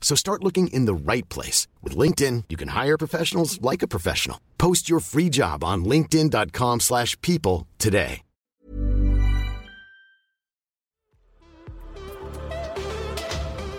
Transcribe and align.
So 0.00 0.16
start 0.16 0.42
looking 0.42 0.66
in 0.68 0.86
the 0.86 0.94
right 0.94 1.28
place. 1.28 1.68
With 1.82 1.96
LinkedIn, 1.96 2.44
you 2.48 2.56
can 2.56 2.68
hire 2.68 2.98
professionals 2.98 3.62
like 3.62 3.82
a 3.84 3.88
professional. 3.88 4.40
Post 4.58 4.90
your 4.90 4.98
free 4.98 5.28
job 5.28 5.62
on 5.62 5.84
linkedin.com 5.84 6.80
slash 6.80 7.16
people 7.20 7.68
today. 7.78 8.22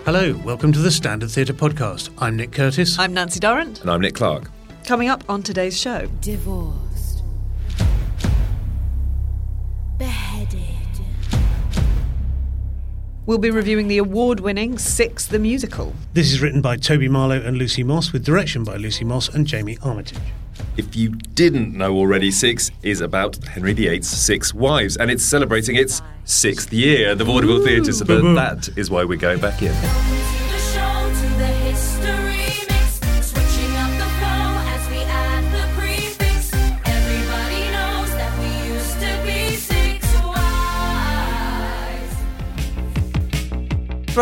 Hello, 0.04 0.36
welcome 0.44 0.72
to 0.74 0.80
the 0.80 0.90
Standard 0.90 1.30
Theatre 1.30 1.54
Podcast. 1.54 2.10
I'm 2.18 2.36
Nick 2.36 2.52
Curtis. 2.52 2.98
I'm 2.98 3.14
Nancy 3.14 3.40
Durrant. 3.40 3.82
And 3.82 3.92
I'm 3.92 4.02
Nick 4.02 4.16
Clark. 4.16 4.50
Coming 4.84 5.10
up 5.10 5.24
on 5.30 5.44
today's 5.44 5.80
show. 5.80 6.08
Divorced. 6.22 6.81
We'll 13.28 13.38
be 13.38 13.52
reviewing 13.52 13.88
the 13.88 14.00
award 14.00 14.40
winning 14.40 14.80
Six 14.80 15.28
the 15.28 15.38
Musical. 15.38 15.94
This 16.14 16.32
is 16.32 16.42
written 16.42 16.60
by 16.60 16.76
Toby 16.78 17.08
Marlowe 17.08 17.40
and 17.40 17.56
Lucy 17.56 17.84
Moss, 17.84 18.12
with 18.12 18.26
direction 18.26 18.64
by 18.64 18.78
Lucy 18.78 19.06
Moss 19.06 19.30
and 19.30 19.46
Jamie 19.46 19.78
Armitage. 19.84 20.18
If 20.76 20.96
you 20.96 21.10
didn't 21.10 21.78
know 21.78 21.96
already, 21.96 22.32
Six 22.32 22.72
is 22.82 23.00
about 23.00 23.36
Henry 23.46 23.74
VIII's 23.74 24.08
six 24.08 24.56
wives, 24.56 24.98
and 24.98 25.12
it's 25.12 25.24
celebrating 25.24 25.76
its 25.76 26.02
sixth 26.26 26.74
year 26.74 27.12
at 27.12 27.20
the 27.20 27.24
Vaudeville 27.24 27.64
Theatre, 27.64 27.94
so 27.94 28.06
that, 28.06 28.66
that 28.66 28.78
is 28.78 28.90
why 28.90 29.04
we're 29.04 29.20
going 29.20 29.40
back 29.40 29.62
in. 29.62 30.21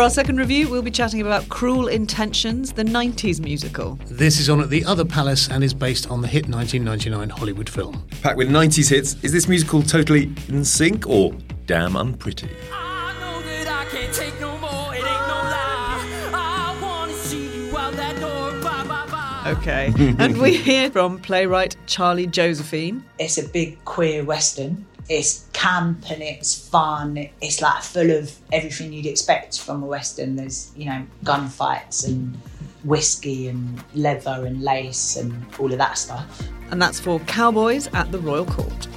For 0.00 0.04
our 0.04 0.08
second 0.08 0.38
review, 0.38 0.70
we'll 0.70 0.80
be 0.80 0.90
chatting 0.90 1.20
about 1.20 1.46
Cruel 1.50 1.86
Intentions, 1.88 2.72
the 2.72 2.82
90s 2.82 3.38
musical. 3.38 3.98
This 4.06 4.40
is 4.40 4.48
on 4.48 4.62
at 4.62 4.70
the 4.70 4.82
Other 4.86 5.04
Palace 5.04 5.50
and 5.50 5.62
is 5.62 5.74
based 5.74 6.10
on 6.10 6.22
the 6.22 6.26
hit 6.26 6.48
1999 6.48 7.28
Hollywood 7.28 7.68
film. 7.68 8.08
Packed 8.22 8.38
with 8.38 8.48
90s 8.48 8.88
hits, 8.88 9.22
is 9.22 9.30
this 9.30 9.46
musical 9.46 9.82
totally 9.82 10.32
in 10.48 10.64
sync 10.64 11.06
or 11.06 11.34
damn 11.66 11.96
unpretty? 11.96 12.48
I 12.72 13.14
know 13.20 13.42
that 13.42 13.68
I 13.68 13.84
can't 13.90 14.14
take 14.14 14.40
no 14.40 14.56
more. 14.56 14.94
It 14.94 15.00
ain't 15.00 15.04
no 15.04 15.10
lie. 15.10 16.30
I 16.32 16.78
wanna 16.80 17.12
see 17.12 17.66
you 17.66 17.76
out 17.76 17.92
that 17.92 18.18
door. 18.18 18.52
Bye 18.62 18.84
bye 18.84 19.06
bye. 19.10 19.54
Okay. 19.58 19.92
and 20.18 20.40
we 20.40 20.56
hear 20.56 20.90
from 20.90 21.18
playwright 21.18 21.76
Charlie 21.84 22.26
Josephine. 22.26 23.04
it's 23.18 23.36
a 23.36 23.46
big 23.46 23.84
queer 23.84 24.24
western. 24.24 24.86
It's 25.10 25.44
camp 25.52 26.10
and 26.10 26.22
it's 26.22 26.68
fun. 26.68 27.28
It's 27.42 27.60
like 27.60 27.82
full 27.82 28.10
of 28.12 28.34
everything 28.52 28.92
you'd 28.92 29.06
expect 29.06 29.60
from 29.60 29.82
a 29.82 29.86
western. 29.86 30.36
There's 30.36 30.70
you 30.76 30.86
know 30.86 31.04
gunfights 31.24 32.06
and 32.06 32.36
whiskey 32.84 33.48
and 33.48 33.82
leather 33.94 34.46
and 34.46 34.62
lace 34.62 35.16
and 35.16 35.44
all 35.58 35.70
of 35.70 35.78
that 35.78 35.98
stuff. 35.98 36.42
And 36.70 36.80
that's 36.80 37.00
for 37.00 37.18
Cowbois 37.20 37.88
at 37.92 38.12
the 38.12 38.18
Royal 38.20 38.46
Court. 38.46 38.88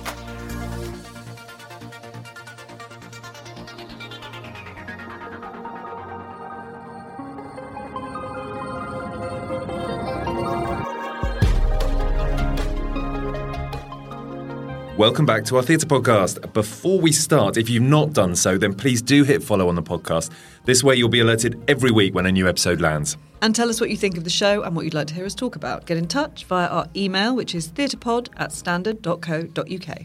Welcome 14.98 15.26
back 15.26 15.44
to 15.46 15.58
our 15.58 15.64
theatre 15.64 15.88
podcast. 15.88 16.54
Before 16.54 17.00
we 17.00 17.12
start, 17.12 17.58
if 17.58 17.68
you've 17.68 17.82
not 17.82 18.14
done 18.14 18.36
so, 18.36 18.60
then 18.60 18.76
please 18.76 19.02
do 19.02 19.24
hit 19.24 19.42
follow 19.42 19.68
on 19.68 19.74
the 19.74 19.82
podcast. 19.82 20.30
This 20.66 20.84
way, 20.84 20.94
you'll 20.94 21.10
be 21.10 21.20
alerted 21.20 21.60
every 21.68 21.90
week 21.90 22.14
when 22.14 22.28
a 22.28 22.32
new 22.32 22.48
episode 22.48 22.80
lands. 22.80 23.18
And 23.42 23.56
tell 23.56 23.70
us 23.70 23.82
what 23.82 23.90
you 23.90 23.98
think 23.98 24.18
of 24.18 24.24
the 24.24 24.30
show 24.30 24.62
and 24.62 24.76
what 24.76 24.86
you'd 24.86 24.94
like 24.94 25.08
to 25.08 25.16
hear 25.16 25.26
us 25.26 25.34
talk 25.34 25.56
about. 25.56 25.88
Get 25.88 25.98
in 25.98 26.08
touch 26.08 26.46
via 26.46 26.68
our 26.68 26.88
email, 26.96 27.36
which 27.36 27.56
is 27.56 27.70
theatrepod 27.70 28.30
at 28.38 28.52
standard.co.uk. 28.52 29.98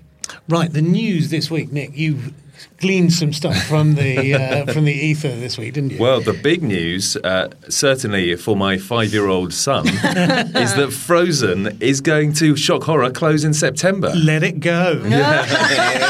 Right, 0.48 0.72
the 0.72 0.82
news 0.82 1.28
this 1.28 1.50
week, 1.50 1.70
Nick. 1.70 1.94
You 1.94 2.32
gleaned 2.78 3.12
some 3.12 3.32
stuff 3.32 3.56
from 3.66 3.94
the 3.94 4.34
uh, 4.34 4.66
from 4.72 4.84
the 4.84 4.92
ether 4.92 5.28
this 5.34 5.58
week, 5.58 5.74
didn't 5.74 5.90
you? 5.92 5.98
Well, 5.98 6.20
the 6.20 6.32
big 6.32 6.62
news, 6.62 7.16
uh, 7.16 7.50
certainly 7.68 8.34
for 8.36 8.56
my 8.56 8.78
five 8.78 9.12
year 9.12 9.28
old 9.28 9.52
son, 9.52 9.86
is 9.88 10.74
that 10.74 10.92
Frozen 10.92 11.78
is 11.80 12.00
going 12.00 12.32
to 12.34 12.56
Shock 12.56 12.84
Horror 12.84 13.10
close 13.10 13.44
in 13.44 13.54
September. 13.54 14.12
Let 14.14 14.42
it 14.42 14.60
go. 14.60 15.02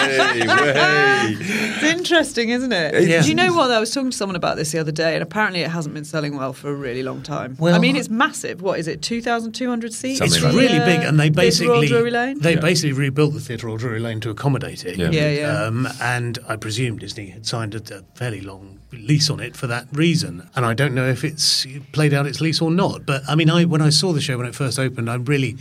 Hey. 0.09 1.37
It's 1.39 1.83
interesting, 1.83 2.51
isn't 2.51 2.73
it? 2.73 3.09
Yeah. 3.09 3.23
Do 3.23 3.29
you 3.29 3.35
know 3.35 3.53
what? 3.55 3.71
I 3.71 3.79
was 3.81 3.93
talking 3.93 4.11
to 4.11 4.17
someone 4.17 4.37
about 4.37 4.57
this 4.57 4.73
the 4.73 4.79
other 4.79 4.93
day, 4.93 5.15
and 5.15 5.23
apparently 5.23 5.61
it 5.61 5.71
hasn't 5.71 5.95
been 5.95 6.05
selling 6.05 6.37
well 6.37 6.53
for 6.53 6.71
a 6.71 6.75
really 6.75 7.03
long 7.03 7.23
time. 7.23 7.57
Well, 7.59 7.75
I 7.75 7.79
mean, 7.79 7.97
it's 7.97 8.09
massive. 8.09 8.63
What 8.63 8.79
is 8.79 8.89
it? 8.89 9.03
Two 9.03 9.21
thousand 9.23 9.53
two 9.53 9.69
hundred 9.69 9.93
seats. 9.93 10.19
Something 10.19 10.35
It's 10.37 10.45
like 10.45 10.55
really 10.55 10.79
The, 10.79 10.83
uh, 10.83 10.87
big, 10.87 11.01
and 11.07 11.19
they 11.21 11.31
basically 11.31 11.89
Drury 11.89 12.11
Lane? 12.11 12.39
they 12.41 12.55
Yeah. 12.55 12.61
basically 12.61 12.93
rebuilt 12.93 13.35
the 13.35 13.41
theatre 13.41 13.67
Royal 13.67 13.77
Drury 13.79 14.01
Lane 14.01 14.21
to 14.21 14.31
accommodate 14.31 14.85
it. 14.85 14.97
Yeah. 14.97 15.11
Yeah, 15.11 15.31
yeah. 15.31 15.63
Um, 15.63 15.89
and 16.01 16.38
I 16.49 16.57
presume 16.57 16.99
Disney 16.99 17.29
had 17.31 17.47
signed 17.47 17.75
a, 17.75 17.99
a 17.99 18.03
fairly 18.15 18.41
long 18.41 18.81
lease 18.93 19.31
on 19.31 19.41
it 19.41 19.57
for 19.57 19.67
that 19.67 19.87
reason. 19.93 20.49
And 20.55 20.65
I 20.65 20.75
don't 20.75 20.95
know 20.95 21.09
if 21.09 21.25
it's 21.25 21.67
played 21.93 22.13
out 22.13 22.27
its 22.27 22.41
lease 22.41 22.61
or 22.61 22.71
not. 22.71 23.07
But 23.07 23.23
I 23.29 23.35
mean, 23.35 23.51
I 23.51 23.65
when 23.65 23.83
I 23.83 23.91
saw 23.91 24.13
the 24.13 24.21
show 24.21 24.37
when 24.37 24.47
it 24.47 24.55
first 24.55 24.79
opened, 24.79 25.11
I 25.11 25.15
really 25.15 25.57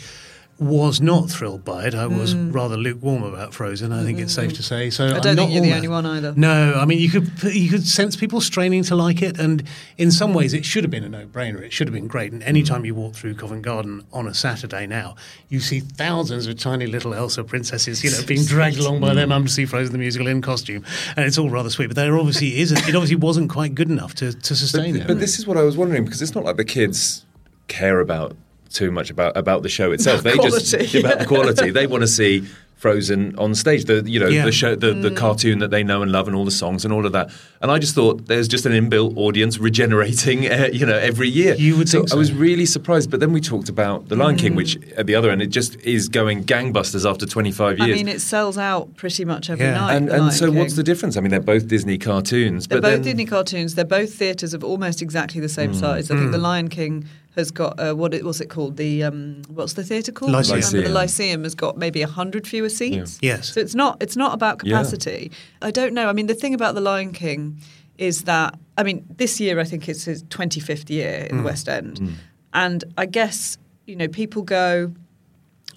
was 0.59 1.00
not 1.00 1.29
thrilled 1.29 1.63
by 1.63 1.85
it. 1.85 1.94
I 1.94 2.07
was 2.07 2.34
rather 2.34 2.78
lukewarm 2.78 3.22
about 3.22 3.53
Frozen. 3.53 3.91
I 3.91 4.03
think 4.03 4.18
it's 4.19 4.34
safe 4.34 4.53
to 4.53 4.63
say. 4.63 4.90
So 4.90 5.03
Mm. 5.07 5.13
I 5.13 5.16
I'm 5.18 5.22
don't 5.22 5.35
not 5.35 5.41
think 5.44 5.53
you're 5.53 5.62
the 5.63 5.69
all 5.72 5.75
only 5.75 5.88
one 5.88 6.06
either. 6.07 6.34
No, 6.35 6.73
I 6.73 6.85
mean 6.85 6.97
you 6.97 7.09
could 7.09 7.29
you 7.44 7.69
could 7.69 7.85
sense 7.88 8.16
people 8.16 8.41
straining 8.41 8.84
to 8.85 8.96
like 8.96 9.22
it, 9.22 9.40
and 9.40 9.63
in 9.97 10.09
some 10.09 10.34
ways 10.34 10.53
it 10.53 10.66
should 10.66 10.84
have 10.84 10.90
been 10.90 11.03
a 11.03 11.09
no-brainer. 11.09 11.62
It 11.62 11.73
should 11.73 11.88
have 11.88 11.94
been 11.94 12.07
great. 12.07 12.31
And 12.31 12.41
any 12.44 12.63
time 12.63 12.85
you 12.85 12.96
walk 12.96 13.13
through 13.13 13.35
Covent 13.35 13.62
Garden 13.62 14.03
on 14.12 14.28
a 14.28 14.34
Saturday 14.34 14.88
now, 14.88 15.16
you 15.47 15.59
see 15.59 15.79
thousands 15.79 16.47
of 16.47 16.57
tiny 16.57 16.88
little 16.88 17.13
Elsa 17.13 17.44
princesses, 17.44 18.03
you 18.03 18.09
know, 18.09 18.22
being 18.25 18.44
dragged 18.46 18.78
along 18.79 19.00
by 19.00 19.13
their 19.13 19.28
mum 19.28 19.46
to 19.46 19.51
see 19.51 19.66
Frozen 19.66 19.91
the 19.91 20.00
musical 20.00 20.28
in 20.28 20.41
costume, 20.41 20.84
and 21.16 21.25
it's 21.25 21.38
all 21.38 21.50
rather 21.51 21.69
sweet. 21.69 21.88
But 21.88 21.96
there 21.97 22.17
obviously 22.17 22.59
isn't. 22.59 22.79
It 22.90 22.96
obviously 22.96 23.17
wasn't 23.17 23.51
quite 23.51 23.75
good 23.75 23.91
enough 23.91 24.16
to, 24.16 24.34
to 24.34 24.56
sustain 24.56 24.96
it. 24.96 25.06
But 25.06 25.19
this 25.19 25.38
is 25.38 25.46
what 25.46 25.57
I 25.57 25.62
was 25.63 25.78
wondering 25.78 26.03
because 26.03 26.22
it's 26.22 26.34
not 26.34 26.44
like 26.44 26.57
the 26.57 26.66
kids 26.66 27.25
care 27.67 28.00
about 28.00 28.35
too 28.73 28.91
much 28.91 29.09
about 29.09 29.35
about 29.38 29.63
the 29.63 29.69
show 29.69 29.91
itself. 29.91 30.23
They 30.23 30.35
just 30.38 30.73
about 30.95 31.19
the 31.19 31.25
quality. 31.25 31.72
They 31.72 31.88
want 31.88 32.01
to 32.01 32.07
see 32.07 32.45
Frozen 32.78 33.35
on 33.39 33.55
stage. 33.55 33.85
The 33.85 34.03
you 34.05 34.19
know 34.19 34.28
Yeah. 34.28 34.45
the 34.45 34.51
show 34.51 34.75
the, 34.75 34.94
Mm. 34.94 35.01
the 35.01 35.09
cartoon 35.09 35.58
that 35.59 35.72
they 35.72 35.84
know 35.84 36.03
and 36.03 36.11
love 36.11 36.28
and 36.28 36.35
all 36.35 36.46
the 36.46 36.52
songs 36.52 36.85
and 36.85 36.93
all 36.93 37.08
of 37.08 37.11
that. 37.14 37.31
And 37.59 37.72
I 37.72 37.79
just 37.79 37.96
thought 37.96 38.28
there's 38.28 38.47
just 38.47 38.67
an 38.67 38.72
inbuilt 38.73 39.17
audience 39.17 39.58
regenerating 39.58 40.46
uh, 40.47 40.69
you 40.73 40.85
know 40.85 40.96
every 40.97 41.28
year. 41.28 41.55
You 41.55 41.75
would 41.78 41.90
so 41.90 41.97
think 41.99 42.09
so. 42.09 42.16
I 42.16 42.19
was 42.19 42.31
really 42.31 42.67
surprised. 42.67 43.09
But 43.09 43.19
then 43.19 43.34
we 43.34 43.41
talked 43.41 43.67
about 43.67 44.09
The 44.09 44.16
Lion 44.16 44.35
King, 44.35 44.53
Mm. 44.53 44.58
which 44.58 44.78
at 44.96 45.08
the 45.08 45.16
other 45.16 45.31
end 45.31 45.41
it 45.41 45.47
just 45.47 45.75
is 45.78 46.08
going 46.08 46.43
gangbusters 46.43 47.09
after 47.09 47.25
25 47.25 47.79
years. 47.79 47.90
I 47.91 47.93
mean, 47.96 48.08
it 48.08 48.22
sells 48.22 48.59
out 48.59 48.96
pretty 48.96 49.25
much 49.25 49.49
every 49.49 49.66
Yeah. 49.66 49.73
night. 49.79 49.96
and 49.96 50.09
and 50.09 50.20
Lion 50.25 50.31
so 50.31 50.52
what's 50.52 50.75
the 50.75 50.84
difference? 50.84 51.17
I 51.17 51.22
mean, 51.22 51.31
they're 51.31 51.40
both 51.40 51.67
Disney 51.67 51.97
cartoons, 51.97 52.67
They're 52.67 52.79
but 52.79 52.90
both 52.90 52.93
then, 52.97 53.02
Disney 53.02 53.25
cartoons. 53.25 53.73
They're 53.73 53.85
both 53.85 54.13
theatres 54.13 54.53
of 54.53 54.63
almost 54.63 55.02
exactly 55.02 55.41
the 55.41 55.49
same 55.49 55.73
size. 55.73 56.11
I 56.11 56.16
think 56.16 56.31
The 56.31 56.37
Lion 56.37 56.67
King 56.67 57.05
has 57.37 57.51
got 57.51 57.79
uh, 57.79 57.93
what 57.93 58.13
it 58.13 58.25
what's 58.25 58.41
it 58.41 58.49
called? 58.49 58.78
The 58.78 59.03
um, 59.03 59.43
what's 59.47 59.73
the 59.73 59.84
theatre 59.84 60.11
called? 60.11 60.31
Lyceum. 60.31 60.53
I 60.55 60.57
remember 60.57 60.87
The 60.87 60.93
Lyceum. 60.93 61.28
Lyceum 61.29 61.43
has 61.43 61.55
got 61.55 61.78
maybe 61.78 62.01
hundred 62.01 62.47
fewer 62.47 62.69
seats. 62.69 63.19
Yes. 63.22 63.53
So 63.53 63.59
it's 63.61 63.75
not 63.75 64.01
it's 64.01 64.17
not 64.17 64.34
about 64.34 64.61
Yeah. 64.63 64.78
capacity. 64.78 65.31
I 65.61 65.72
don't 65.72 65.93
know. 65.93 66.09
I 66.09 66.13
mean, 66.13 66.28
the 66.28 66.34
thing 66.35 66.53
about 66.53 66.75
The 66.75 66.81
Lion 66.81 67.13
King 67.13 67.59
is 67.97 68.23
that 68.23 68.55
I 68.78 68.84
mean, 68.84 69.05
this 69.17 69.39
year 69.39 69.59
I 69.59 69.63
think 69.63 69.87
it's 69.87 70.03
his 70.05 70.23
25th 70.23 70.89
year 70.89 71.22
Mm. 71.25 71.29
in 71.29 71.37
the 71.37 71.43
West 71.43 71.69
End, 71.69 72.16
and 72.53 72.84
I 72.97 73.05
guess 73.05 73.57
you 73.85 73.95
know 73.95 74.07
people 74.07 74.41
go. 74.41 74.93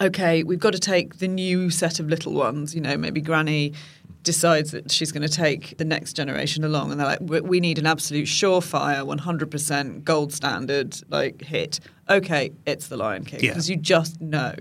okay, 0.03 0.43
we've 0.43 0.59
got 0.61 0.73
to 0.73 0.79
take 0.79 1.19
the 1.19 1.29
new 1.29 1.69
set 1.69 2.01
of 2.01 2.09
little 2.09 2.33
ones. 2.33 2.75
You 2.75 2.81
know, 2.81 2.97
maybe 2.97 3.21
Granny 3.21 3.75
decides 4.23 4.73
that 4.73 4.91
she's 4.91 5.13
going 5.13 5.27
to 5.27 5.29
take 5.35 5.79
the 5.79 5.85
next 5.85 6.15
generation 6.15 6.65
along, 6.65 6.91
and 6.91 7.01
they're 7.01 7.07
like, 7.07 7.21
"We- 7.21 7.61
need 7.61 7.79
an 7.79 7.87
absolute 7.87 8.27
surefire, 8.27 9.05
100% 9.07 10.05
gold 10.05 10.33
standard 10.33 10.97
like 11.09 11.43
hit. 11.43 11.81
Okay, 12.09 12.53
it's 12.67 12.89
The 12.89 12.97
Lion 12.97 13.25
King 13.25 13.41
Yeah. 13.43 13.51
because 13.51 13.69
you 13.71 13.77
just 13.77 14.21
know 14.21 14.55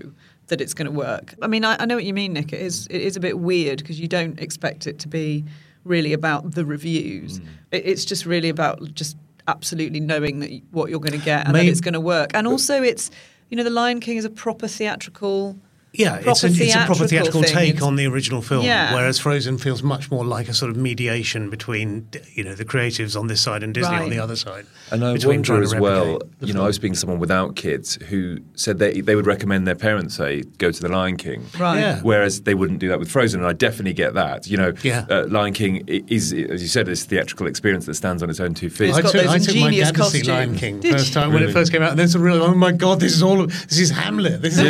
that 0.48 0.60
it's 0.60 0.74
going 0.74 0.86
to 0.86 0.92
work. 0.92 1.34
I 1.42 1.46
mean, 1.46 1.64
I, 1.64 1.76
I 1.80 1.86
know 1.86 1.94
what 1.94 2.04
you 2.04 2.12
mean, 2.14 2.32
Nick. 2.34 2.52
It 2.52 2.60
is 2.60 2.86
it 2.90 3.00
is 3.00 3.16
a 3.16 3.20
bit 3.20 3.38
weird 3.38 3.78
because 3.78 4.00
you 4.00 4.08
don't 4.08 4.38
expect 4.40 4.86
it 4.86 4.98
to 5.00 5.08
be 5.08 5.44
really 5.84 6.12
about 6.12 6.52
the 6.52 6.64
reviews. 6.64 7.40
Mm. 7.40 7.46
It, 7.72 7.82
it's 7.86 8.04
just 8.04 8.26
really 8.26 8.48
about 8.48 8.94
just 8.94 9.16
absolutely 9.48 10.00
knowing 10.00 10.40
that 10.40 10.50
what 10.70 10.90
you're 10.90 11.00
going 11.00 11.18
to 11.18 11.24
get 11.24 11.44
and 11.46 11.52
May- 11.54 11.64
that 11.64 11.70
it's 11.70 11.80
going 11.80 11.94
to 11.94 12.00
work. 12.00 12.30
And 12.34 12.46
also, 12.46 12.82
it's 12.82 13.10
you 13.48 13.56
know, 13.56 13.64
The 13.64 13.70
Lion 13.70 14.00
King 14.00 14.16
is 14.16 14.24
a 14.24 14.30
proper 14.30 14.68
theatrical. 14.68 15.56
Yeah, 15.92 16.20
it's 16.24 16.44
a, 16.44 16.46
it's 16.46 16.74
a 16.76 16.84
proper 16.86 17.06
theatrical 17.06 17.42
thing. 17.42 17.52
take 17.52 17.68
It's- 17.70 17.82
on 17.82 17.96
the 17.96 18.06
original 18.06 18.42
film, 18.42 18.64
Yeah. 18.64 18.94
whereas 18.94 19.18
Frozen 19.18 19.58
feels 19.58 19.82
much 19.82 20.08
more 20.10 20.24
like 20.24 20.48
a 20.48 20.54
sort 20.54 20.70
of 20.70 20.76
mediation 20.76 21.50
between 21.50 22.06
you 22.32 22.44
know 22.44 22.54
the 22.54 22.64
creatives 22.64 23.18
on 23.18 23.26
this 23.26 23.40
side 23.40 23.62
and 23.64 23.74
Disney 23.74 23.96
on 23.96 24.08
the 24.10 24.18
other 24.20 24.36
side. 24.36 24.66
And 24.92 25.04
I 25.04 25.14
between 25.14 25.38
wonder 25.38 25.62
as 25.62 25.74
well, 25.74 26.04
replicate 26.12 26.38
the 26.40 26.46
you 26.46 26.52
know, 26.52 26.58
film. 26.58 26.64
I 26.64 26.66
was 26.68 26.76
speaking 26.76 26.94
to 26.94 26.98
someone 27.00 27.18
without 27.18 27.56
kids 27.56 27.96
who 28.08 28.38
said 28.54 28.78
they, 28.78 29.00
they 29.00 29.16
would 29.16 29.26
recommend 29.26 29.66
their 29.66 29.74
parents, 29.74 30.14
say, 30.16 30.42
go 30.58 30.70
to 30.70 30.80
The 30.80 30.88
Lion 30.88 31.16
King. 31.16 31.44
Right. 31.58 31.80
Yeah. 31.80 32.00
Whereas 32.02 32.42
they 32.42 32.54
wouldn't 32.54 32.78
do 32.78 32.88
that 32.88 32.98
with 33.00 33.10
Frozen, 33.10 33.40
and 33.40 33.48
I 33.48 33.52
definitely 33.52 33.92
get 33.94 34.14
that. 34.14 34.46
You 34.48 34.58
know, 34.58 34.72
Yeah. 34.82 35.06
uh, 35.10 35.26
Lion 35.28 35.52
King 35.54 35.82
is, 35.88 36.32
as 36.32 36.62
you 36.62 36.68
said, 36.68 36.86
this 36.86 37.04
theatrical 37.04 37.46
experience 37.48 37.86
that 37.86 37.94
stands 37.94 38.22
on 38.22 38.30
its 38.30 38.38
own 38.40 38.54
two 38.54 38.70
feet. 38.70 38.90
It's 38.90 38.98
I 38.98 39.02
got 39.02 39.12
took, 39.12 39.22
those 39.22 39.30
I 39.30 39.38
took 39.38 39.54
my 39.56 39.66
ingenious 39.66 39.90
dad 39.90 39.96
to 39.96 40.10
see 40.10 40.22
Lion. 40.22 40.54
King 40.56 40.80
Did 40.80 40.92
first 40.92 41.08
you? 41.08 41.14
time 41.14 41.32
when 41.32 41.42
it 41.42 41.52
first 41.52 41.72
came 41.72 41.82
out, 41.82 41.90
and 41.90 41.98
then 41.98 42.06
sort 42.08 42.20
of 42.20 42.26
realised, 42.26 42.52
oh 42.52 42.54
my 42.54 42.70
god, 42.72 43.00
this 43.00 43.12
is 43.12 43.22
all 43.24 43.46
this 43.46 43.78
is 43.78 43.90
Hamlet. 43.90 44.40
This 44.42 44.56
is 44.58 44.64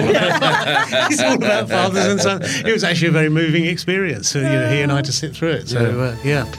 all 1.20 1.34
about, 1.34 1.50
all 1.50 1.62
about 1.64 1.68
fathers 1.68 2.06
and 2.06 2.20
sons. 2.20 2.60
It 2.60 2.72
was 2.72 2.84
actually 2.84 3.08
a 3.08 3.12
very 3.12 3.28
moving 3.28 3.66
experience. 3.66 4.28
So 4.28 4.38
you 4.38 4.44
know, 4.44 4.68
he 4.68 4.80
and 4.80 4.92
I 4.92 5.02
to 5.02 5.12
sit 5.12 5.34
through 5.34 5.50
it. 5.52 5.68
So 5.68 6.00
uh, 6.00 6.16
yeah. 6.24 6.50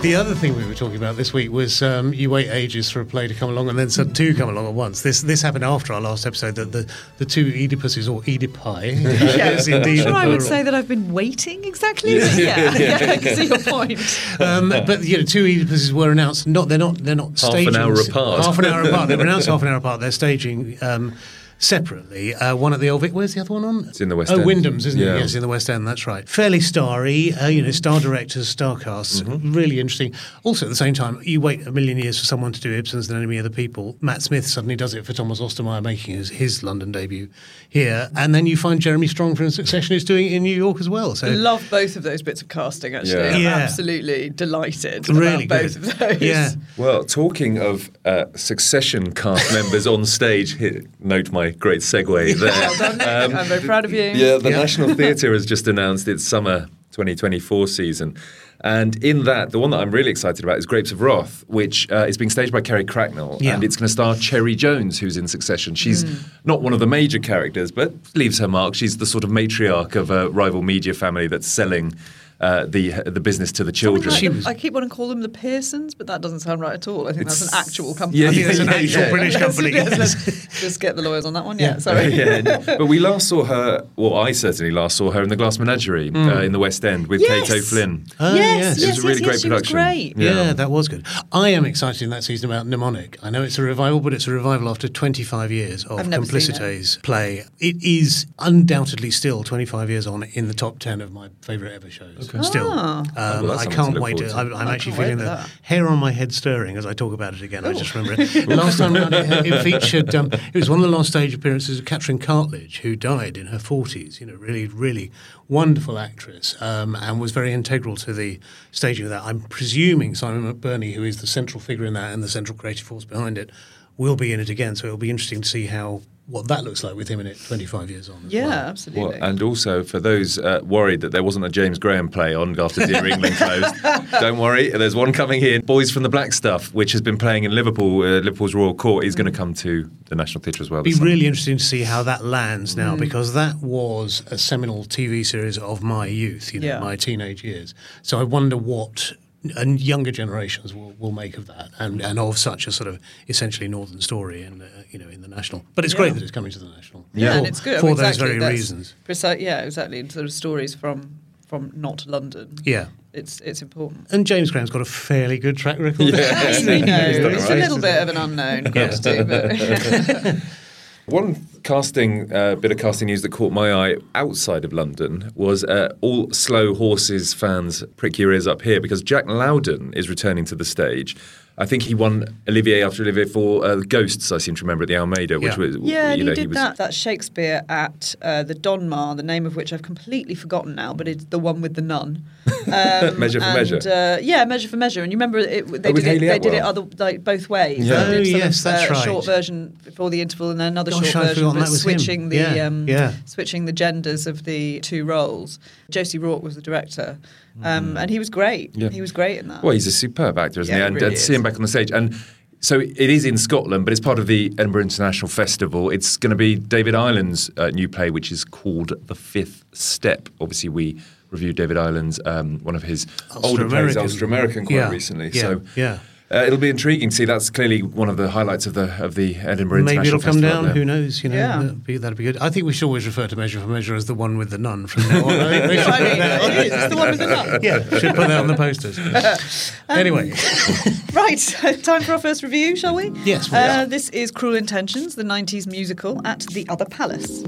The 0.00 0.14
other 0.14 0.34
thing 0.34 0.56
we 0.56 0.64
were 0.64 0.74
talking 0.74 0.96
about 0.96 1.16
this 1.18 1.34
week 1.34 1.50
was 1.50 1.82
um, 1.82 2.14
you 2.14 2.30
wait 2.30 2.48
ages 2.48 2.90
for 2.90 3.02
a 3.02 3.04
play 3.04 3.28
to 3.28 3.34
come 3.34 3.50
along, 3.50 3.68
and 3.68 3.78
then 3.78 3.90
some 3.90 4.14
two 4.14 4.34
come 4.34 4.48
along 4.48 4.66
at 4.66 4.72
once. 4.72 5.02
This 5.02 5.20
this 5.20 5.42
happened 5.42 5.62
after 5.62 5.92
our 5.92 6.00
last 6.00 6.24
episode. 6.24 6.54
That 6.54 6.72
the, 6.72 6.90
the 7.18 7.26
two 7.26 7.52
Oedipuses 7.52 8.10
or 8.10 8.22
Oedipi, 8.22 8.92
is 9.56 9.68
indeed 9.68 10.04
Sure, 10.04 10.14
I 10.14 10.26
would 10.26 10.40
say 10.40 10.62
that 10.62 10.74
I've 10.74 10.88
been 10.88 11.12
waiting 11.12 11.64
exactly. 11.64 12.18
but 12.18 12.34
yeah, 12.38 12.74
yeah, 12.74 13.12
I 13.12 13.16
can 13.18 13.36
see 13.36 13.46
your 13.46 13.58
point. 13.58 14.00
Um, 14.40 14.70
but 14.70 15.04
you 15.04 15.18
know, 15.18 15.22
two 15.22 15.44
Oedipuses 15.44 15.92
were 15.92 16.10
announced. 16.10 16.46
Not 16.46 16.70
they're 16.70 16.78
not 16.78 16.96
they're 16.96 17.14
not 17.14 17.38
Half 17.38 17.54
an 17.54 17.76
hour 17.76 17.92
apart. 17.92 18.44
Half 18.46 18.58
an 18.58 18.64
hour 18.64 18.82
apart. 18.82 19.08
They 19.08 19.16
were 19.16 19.22
announced 19.24 19.48
half 19.48 19.60
an 19.60 19.68
hour 19.68 19.76
apart. 19.76 20.00
They're 20.00 20.12
staging 20.12 20.78
um, 20.80 21.14
separately. 21.60 22.34
Uh, 22.34 22.56
one 22.56 22.72
at 22.72 22.80
the 22.80 22.90
Old 22.90 23.02
Vic. 23.02 23.12
Where's 23.12 23.34
the 23.34 23.40
other 23.42 23.54
one 23.54 23.64
on? 23.64 23.88
It's 23.88 24.00
in 24.00 24.08
the 24.08 24.16
West 24.16 24.32
oh, 24.32 24.36
End. 24.36 24.46
Wyndham's, 24.46 24.86
isn't 24.86 24.98
Yeah. 24.98 25.16
it? 25.16 25.20
Yes, 25.20 25.34
in 25.34 25.42
the 25.42 25.48
West 25.48 25.70
End. 25.70 25.86
That's 25.86 26.06
right. 26.06 26.28
Fairly 26.28 26.58
starry. 26.60 27.32
Uh, 27.34 27.46
you 27.48 27.62
know, 27.62 27.70
star 27.70 28.00
directors, 28.00 28.48
star 28.48 28.78
casts. 28.78 29.20
Mm-hmm. 29.20 29.52
Really 29.52 29.78
interesting. 29.78 30.12
Also, 30.42 30.66
at 30.66 30.70
the 30.70 30.74
same 30.76 30.94
time, 30.94 31.20
you 31.22 31.40
wait 31.40 31.66
a 31.66 31.70
million 31.70 31.98
years 31.98 32.18
for 32.18 32.24
someone 32.24 32.52
to 32.52 32.60
do 32.60 32.72
Ibsen's 32.72 33.08
The 33.08 33.14
Enemy 33.14 33.36
of 33.38 33.44
the 33.44 33.50
People. 33.50 33.96
Matt 34.00 34.22
Smith 34.22 34.46
suddenly 34.46 34.74
does 34.74 34.94
it 34.94 35.04
for 35.04 35.12
Thomas 35.12 35.40
Ostermeier, 35.40 35.82
making 35.82 36.16
his, 36.16 36.30
his 36.30 36.62
London 36.62 36.90
debut 36.90 37.28
here, 37.68 38.10
and 38.16 38.34
then 38.34 38.46
you 38.46 38.56
find 38.56 38.80
Jeremy 38.80 39.06
Strong 39.06 39.36
from 39.36 39.50
Succession 39.50 39.94
is 39.94 40.04
doing 40.04 40.26
it 40.26 40.32
in 40.32 40.42
New 40.42 40.56
York 40.56 40.80
as 40.80 40.88
well. 40.88 41.14
So 41.14 41.26
I 41.28 41.30
love 41.30 41.64
both 41.70 41.94
of 41.94 42.02
those 42.02 42.22
bits 42.22 42.42
of 42.42 42.48
casting. 42.48 42.94
Actually, 42.94 43.12
Yeah. 43.22 43.34
I'm 43.36 43.42
Yeah. 43.42 43.54
absolutely 43.56 44.30
delighted 44.30 45.08
really 45.08 45.44
about 45.44 45.62
both 45.62 45.76
of 45.76 45.98
those. 45.98 46.20
Yeah. 46.20 46.50
Well, 46.76 47.04
talking 47.04 47.58
of 47.58 47.90
uh, 48.04 48.24
Succession 48.34 49.12
cast 49.12 49.52
members 49.52 49.86
on 49.86 50.04
stage, 50.06 50.56
here, 50.56 50.82
note 51.00 51.30
my 51.30 51.49
great 51.52 51.80
segue 51.80 52.34
there. 52.38 52.50
Well 52.50 52.78
done, 52.78 52.98
Nick. 52.98 53.06
I'm 53.08 53.46
very 53.46 53.60
proud 53.62 53.84
of 53.84 53.92
you. 53.92 54.02
Yeah, 54.02 54.38
the 54.38 54.50
Yeah. 54.50 54.58
National 54.58 54.94
Theatre 54.94 55.32
has 55.32 55.46
just 55.46 55.66
announced 55.68 56.08
its 56.08 56.24
summer 56.24 56.66
2024 56.92 57.66
season. 57.68 58.16
And 58.62 59.02
in 59.02 59.24
that, 59.24 59.52
the 59.52 59.58
one 59.58 59.70
that 59.70 59.80
I'm 59.80 59.90
really 59.90 60.10
excited 60.10 60.44
about 60.44 60.58
is 60.58 60.66
Grapes 60.66 60.92
of 60.92 61.00
Wrath, 61.00 61.44
which 61.48 61.90
uh, 61.90 62.04
is 62.06 62.18
being 62.18 62.28
staged 62.28 62.52
by 62.52 62.60
Carrie 62.60 62.84
Cracknell. 62.84 63.38
Yeah. 63.40 63.54
And 63.54 63.64
it's 63.64 63.74
going 63.76 63.86
to 63.86 63.92
star 63.92 64.14
Cherry 64.16 64.54
Jones, 64.54 64.98
who's 64.98 65.16
in 65.16 65.26
Succession. 65.28 65.74
She's 65.74 66.04
not 66.44 66.60
one 66.60 66.74
of 66.74 66.78
the 66.78 66.86
major 66.86 67.18
characters, 67.18 67.70
but 67.72 67.94
leaves 68.14 68.38
her 68.38 68.48
mark. 68.48 68.74
She's 68.74 68.98
the 68.98 69.06
sort 69.06 69.24
of 69.24 69.30
matriarch 69.30 69.94
of 69.96 70.10
a 70.10 70.28
rival 70.28 70.60
media 70.60 70.92
family 70.92 71.26
that's 71.26 71.46
selling 71.46 71.94
uh, 72.40 72.64
the 72.66 72.90
the 73.06 73.20
business 73.20 73.52
to 73.52 73.64
the 73.64 73.72
children. 73.72 74.10
like 74.10 74.20
the- 74.20 74.28
was- 74.28 74.46
I 74.46 74.54
keep 74.54 74.72
wanting 74.72 74.88
to 74.90 74.94
call 74.96 75.08
them 75.08 75.20
the 75.20 75.28
Pearsons, 75.28 75.94
but 75.94 76.06
that 76.06 76.20
doesn't 76.20 76.40
sound 76.40 76.60
right 76.60 76.74
at 76.74 76.88
all. 76.88 77.08
I 77.08 77.12
think 77.12 77.26
that's 77.28 77.42
an 77.42 77.48
actual 77.52 77.94
company. 77.94 78.22
Yeah, 78.22 78.30
I 78.30 78.32
think 78.32 78.46
that's 78.46 78.58
an 78.60 78.66
yeah, 78.66 78.72
actual 78.74 79.02
yeah. 79.02 79.10
British 79.10 79.34
Let's- 79.34 79.44
company. 79.56 79.72
let's- 79.98 80.26
let's 80.26 80.60
just 80.60 80.80
get 80.80 80.96
the 80.96 81.02
lawyers 81.02 81.24
on 81.26 81.34
that 81.34 81.44
one. 81.44 81.58
Yeah, 81.58 81.78
sorry. 81.78 82.06
yeah, 82.14 82.40
but 82.66 82.86
we 82.86 82.98
last 82.98 83.28
saw 83.28 83.44
her. 83.44 83.86
Well, 83.96 84.14
I 84.14 84.32
certainly 84.32 84.70
last 84.70 84.96
saw 84.96 85.10
her 85.10 85.22
in 85.22 85.28
the 85.28 85.36
Glass 85.36 85.58
Menagerie 85.58 86.10
uh, 86.14 86.40
in 86.40 86.52
the 86.52 86.58
West 86.58 86.84
End 86.84 87.06
with 87.08 87.20
Yes. 87.20 87.48
Kate 87.48 87.58
O'Flynn. 87.58 88.06
Oh, 88.18 88.34
yes, 88.34 88.78
yes. 88.78 88.82
It 88.82 88.86
was 88.88 88.98
a 89.04 89.08
really 89.08 89.20
yes, 89.20 89.24
great 89.26 89.32
yes, 89.34 89.42
she 89.42 89.48
was 89.50 89.62
production. 89.62 89.76
great. 89.76 90.16
Yeah. 90.16 90.30
Yeah. 90.46 90.52
that 90.54 90.70
was 90.70 90.88
good. 90.88 91.06
I 91.32 91.50
am 91.50 91.64
excited 91.64 92.02
in 92.02 92.10
that 92.10 92.24
season 92.24 92.50
about 92.50 92.66
Mnemonic. 92.66 93.18
I 93.22 93.30
know 93.30 93.42
it's 93.42 93.58
a 93.58 93.62
revival, 93.62 94.00
but 94.00 94.14
it's 94.14 94.26
a 94.26 94.30
revival 94.32 94.68
after 94.68 94.88
25 94.88 95.50
years 95.52 95.84
of 95.84 95.98
I've 95.98 96.08
never 96.08 96.24
seen 96.24 96.54
it. 96.54 96.60
Complicité's 96.60 96.96
play. 97.02 97.44
It 97.58 97.82
is 97.82 98.26
undoubtedly 98.38 99.10
still 99.10 99.44
25 99.44 99.90
years 99.90 100.06
on 100.06 100.22
in 100.22 100.48
the 100.48 100.54
top 100.54 100.78
10 100.78 101.00
of 101.00 101.12
my 101.12 101.28
favourite 101.42 101.72
ever 101.72 101.90
shows. 101.90 102.29
Still. 102.42 102.68
Ah. 102.70 103.00
Um, 103.00 103.06
Oh, 103.16 103.42
well, 103.48 103.58
I 103.58 103.66
can't 103.66 103.94
look 103.94 104.02
wait. 104.02 104.16
To, 104.18 104.28
to. 104.28 104.34
I'm, 104.36 104.54
I'm 104.54 104.68
I 104.68 104.74
actually 104.74 104.96
feeling 104.96 105.18
the 105.18 105.24
that. 105.24 105.50
hair 105.62 105.88
on 105.88 105.98
my 105.98 106.12
head 106.12 106.32
stirring 106.32 106.76
as 106.76 106.86
I 106.86 106.92
talk 106.92 107.12
about 107.12 107.34
it 107.34 107.42
again. 107.42 107.64
I 107.64 107.72
just 107.72 107.94
remember 107.94 108.20
it. 108.22 108.48
Last 108.48 108.78
time 108.78 108.94
round, 108.94 109.14
it, 109.14 109.46
it 109.46 109.62
featured. 109.64 110.14
Um, 110.14 110.30
it 110.32 110.54
was 110.54 110.68
one 110.70 110.78
of 110.78 110.88
the 110.90 110.96
last 110.96 111.08
stage 111.10 111.34
appearances 111.34 111.78
of 111.78 111.84
Katrin 111.84 112.18
Cartlidge, 112.18 112.78
who 112.78 112.96
died 112.96 113.36
in 113.36 113.46
her 113.48 113.58
40s. 113.58 114.20
You 114.20 114.26
know, 114.26 114.34
really, 114.34 114.66
really 114.66 115.10
wonderful 115.48 115.98
actress, 115.98 116.60
um, 116.62 116.94
and 116.94 117.20
was 117.20 117.32
very 117.32 117.52
integral 117.52 117.96
to 117.96 118.12
the 118.12 118.38
staging 118.70 119.04
of 119.06 119.10
that. 119.10 119.22
I'm 119.24 119.40
presuming 119.40 120.14
Simon 120.14 120.52
McBurney, 120.52 120.94
who 120.94 121.02
is 121.04 121.20
the 121.20 121.26
central 121.26 121.60
figure 121.60 121.84
in 121.84 121.94
that 121.94 122.12
and 122.12 122.22
the 122.22 122.28
central 122.28 122.56
creative 122.56 122.86
force 122.86 123.04
behind 123.04 123.36
it, 123.38 123.50
will 123.96 124.16
be 124.16 124.32
in 124.32 124.40
it 124.40 124.48
again. 124.48 124.76
So 124.76 124.86
it'll 124.86 124.96
be 124.98 125.10
interesting 125.10 125.42
to 125.42 125.48
see 125.48 125.66
how 125.66 126.02
what 126.30 126.48
that 126.48 126.64
looks 126.64 126.84
like 126.84 126.94
with 126.94 127.08
him 127.08 127.20
in 127.20 127.26
it 127.26 127.38
25 127.46 127.90
years 127.90 128.08
on. 128.08 128.24
Yeah, 128.28 128.46
well. 128.46 128.52
absolutely. 128.68 129.04
Well, 129.18 129.22
and 129.28 129.42
also 129.42 129.82
for 129.82 129.98
those 129.98 130.38
uh, 130.38 130.60
worried 130.62 131.00
that 131.00 131.10
there 131.12 131.22
wasn't 131.24 131.44
a 131.44 131.48
James 131.48 131.78
Graham 131.78 132.08
play 132.08 132.34
on 132.34 132.58
after 132.60 132.86
Dear 132.86 133.06
England 133.12 133.34
closed, 133.36 133.74
don't 134.12 134.38
worry. 134.38 134.70
There's 134.70 134.94
one 134.94 135.12
coming 135.12 135.40
here. 135.40 135.60
Boys 135.60 135.90
from 135.90 136.02
the 136.04 136.08
Black 136.08 136.32
Stuff, 136.32 136.72
which 136.72 136.92
has 136.92 137.00
been 137.00 137.18
playing 137.18 137.44
in 137.44 137.52
Liverpool, 137.54 138.02
uh, 138.02 138.20
Liverpool's 138.20 138.54
Royal 138.54 138.74
Court, 138.74 139.04
is 139.04 139.14
going 139.14 139.30
to 139.30 139.36
come 139.36 139.54
to 139.54 139.90
the 140.06 140.14
National 140.14 140.40
Theatre 140.42 140.62
as 140.62 140.70
well. 140.70 140.82
be 140.82 140.90
this 140.90 140.98
summer. 140.98 141.10
really 141.10 141.26
interesting 141.26 141.58
to 141.58 141.64
see 141.64 141.82
how 141.82 142.02
that 142.04 142.24
lands 142.24 142.76
now 142.76 142.96
because 142.96 143.34
that 143.34 143.56
was 143.56 144.22
a 144.30 144.38
seminal 144.38 144.84
TV 144.84 145.26
series 145.26 145.58
of 145.58 145.82
my 145.82 146.06
youth, 146.06 146.54
you 146.54 146.60
know, 146.60 146.66
Yeah. 146.66 146.78
my 146.80 146.96
teenage 146.96 147.42
years. 147.44 147.74
So 148.02 148.20
I 148.20 148.22
wonder 148.22 148.56
what 148.56 149.12
and 149.56 149.80
younger 149.80 150.10
generations 150.10 150.74
will, 150.74 150.92
will 150.98 151.12
make 151.12 151.38
of 151.38 151.46
that 151.46 151.70
and, 151.78 152.02
and 152.02 152.18
of 152.18 152.36
such 152.36 152.66
a 152.66 152.72
sort 152.72 152.86
of 152.86 153.00
essentially 153.26 153.66
northern 153.68 154.02
story 154.02 154.42
in 154.42 154.60
uh, 154.60 154.79
you 154.90 154.98
know 154.98 155.08
in 155.08 155.20
the 155.20 155.28
national. 155.28 155.64
But 155.74 155.84
it's 155.84 155.94
great 155.94 156.14
that 156.14 156.22
it's 156.22 156.30
coming 156.30 156.50
to 156.52 156.58
the 156.58 156.68
national. 156.68 157.06
yeah, 157.14 157.32
for, 157.32 157.38
and 157.38 157.46
it's 157.46 157.60
good 157.60 157.80
for 157.80 157.86
Well, 157.86 157.94
those 157.94 158.08
exactly, 158.16 158.38
very 158.38 158.52
reasons. 158.52 158.94
Preci- 159.06 159.40
yeah, 159.40 159.62
exactly. 159.62 160.08
Sort 160.08 160.24
of 160.24 160.32
stories 160.32 160.74
from 160.74 161.18
from 161.46 161.72
not 161.74 162.06
London. 162.06 162.56
Yeah. 162.64 162.86
It's 163.12 163.40
it's 163.40 163.60
important. 163.60 164.12
And 164.12 164.24
James 164.24 164.52
Graham's 164.52 164.70
got 164.70 164.82
a 164.82 164.84
fairly 164.84 165.38
good 165.38 165.56
track 165.56 165.80
record. 165.80 166.08
Yes, 166.10 166.60
we 166.66 166.80
know. 166.80 166.96
He's 167.08 167.18
done 167.18 167.32
it 167.32 167.34
It's 167.34 167.50
a 167.50 167.54
little 167.56 167.78
isn't 167.78 167.80
bit 167.80 168.02
of 168.02 168.08
an 168.08 168.16
unknown 168.16 168.66
across 168.68 169.00
too, 169.00 169.24
but 169.24 170.36
One 171.06 171.44
casting 171.64 172.32
uh, 172.32 172.54
bit 172.54 172.70
of 172.70 172.78
casting 172.78 173.06
news 173.06 173.22
that 173.22 173.32
caught 173.32 173.52
my 173.52 173.72
eye 173.72 173.96
outside 174.14 174.64
of 174.64 174.72
London 174.72 175.32
was 175.34 175.64
uh, 175.64 175.92
all 176.02 176.30
slow 176.30 176.72
horses 176.72 177.34
fans 177.34 177.82
prick 177.96 178.16
your 178.16 178.32
ears 178.32 178.46
up 178.46 178.62
here 178.62 178.80
because 178.80 179.02
Jack 179.02 179.26
Lowden 179.26 179.92
is 179.94 180.08
returning 180.08 180.44
to 180.44 180.54
the 180.54 180.64
stage. 180.64 181.16
I 181.60 181.66
think 181.66 181.82
he 181.82 181.94
won 181.94 182.24
Olivier 182.48 182.82
after 182.82 183.02
Olivier 183.02 183.26
for 183.26 183.64
uh, 183.64 183.76
Ghosts. 183.86 184.32
I 184.32 184.38
seem 184.38 184.54
to 184.54 184.62
remember 184.64 184.84
at 184.84 184.88
the 184.88 184.96
Almeida, 184.96 185.38
which 185.38 185.52
Yeah. 185.52 185.58
was 185.58 185.76
Yeah, 185.82 186.10
and 186.10 186.18
you 186.18 186.24
he 186.24 186.28
know 186.30 186.34
did 186.34 186.48
was 186.48 186.56
that, 186.56 186.76
that 186.78 186.94
Shakespeare 186.94 187.62
at 187.68 188.14
uh, 188.22 188.42
the 188.42 188.54
Donmar, 188.54 189.14
the 189.16 189.22
name 189.22 189.44
of 189.44 189.56
which 189.56 189.70
I've 189.72 189.82
completely 189.82 190.34
forgotten 190.34 190.74
now, 190.74 190.94
but 190.94 191.06
it's 191.06 191.26
the 191.26 191.38
one 191.38 191.60
with 191.60 191.74
the 191.74 191.82
nun. 191.82 192.24
Um, 192.66 193.18
Measure 193.18 193.40
for 193.40 193.46
and, 193.46 193.54
Measure. 193.56 193.78
Uh, 193.90 194.18
yeah, 194.20 194.44
Measure 194.44 194.68
for 194.68 194.76
Measure. 194.76 195.02
And 195.02 195.10
you 195.10 195.16
remember 195.16 195.38
it, 195.38 195.66
they 195.66 195.90
Oh, 195.90 195.92
did 195.92 196.06
it, 196.06 196.20
they 196.20 196.38
did 196.38 196.52
it 196.54 196.62
other 196.62 196.82
like 196.98 197.24
both 197.24 197.48
ways. 197.48 197.86
Yeah. 197.86 198.04
They 198.04 198.22
did 198.24 198.34
Oh, 198.34 198.38
yes, 198.38 198.58
of, 198.58 198.64
that's 198.64 198.90
uh, 198.90 198.94
right. 198.94 199.00
A 199.00 199.04
short 199.04 199.24
version 199.24 199.76
before 199.84 200.10
the 200.10 200.20
interval, 200.20 200.50
and 200.50 200.60
then 200.60 200.68
another 200.68 200.90
Gosh, 200.90 201.10
short 201.10 201.24
I'd 201.24 201.28
version, 201.28 201.42
forgotten 201.44 201.60
but 201.60 201.64
that 201.66 201.70
was 201.70 201.84
him. 201.84 201.90
switching 201.98 202.28
the 202.28 202.36
Yeah, 202.36 202.66
um, 202.66 202.86
yeah. 202.88 203.12
switching 203.24 203.64
the 203.64 203.72
genders 203.72 204.26
of 204.26 204.44
the 204.44 204.80
two 204.80 205.04
roles. 205.04 205.58
Josie 205.90 206.18
Rourke 206.18 206.42
was 206.42 206.54
the 206.54 206.62
director, 206.62 207.18
um, 207.62 207.96
and 207.96 208.10
he 208.10 208.18
was 208.18 208.30
great. 208.30 208.76
Yeah. 208.76 208.88
He 208.90 209.00
was 209.00 209.12
great 209.12 209.38
in 209.38 209.48
that. 209.48 209.62
Well, 209.62 209.72
he's 209.72 209.86
a 209.86 209.92
superb 209.92 210.38
actor, 210.38 210.60
isn't 210.60 210.72
Yeah, 210.72 210.78
he? 210.78 210.82
he 210.82 210.86
And, 210.86 210.94
really 210.96 211.06
and 211.08 211.16
to 211.16 211.22
see 211.22 211.34
him 211.34 211.42
back 211.42 211.54
on 211.54 211.62
the 211.62 211.68
stage. 211.68 211.90
And 211.90 212.14
so 212.60 212.78
it 212.80 212.98
is 212.98 213.24
in 213.24 213.36
Scotland, 213.38 213.84
but 213.86 213.92
it's 213.92 214.00
part 214.00 214.18
of 214.18 214.26
the 214.26 214.52
Edinburgh 214.58 214.82
International 214.82 215.28
Festival. 215.28 215.88
It's 215.90 216.16
going 216.16 216.30
to 216.30 216.36
be 216.36 216.56
David 216.56 216.94
Ireland's 216.94 217.50
uh, 217.56 217.68
new 217.70 217.88
play, 217.88 218.10
which 218.10 218.30
is 218.30 218.44
called 218.44 218.92
The 219.06 219.14
Fifth 219.14 219.64
Step. 219.72 220.28
Obviously, 220.40 220.68
we 220.68 221.00
reviewed 221.30 221.56
David 221.56 221.76
Ireland's, 221.76 222.20
um, 222.26 222.58
one 222.60 222.74
of 222.74 222.82
his 222.82 223.06
older 223.36 223.68
plays, 223.68 223.96
Ulster-American. 223.96 224.02
Ulster 224.02 224.24
American, 224.24 224.66
quite 224.66 224.74
Yeah, 224.76 224.90
recently. 224.90 225.28
yeah, 225.30 225.40
so 225.42 225.62
yeah. 225.76 225.98
Uh, 226.32 226.44
it'll 226.46 226.58
be 226.60 226.70
intriguing 226.70 227.10
see. 227.10 227.24
That's 227.24 227.50
clearly 227.50 227.82
one 227.82 228.08
of 228.08 228.16
the 228.16 228.30
highlights 228.30 228.64
of 228.64 228.74
the 228.74 229.02
of 229.04 229.16
the 229.16 229.34
Edinburgh 229.34 229.82
Maybe 229.82 229.96
International 229.96 230.20
it'll 230.20 230.32
come 230.32 230.40
Festival 230.40 230.62
down. 230.66 230.76
Who 230.76 230.84
knows? 230.84 231.24
You 231.24 231.30
know, 231.30 231.36
Yeah. 231.36 231.56
that'd, 231.62 231.84
be, 231.84 231.96
that'd 231.98 232.16
be 232.16 232.22
good. 232.22 232.36
I 232.38 232.50
think 232.50 232.66
we 232.66 232.72
should 232.72 232.86
always 232.86 233.04
refer 233.04 233.26
to 233.26 233.34
Measure 233.34 233.58
for 233.60 233.66
Measure 233.66 233.96
as 233.96 234.06
the 234.06 234.14
one 234.14 234.38
with 234.38 234.50
the 234.50 234.58
nun 234.58 234.86
from 234.86 235.08
now 235.08 235.24
on. 235.24 235.32
I 235.32 235.60
should 235.76 235.84
put 235.92 236.00
mean, 236.02 236.18
that 236.20 236.40
on- 236.42 236.52
it 236.52 236.72
is. 236.72 236.90
The 236.90 236.96
one 236.96 237.10
with 237.10 237.18
the 237.18 237.26
nun. 237.26 237.58
Yeah, 237.62 237.78
should 237.98 238.14
put 238.14 238.28
that 238.28 238.38
on 238.40 238.46
the 238.46 238.54
posters. 238.56 238.98
anyway, 239.88 240.30
Right, 241.12 241.38
time 241.82 242.02
for 242.02 242.12
our 242.12 242.18
first 242.20 242.44
review, 242.44 242.76
shall 242.76 242.94
we? 242.94 243.10
Yes, 243.24 243.50
we 243.50 243.58
Uh, 243.58 243.82
are. 243.82 243.86
this 243.86 244.08
is 244.10 244.30
Cruel 244.30 244.54
Intentions, 244.54 245.16
the 245.16 245.24
90s 245.24 245.66
musical 245.66 246.24
at 246.24 246.40
the 246.52 246.64
Other 246.68 246.84
Palace. 246.84 247.42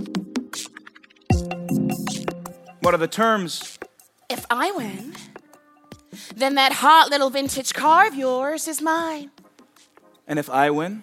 What 2.81 2.95
are 2.95 2.99
the 2.99 3.07
terms? 3.09 3.79
If 4.29 4.45
I 4.51 4.73
win, 4.73 5.15
then 6.37 6.55
that 6.57 6.73
hot 6.75 7.11
little 7.11 7.31
vintage 7.31 7.73
car 7.75 8.07
of 8.07 8.15
yours 8.15 8.69
is 8.69 8.81
mine. 8.81 9.31
And 10.27 10.39
if 10.39 10.49
I 10.51 10.71
win? 10.71 11.03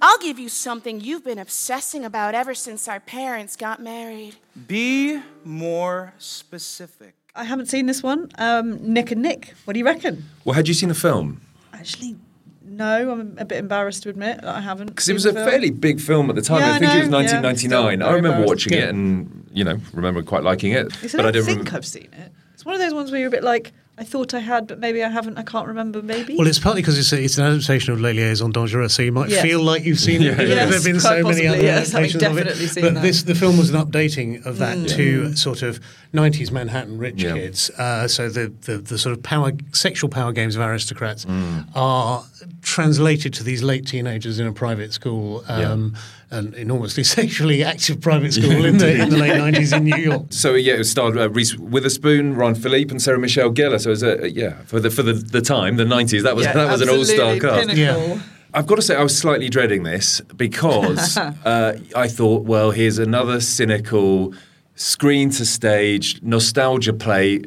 I'll 0.00 0.18
give 0.18 0.38
you 0.38 0.48
something 0.48 1.00
you've 1.00 1.24
been 1.24 1.38
obsessing 1.38 2.04
about 2.04 2.34
ever 2.34 2.54
since 2.54 2.86
our 2.88 3.00
parents 3.00 3.56
got 3.56 3.82
married. 3.82 4.36
Be 4.66 5.20
more 5.44 6.14
specific. 6.18 7.14
I 7.34 7.44
haven't 7.44 7.66
seen 7.66 7.86
this 7.86 8.02
one. 8.02 8.30
Um, 8.38 8.92
Nick 8.92 9.10
and 9.10 9.22
Nick, 9.22 9.54
what 9.64 9.72
do 9.72 9.78
you 9.78 9.84
reckon? 9.84 10.24
Well, 10.44 10.54
had 10.54 10.68
you 10.68 10.74
seen 10.74 10.88
the 10.88 10.94
film? 10.94 11.40
Actually, 11.72 12.16
no, 12.64 13.10
I'm 13.10 13.36
a 13.38 13.44
bit 13.44 13.58
embarrassed 13.58 14.02
to 14.04 14.10
admit 14.10 14.42
that 14.42 14.54
I 14.54 14.60
haven't. 14.60 14.86
Because 14.88 15.08
it 15.08 15.14
was 15.14 15.26
a 15.26 15.32
fairly 15.32 15.70
big 15.70 16.00
film 16.00 16.28
at 16.30 16.36
the 16.36 16.42
time. 16.42 16.60
Yeah, 16.60 16.72
I 16.72 16.76
I 16.76 16.78
think 16.78 16.92
it 16.94 16.98
was 17.00 17.08
know, 17.08 17.18
yeah. 17.20 17.40
1999. 17.40 18.02
I 18.02 18.12
remember 18.14 18.28
embarrassed. 18.28 18.48
watching 18.48 18.72
it 18.74 18.88
and 18.88 19.48
you 19.52 19.64
know 19.64 19.78
remember 19.92 20.22
quite 20.22 20.42
liking 20.42 20.72
it. 20.72 20.92
Yes, 21.02 21.12
but 21.12 21.26
I 21.26 21.30
don't 21.30 21.44
think 21.44 21.58
remember. 21.58 21.76
I've 21.78 21.86
seen 21.86 22.08
it. 22.12 22.32
It's 22.54 22.64
one 22.64 22.74
of 22.74 22.80
those 22.80 22.94
ones 22.94 23.10
where 23.10 23.18
you're 23.18 23.28
a 23.28 23.30
bit 23.30 23.42
like, 23.42 23.72
I 23.98 24.04
thought 24.04 24.32
I 24.32 24.38
had, 24.38 24.66
but 24.66 24.78
maybe 24.78 25.04
I 25.04 25.08
haven't. 25.10 25.36
I 25.36 25.42
can't 25.42 25.68
remember. 25.68 26.00
Maybe. 26.02 26.34
well, 26.36 26.46
it's 26.46 26.58
partly 26.58 26.80
because 26.80 26.98
it's, 26.98 27.12
it's 27.12 27.36
an 27.36 27.44
adaptation 27.44 27.92
of 27.92 28.00
Les 28.00 28.14
Liaisons 28.14 28.54
Dangereuses, 28.54 28.90
so 28.92 29.02
you 29.02 29.12
might 29.12 29.28
Yes. 29.28 29.42
feel 29.42 29.62
like 29.62 29.84
you've 29.84 30.00
seen 30.00 30.22
it. 30.22 30.30
because 30.30 30.48
Yes, 30.48 30.58
there 30.68 30.74
have 30.74 30.84
been 30.84 31.00
quite 31.00 31.20
so 31.22 31.28
many 31.28 31.46
other 31.46 31.62
yes, 31.62 31.94
adaptations 31.94 32.22
of 32.22 32.38
it. 32.38 32.44
definitely 32.44 32.66
seen 32.68 32.84
but 32.84 32.94
that. 32.94 33.00
Mm. 33.00 33.02
this, 33.02 33.22
the 33.24 33.34
film 33.34 33.58
was 33.58 33.68
an 33.68 33.76
updating 33.76 34.44
of 34.46 34.56
that 34.58 34.88
to 34.88 35.36
sort 35.36 35.60
of 35.62 35.78
90s 36.14 36.50
Manhattan 36.50 36.96
rich 36.96 37.22
Yeah. 37.22 37.34
kids. 37.34 37.68
Uh, 37.70 38.08
so 38.08 38.30
the, 38.30 38.50
the, 38.62 38.78
the 38.78 38.96
sort 38.96 39.14
of 39.16 39.22
power, 39.22 39.52
sexual 39.72 40.08
power 40.08 40.32
games 40.32 40.56
of 40.56 40.62
aristocrats 40.62 41.26
are 41.74 42.24
translated 42.62 43.34
to 43.34 43.44
these 43.44 43.62
late 43.62 43.86
teenagers 43.86 44.38
in 44.38 44.46
a 44.46 44.52
private 44.52 44.92
school. 44.94 45.44
Um, 45.48 45.94
An 46.32 46.54
enormously 46.54 47.04
sexually 47.18 47.62
active 47.62 48.00
private 48.00 48.32
school 48.32 48.64
in 48.64 48.78
the 48.78 49.02
in 49.02 49.10
the 49.10 49.16
late 49.18 49.36
nineties 49.44 49.72
in 49.72 49.84
New 49.84 49.96
York. 49.96 50.26
So 50.30 50.54
yeah, 50.54 50.74
it 50.74 50.78
was 50.78 50.90
starred 50.90 51.16
uh, 51.18 51.28
Reese 51.28 51.56
Witherspoon, 51.58 52.34
Ryan 52.34 52.54
Phillippe, 52.54 52.90
and 52.90 53.00
Sarah 53.02 53.18
Michelle 53.18 53.52
Gellar. 53.52 53.78
So 53.80 53.90
it 53.90 53.90
was 53.90 54.02
a 54.02 54.30
yeah 54.30 54.54
for 54.64 54.80
the 54.80 54.90
for 54.90 55.02
the, 55.02 55.12
the 55.12 55.42
time, 55.42 55.76
the 55.76 55.84
nineties. 55.84 56.22
That 56.22 56.34
was 56.34 56.46
Yeah, 56.46 56.54
that 56.54 56.72
was 56.72 56.80
an 56.80 56.88
all 56.88 57.04
star 57.04 57.36
cast. 57.38 57.74
Yeah. 57.76 58.18
I've 58.54 58.66
got 58.66 58.74
to 58.76 58.82
say, 58.82 58.94
I 58.96 59.02
was 59.02 59.16
slightly 59.16 59.48
dreading 59.48 59.82
this 59.82 60.20
because 60.36 61.16
uh, 61.44 61.78
I 61.96 62.06
thought, 62.08 62.42
well, 62.44 62.70
here's 62.70 62.98
another 62.98 63.40
cynical 63.40 64.34
screen 64.74 65.30
to 65.30 65.46
stage 65.46 66.20
nostalgia 66.22 66.92
play. 66.92 67.42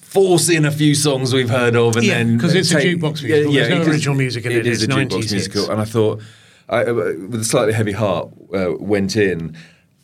Force 0.00 0.48
in 0.48 0.64
a 0.64 0.70
few 0.70 0.94
songs 0.94 1.34
we've 1.34 1.50
heard 1.50 1.76
of, 1.76 1.96
and 1.96 2.04
Yeah, 2.04 2.14
then 2.18 2.38
'cause 2.38 2.54
it's 2.54 2.70
a 2.72 2.76
jukebox 2.76 3.22
musical. 3.22 3.52
There's 3.52 3.68
no 3.68 3.78
because 3.78 3.88
original 3.94 4.14
music 4.16 4.44
in 4.46 4.52
it, 4.52 4.58
It 4.58 4.66
is 4.66 4.82
it's 4.82 4.92
a 4.92 4.96
jukebox 4.96 5.08
90s 5.10 5.32
musical, 5.32 5.60
hits. 5.62 5.70
and 5.70 5.80
I 5.80 5.84
thought, 5.84 6.22
I, 6.68 6.84
uh, 6.84 6.94
with 6.94 7.40
a 7.40 7.44
slightly 7.44 7.72
heavy 7.72 7.92
heart, 7.92 8.28
uh, 8.54 8.72
went 8.78 9.16
in. 9.16 9.56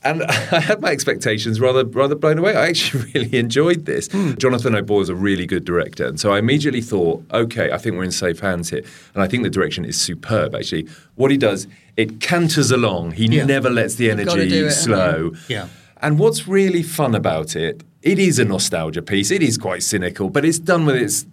And 0.02 0.22
I 0.52 0.60
had 0.60 0.82
my 0.82 0.90
expectations 0.90 1.60
rather 1.60 1.84
rather 1.84 2.14
blown 2.14 2.38
away. 2.38 2.54
I 2.54 2.66
actually 2.68 3.10
really 3.14 3.38
enjoyed 3.38 3.86
this. 3.86 4.08
Hmm. 4.12 4.32
Jonathan 4.34 4.74
O'Boyle 4.74 5.00
is 5.00 5.08
a 5.08 5.14
really 5.14 5.46
good 5.46 5.64
director, 5.64 6.06
and 6.06 6.20
so 6.20 6.32
I 6.32 6.38
immediately 6.38 6.82
thought, 6.82 7.24
okay, 7.32 7.70
I 7.72 7.78
think 7.78 7.96
we're 7.96 8.04
in 8.04 8.10
safe 8.12 8.40
hands 8.40 8.70
here. 8.70 8.82
And 9.14 9.22
I 9.22 9.28
think 9.28 9.44
the 9.44 9.50
direction 9.50 9.84
is 9.84 9.98
superb. 10.00 10.54
Actually, 10.54 10.88
what 11.14 11.30
he 11.30 11.36
does, 11.38 11.66
it 11.96 12.20
canters 12.20 12.70
along. 12.70 13.12
He 13.12 13.26
Yeah. 13.26 13.46
never 13.46 13.70
lets 13.70 13.94
the 13.94 14.10
energy 14.10 14.40
it, 14.58 14.70
slow. 14.72 15.32
Yeah. 15.48 15.68
And 16.02 16.18
what's 16.18 16.46
really 16.46 16.82
fun 16.82 17.14
about 17.14 17.56
it, 17.56 17.82
it 18.02 18.18
is 18.18 18.38
a 18.38 18.44
nostalgia 18.44 19.00
piece. 19.00 19.30
It 19.30 19.42
is 19.42 19.56
quite 19.56 19.82
cynical, 19.82 20.28
but 20.28 20.44
it's 20.44 20.58
done 20.58 20.84
with 20.84 20.96
its 20.96 21.24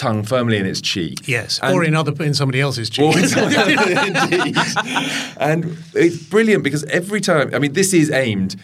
tongue 0.00 0.22
firmly 0.24 0.56
in 0.56 0.66
its 0.66 0.80
cheek. 0.80 1.28
Yes, 1.28 1.60
And- 1.62 1.74
or 1.74 1.84
in 1.84 1.94
other 1.94 2.12
in 2.24 2.34
somebody 2.34 2.60
else's. 2.60 2.88
Indeed. 2.98 4.56
and 5.38 5.76
it's 5.94 6.16
brilliant 6.16 6.64
because 6.64 6.84
every 6.84 7.20
time, 7.20 7.54
I 7.54 7.58
mean, 7.58 7.74
this 7.74 7.92
is 7.92 8.10
aimed 8.10 8.56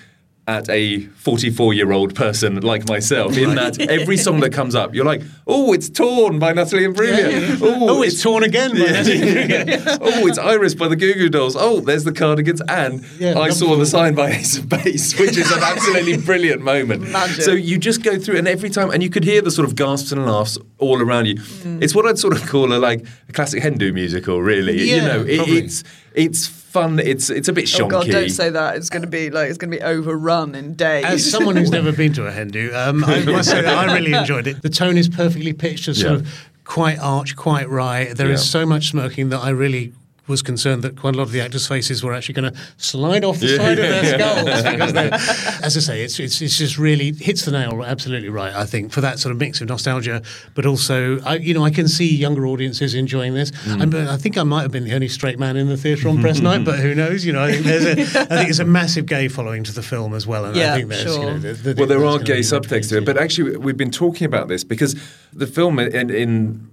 at 0.49 0.69
a 0.71 1.01
44 1.01 1.75
year 1.75 1.91
old 1.93 2.15
person 2.15 2.61
like 2.61 2.89
myself, 2.89 3.37
in 3.37 3.57
that 3.57 3.81
every 3.81 4.17
song 4.17 4.41
that 4.41 4.53
comes 4.53 4.75
up, 4.77 4.95
you're 4.95 5.05
like, 5.05 5.23
oh, 5.47 5.73
it's 5.73 5.89
Torn 5.89 6.39
by 6.39 6.53
Natalie 6.53 6.85
Imbruglia. 6.87 7.59
oh, 7.61 8.03
it's 8.03 8.23
torn 8.23 8.45
again. 8.45 8.71
by 8.73 8.79
Natalie 8.79 9.75
oh, 10.01 10.27
it's 10.27 10.39
Iris 10.39 10.75
by 10.75 10.87
the 10.89 10.95
Goo 10.97 11.15
Goo 11.15 11.29
Dolls. 11.29 11.57
Oh, 11.59 11.81
there's 11.81 12.05
the 12.05 12.13
Cardigans. 12.13 12.63
And 12.69 13.05
Yeah, 13.19 13.39
I 13.39 13.51
saw 13.51 13.67
wonderful. 13.71 13.77
the 13.79 13.87
sign 13.87 14.15
by 14.15 14.31
Ace 14.31 14.59
of 14.59 14.69
Base, 14.69 15.19
which 15.19 15.37
is 15.37 15.51
an 15.51 15.59
absolutely 15.63 16.17
brilliant 16.19 16.63
moment. 16.63 17.11
Magic. 17.11 17.43
So 17.43 17.53
you 17.53 17.79
just 17.79 18.03
go 18.03 18.19
through, 18.19 18.37
and 18.37 18.47
every 18.47 18.71
time, 18.71 18.91
and 18.91 19.03
you 19.03 19.11
could 19.11 19.25
hear 19.25 19.43
the 19.43 19.51
sort 19.51 19.67
of 19.67 19.75
gasps 19.75 20.13
and 20.13 20.25
laughs 20.27 20.59
all 20.79 21.03
around 21.03 21.27
you. 21.27 21.35
Mm. 21.37 21.83
It's 21.83 21.95
what 21.95 22.07
I'd 22.07 22.19
sort 22.19 22.35
of 22.37 22.47
call 22.49 22.73
a 22.73 22.79
like 22.79 23.05
a 23.29 23.33
classic 23.33 23.63
hen 23.63 23.79
do 23.79 23.93
musical, 23.93 24.41
really. 24.41 24.89
you 24.89 25.01
know, 25.01 25.23
it, 25.23 25.41
it's 25.49 25.83
it's 26.15 26.47
fun. 26.81 26.99
It's 26.99 27.31
it's 27.31 27.49
a 27.49 27.53
bit 27.53 27.65
shonky. 27.67 27.85
Oh 27.87 27.89
God, 27.89 28.07
don't 28.11 28.29
say 28.31 28.51
that. 28.51 28.77
It's 28.77 28.91
going 28.91 29.03
to 29.03 29.09
be 29.09 29.31
like 29.31 29.49
it's 29.49 29.59
going 29.59 29.71
to 29.71 29.77
be 29.77 29.83
overrun 29.83 30.55
in 30.55 30.75
days. 30.75 31.05
As 31.05 31.31
someone 31.31 31.57
who's 31.57 31.71
never 31.71 31.93
been 31.93 32.13
to 32.15 32.27
a 32.27 32.31
hen 32.33 32.49
do, 32.49 32.75
um, 32.75 33.05
I 33.05 33.23
must 33.25 33.51
say 33.51 33.63
that 33.63 33.77
I 33.77 33.95
really 33.95 34.13
enjoyed 34.23 34.47
it. 34.47 34.63
The 34.63 34.71
tone 34.71 34.97
is 34.99 35.09
perfectly 35.09 35.53
pitched, 35.53 35.89
as 35.89 36.01
sort 36.01 36.13
Yeah. 36.13 36.19
of 36.21 36.51
quite 36.65 36.99
arch, 36.99 37.37
quite 37.37 37.69
wry. 37.69 38.13
There 38.13 38.31
is 38.31 38.41
Yeah. 38.41 38.61
so 38.61 38.67
much 38.67 38.89
smoking 38.91 39.29
that 39.31 39.39
I 39.41 39.51
really 39.51 39.93
was 40.29 40.43
concerned 40.43 40.83
that 40.83 40.97
quite 40.97 41.15
a 41.15 41.19
lot 41.19 41.25
of 41.25 41.33
the 41.33 41.41
actors' 41.41 41.67
faces 41.67 42.03
were 42.03 42.13
actually 42.13 42.35
going 42.35 42.53
to 42.53 42.59
slide 42.79 43.25
off 43.25 43.39
the 43.39 43.47
Yeah. 43.47 43.57
side 43.59 43.79
of 43.79 43.85
their 43.89 44.19
skulls. 44.19 44.63
because 44.63 45.63
as 45.63 45.77
I 45.77 45.81
say, 45.81 46.03
it's, 46.03 46.19
it's 46.19 46.41
it's 46.43 46.59
just 46.59 46.79
really 46.79 47.13
hits 47.13 47.45
the 47.45 47.53
nail 47.53 47.83
absolutely 47.85 48.29
right. 48.29 48.55
I 48.55 48.65
think 48.67 48.93
for 48.93 49.01
that 49.03 49.19
sort 49.19 49.33
of 49.33 49.39
mix 49.39 49.61
of 49.61 49.69
nostalgia, 49.69 50.23
but 50.55 50.67
also 50.67 51.21
I, 51.21 51.37
you 51.37 51.55
know 51.55 51.65
I 51.65 51.71
can 51.71 51.89
see 51.89 52.15
younger 52.15 52.47
audiences 52.47 52.95
enjoying 52.95 53.35
this. 53.35 53.51
Mm. 53.53 53.81
I'm- 53.81 54.09
I 54.09 54.17
think 54.17 54.37
I 54.37 54.43
might 54.43 54.63
have 54.63 54.73
been 54.73 54.85
the 54.85 54.95
only 54.95 55.09
straight 55.09 55.39
man 55.39 55.57
in 55.57 55.69
the 55.69 55.77
theatre 55.77 56.09
on 56.09 56.21
press 56.21 56.41
night, 56.41 56.65
but 56.65 56.79
who 56.81 56.95
knows? 56.95 57.25
You 57.25 57.33
know, 57.33 57.43
I 57.45 57.53
think 57.53 57.65
there's 57.65 57.85
a 57.87 58.21
I 58.21 58.37
think 58.37 58.51
it's 58.51 58.59
a 58.59 58.65
massive 58.65 59.07
gay 59.07 59.29
following 59.29 59.65
to 59.65 59.73
the 59.73 59.83
film 59.83 60.13
as 60.15 60.27
well, 60.27 60.45
and 60.45 60.57
Yeah, 60.57 60.75
I 60.75 60.77
think 60.79 60.89
there's 60.91 61.05
you 61.05 61.13
sure. 61.13 61.25
know, 61.25 61.39
the, 61.39 61.53
the, 61.53 61.75
well, 61.79 61.87
there 61.87 62.05
are 62.05 62.19
gay 62.19 62.37
be 62.37 62.41
subtext 62.43 62.89
to 62.91 62.99
it, 62.99 63.05
but 63.05 63.17
actually, 63.17 63.57
we've 63.57 63.77
been 63.77 63.91
talking 63.91 64.25
about 64.27 64.49
this 64.49 64.65
because 64.65 64.95
the 65.33 65.47
film, 65.47 65.79
in, 65.79 66.11
in 66.11 66.69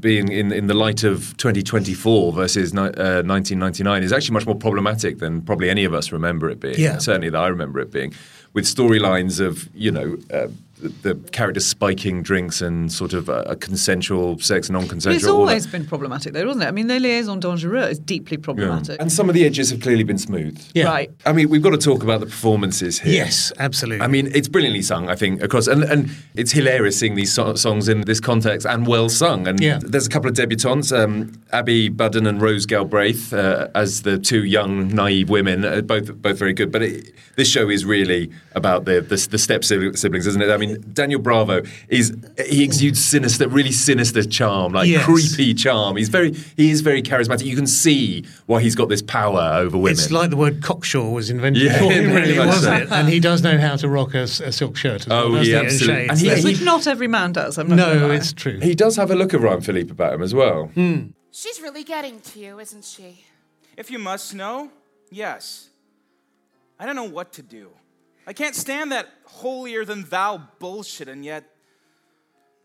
being 0.00 0.28
in, 0.28 0.52
in 0.52 0.66
the 0.66 0.74
light 0.74 1.04
of 1.04 1.36
2024 1.36 2.32
versus 2.32 2.74
ni- 2.74 2.80
uh, 2.80 3.22
1999, 3.22 4.02
is 4.02 4.12
actually 4.12 4.34
much 4.34 4.46
more 4.46 4.54
problematic 4.54 5.18
than 5.18 5.42
probably 5.42 5.70
any 5.70 5.84
of 5.84 5.94
us 5.94 6.12
remember 6.12 6.50
it 6.50 6.60
being. 6.60 6.78
Yeah. 6.78 6.98
Certainly, 6.98 7.30
that 7.30 7.38
I 7.38 7.48
remember 7.48 7.80
it 7.80 7.90
being, 7.90 8.14
with 8.52 8.64
storylines 8.64 9.40
of 9.40 9.68
you 9.74 9.90
know. 9.90 10.18
Uh, 10.32 10.48
the, 10.80 10.88
the 11.14 11.14
characters 11.30 11.66
spiking 11.66 12.22
drinks 12.22 12.60
and 12.60 12.90
sort 12.92 13.12
of 13.12 13.28
uh, 13.28 13.44
a 13.46 13.56
consensual 13.56 14.38
sex, 14.38 14.70
non-consensual. 14.70 15.16
it's 15.16 15.26
always 15.26 15.66
been 15.66 15.86
problematic, 15.86 16.32
though, 16.32 16.46
wasn't 16.46 16.64
it? 16.64 16.68
I 16.68 16.70
mean, 16.70 16.88
Les 16.88 16.98
Liaisons 16.98 17.42
Dangereuses 17.44 17.90
is 17.92 17.98
deeply 17.98 18.36
Yeah. 18.36 18.42
problematic. 18.44 19.00
And 19.00 19.10
some 19.12 19.28
of 19.28 19.34
the 19.34 19.44
edges 19.44 19.70
have 19.70 19.80
clearly 19.80 20.04
been 20.04 20.18
smoothed. 20.18 20.70
Yeah. 20.74 20.84
Right. 20.84 21.10
I 21.26 21.32
mean, 21.32 21.48
we've 21.48 21.62
got 21.62 21.70
to 21.70 21.78
talk 21.78 22.02
about 22.02 22.20
the 22.20 22.26
performances 22.26 22.98
here. 23.00 23.12
Yes, 23.14 23.52
absolutely. 23.58 24.04
I 24.04 24.08
mean, 24.08 24.30
it's 24.34 24.48
brilliantly 24.48 24.82
sung, 24.82 25.08
I 25.08 25.16
think, 25.16 25.42
across, 25.42 25.66
and, 25.66 25.82
and 25.84 26.10
it's 26.34 26.52
hilarious 26.52 26.98
seeing 26.98 27.14
these 27.14 27.32
so- 27.32 27.54
songs 27.54 27.88
in 27.88 28.02
this 28.02 28.20
context 28.20 28.66
and 28.66 28.86
well 28.86 29.08
sung. 29.08 29.46
And 29.48 29.60
Yeah. 29.60 29.78
there's 29.82 30.06
a 30.06 30.10
couple 30.10 30.28
of 30.28 30.34
debutantes, 30.36 30.92
um, 30.92 31.32
Abby 31.52 31.88
Budden 31.88 32.26
and 32.26 32.40
Rose 32.40 32.66
Galbraith, 32.66 33.32
uh, 33.32 33.68
as 33.74 34.02
the 34.02 34.18
two 34.18 34.44
young, 34.44 34.88
naive 34.88 35.28
women, 35.30 35.64
uh, 35.64 35.80
both 35.80 36.14
both 36.22 36.38
very 36.38 36.52
good. 36.52 36.70
But 36.72 36.82
it, 36.82 37.14
this 37.36 37.48
show 37.48 37.68
is 37.68 37.84
really 37.84 38.30
about 38.54 38.84
the 38.84 39.00
the, 39.00 39.16
the 39.30 39.38
step 39.38 39.64
siblings, 39.64 40.26
isn't 40.26 40.42
it? 40.42 40.50
I 40.50 40.56
mean, 40.56 40.67
Daniel 40.92 41.20
Bravo 41.20 41.62
is 41.88 42.14
he 42.46 42.62
exudes 42.64 43.02
sinister, 43.04 43.48
really 43.48 43.72
sinister 43.72 44.22
charm, 44.24 44.72
like 44.72 44.88
Yes. 44.88 45.04
creepy 45.04 45.54
charm. 45.54 45.96
He's 45.96 46.08
very 46.08 46.32
he 46.56 46.70
is 46.70 46.80
very 46.82 47.02
charismatic. 47.02 47.44
You 47.46 47.56
can 47.56 47.66
see 47.66 48.24
why 48.46 48.60
he's 48.60 48.74
got 48.74 48.88
this 48.88 49.02
power 49.02 49.40
over 49.54 49.76
women. 49.78 49.92
it's 49.92 50.10
like 50.10 50.30
the 50.30 50.36
word 50.36 50.62
cocksure 50.62 51.10
was 51.10 51.30
invented 51.30 51.62
Yeah, 51.62 51.78
for 51.78 51.92
him, 51.92 52.12
really, 52.12 52.38
wasn't 52.38 52.64
so. 52.64 52.72
it? 52.84 52.92
And 52.92 53.08
he 53.08 53.20
does 53.20 53.42
know 53.42 53.58
how 53.58 53.76
to 53.76 53.88
rock 53.88 54.14
a 54.14 54.26
silk 54.26 54.76
shirt. 54.76 55.06
As 55.06 55.12
Oh, 55.12 55.30
well, 55.32 55.42
doesn't 55.42 55.44
he 55.44 55.50
he? 55.50 55.54
And 55.56 55.66
absolutely- 55.66 56.08
and 56.08 56.18
he- 56.18 56.26
That's- 56.28 56.44
he- 56.44 56.50
Which 56.50 56.62
not 56.62 56.86
every 56.86 57.08
man 57.08 57.32
does. 57.32 57.58
I'm 57.58 57.68
not 57.68 57.76
gonna 57.78 58.00
no, 58.00 58.06
lie. 58.08 58.14
it's 58.16 58.32
true. 58.32 58.58
he 58.60 58.74
does 58.74 58.96
have 58.96 59.10
a 59.10 59.14
look 59.14 59.32
of 59.32 59.42
Ryan 59.42 59.60
Phillippe 59.60 59.90
about 59.90 60.14
him 60.14 60.22
as 60.22 60.34
well. 60.34 60.66
Hmm. 60.74 61.08
She's 61.30 61.60
really 61.60 61.84
getting 61.84 62.20
to 62.20 62.38
you, 62.40 62.58
isn't 62.58 62.84
she? 62.84 63.24
If 63.76 63.90
you 63.90 63.98
must 63.98 64.34
know, 64.34 64.70
yes. 65.10 65.68
I 66.80 66.86
don't 66.86 66.96
know 66.96 67.04
what 67.04 67.32
to 67.34 67.42
do. 67.42 67.68
I 68.28 68.34
can't 68.34 68.54
stand 68.54 68.92
that 68.92 69.08
holier 69.24 69.86
than 69.86 70.04
thou 70.04 70.50
bullshit, 70.58 71.08
and 71.08 71.24
yet 71.24 71.44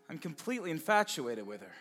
I'm 0.09 0.17
completely 0.17 0.71
infatuated 0.71 1.47
with 1.47 1.61
her. 1.61 1.71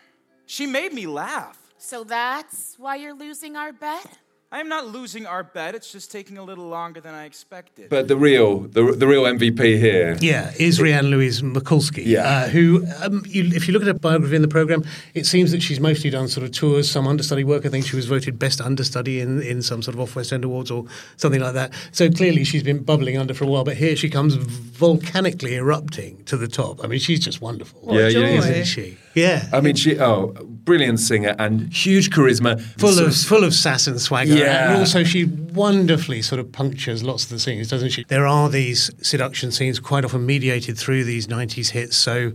She 0.45 0.65
made 0.65 0.93
me 0.93 1.05
laugh. 1.05 1.59
So 1.77 2.05
that's 2.05 2.75
why 2.79 2.95
you're 2.95 3.13
losing 3.13 3.57
our 3.57 3.73
bet? 3.73 4.19
I'm 4.53 4.69
not 4.69 4.85
losing 4.85 5.25
our 5.25 5.43
bet. 5.43 5.73
It's 5.73 5.91
just 5.91 6.11
taking 6.11 6.37
a 6.37 6.43
little 6.43 6.67
longer 6.67 7.01
than 7.01 7.15
I 7.15 7.25
expected. 7.25 7.89
But 7.89 8.07
the 8.07 8.15
real, 8.15 8.59
the, 8.59 8.83
the 8.91 9.07
real 9.07 9.23
MVP 9.23 9.79
here. 9.79 10.15
Yeah, 10.21 10.51
is 10.59 10.79
Rhiannon 10.79 11.09
Louise 11.09 11.41
Mikulski, 11.41 12.03
Yeah. 12.05 12.21
uh, 12.29 12.47
who, 12.49 12.85
um, 13.01 13.23
you, 13.27 13.45
if 13.55 13.67
you 13.67 13.73
look 13.73 13.81
at 13.81 13.87
her 13.87 13.95
biography 13.95 14.35
in 14.35 14.43
the 14.43 14.47
program, 14.47 14.83
it 15.15 15.25
seems 15.25 15.51
that 15.53 15.63
she's 15.63 15.79
mostly 15.79 16.11
done 16.11 16.27
sort 16.27 16.43
of 16.45 16.51
tours, 16.51 16.89
some 16.89 17.07
understudy 17.07 17.43
work. 17.43 17.65
I 17.65 17.69
think 17.69 17.87
she 17.87 17.95
was 17.95 18.05
voted 18.05 18.37
best 18.37 18.61
understudy 18.61 19.19
in, 19.21 19.41
in 19.41 19.63
some 19.63 19.81
sort 19.81 19.95
of 19.95 20.01
off 20.01 20.15
West 20.15 20.31
End 20.31 20.45
Awards 20.45 20.69
or 20.69 20.85
something 21.17 21.41
like 21.41 21.55
that. 21.55 21.73
So 21.91 22.11
clearly 22.11 22.43
she's 22.43 22.61
been 22.63 22.83
bubbling 22.83 23.17
under 23.17 23.33
for 23.33 23.45
a 23.45 23.47
while, 23.47 23.63
but 23.63 23.77
here 23.77 23.95
she 23.95 24.07
comes 24.07 24.35
volcanically 24.35 25.55
erupting 25.55 26.23
to 26.25 26.37
the 26.37 26.47
top. 26.47 26.83
I 26.83 26.87
mean, 26.87 26.99
she's 26.99 27.21
just 27.21 27.41
wonderful. 27.41 27.81
yeah, 27.87 28.07
yeah, 28.07 28.19
yeah. 28.19 28.39
Isn't 28.39 28.65
she? 28.65 28.97
Yeah. 29.13 29.47
I 29.53 29.61
mean, 29.61 29.75
she 29.75 29.99
oh, 29.99 30.27
brilliant 30.65 30.99
singer 30.99 31.35
and 31.39 31.71
huge 31.73 32.09
charisma. 32.09 32.61
full 32.79 32.97
of 32.99 33.15
full 33.15 33.43
of 33.43 33.53
sass 33.53 33.87
and 33.87 33.99
swagger. 33.99 34.33
Yeah. 34.33 34.71
And 34.71 34.79
also 34.79 35.03
she 35.03 35.25
wonderfully 35.25 36.21
sort 36.21 36.39
of 36.39 36.51
punctures 36.51 37.03
lots 37.03 37.23
of 37.25 37.29
the 37.29 37.39
scenes, 37.39 37.67
doesn't 37.69 37.89
she? 37.89 38.05
There 38.05 38.27
are 38.27 38.49
these 38.49 38.91
seduction 39.01 39.51
scenes 39.51 39.79
quite 39.79 40.05
often 40.05 40.25
mediated 40.25 40.77
through 40.77 41.03
these 41.03 41.27
90s 41.27 41.71
hits. 41.71 41.95
So 41.95 42.33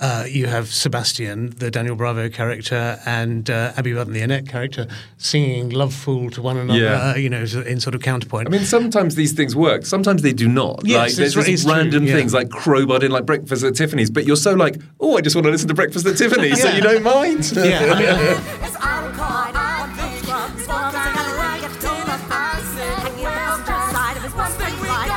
uh, 0.00 0.24
you 0.26 0.46
have 0.46 0.68
Sebastian, 0.72 1.50
the 1.50 1.70
Daniel 1.70 1.94
Bravo 1.94 2.30
character, 2.30 2.98
and 3.04 3.50
uh, 3.50 3.72
Abby 3.76 3.92
Budden, 3.92 4.14
the 4.14 4.22
Annette 4.22 4.48
character, 4.48 4.86
singing 5.18 5.70
"Lovefool" 5.70 6.32
to 6.32 6.42
one 6.42 6.56
another. 6.56 6.78
Yeah. 6.80 7.10
Uh, 7.10 7.14
you 7.16 7.28
know, 7.28 7.42
in 7.42 7.80
sort 7.80 7.94
of 7.94 8.00
counterpoint. 8.00 8.48
I 8.48 8.50
mean, 8.50 8.64
sometimes 8.64 9.14
these 9.14 9.32
things 9.32 9.54
work. 9.54 9.84
Sometimes 9.84 10.22
they 10.22 10.32
do 10.32 10.48
not. 10.48 10.80
Yes, 10.84 10.96
like 10.96 11.08
it's 11.08 11.16
there's 11.16 11.36
right- 11.36 11.42
just 11.42 11.52
it's 11.52 11.64
true, 11.64 11.74
random 11.74 12.06
yeah. 12.06 12.14
things 12.14 12.32
like 12.32 12.48
crowbarred 12.48 13.02
in 13.02 13.10
like 13.10 13.26
breakfast 13.26 13.62
at 13.62 13.74
Tiffany's, 13.74 14.10
but 14.10 14.24
you're 14.24 14.36
so 14.36 14.54
like, 14.54 14.80
oh, 15.00 15.18
I 15.18 15.20
just 15.20 15.36
want 15.36 15.44
to 15.44 15.50
listen 15.50 15.68
to 15.68 15.74
breakfast 15.74 16.06
at 16.06 16.16
Tiffany's, 16.16 16.62
so 16.62 16.70
you 16.70 16.80
don't 16.80 17.02
mind. 17.02 17.52
yeah, 17.56 17.92
I 17.92 17.98
mean, 17.98 18.64
It's 18.64 18.76
all 18.76 19.10
caught 19.12 19.54
on 19.54 19.90
the 19.96 20.26
drums. 20.26 20.66
One 20.66 20.92
thing 20.92 21.00
I 21.02 21.60
like 21.60 21.62
it 21.62 21.74
to 21.74 21.92
the 22.08 22.18
person. 22.26 22.88
Hanging 23.04 23.26
on 23.26 23.60
the 23.60 23.92
side 23.92 24.16
of 24.16 24.22
his 24.22 24.34
one 24.34 24.52
thing 24.52 24.80
like 24.80 25.10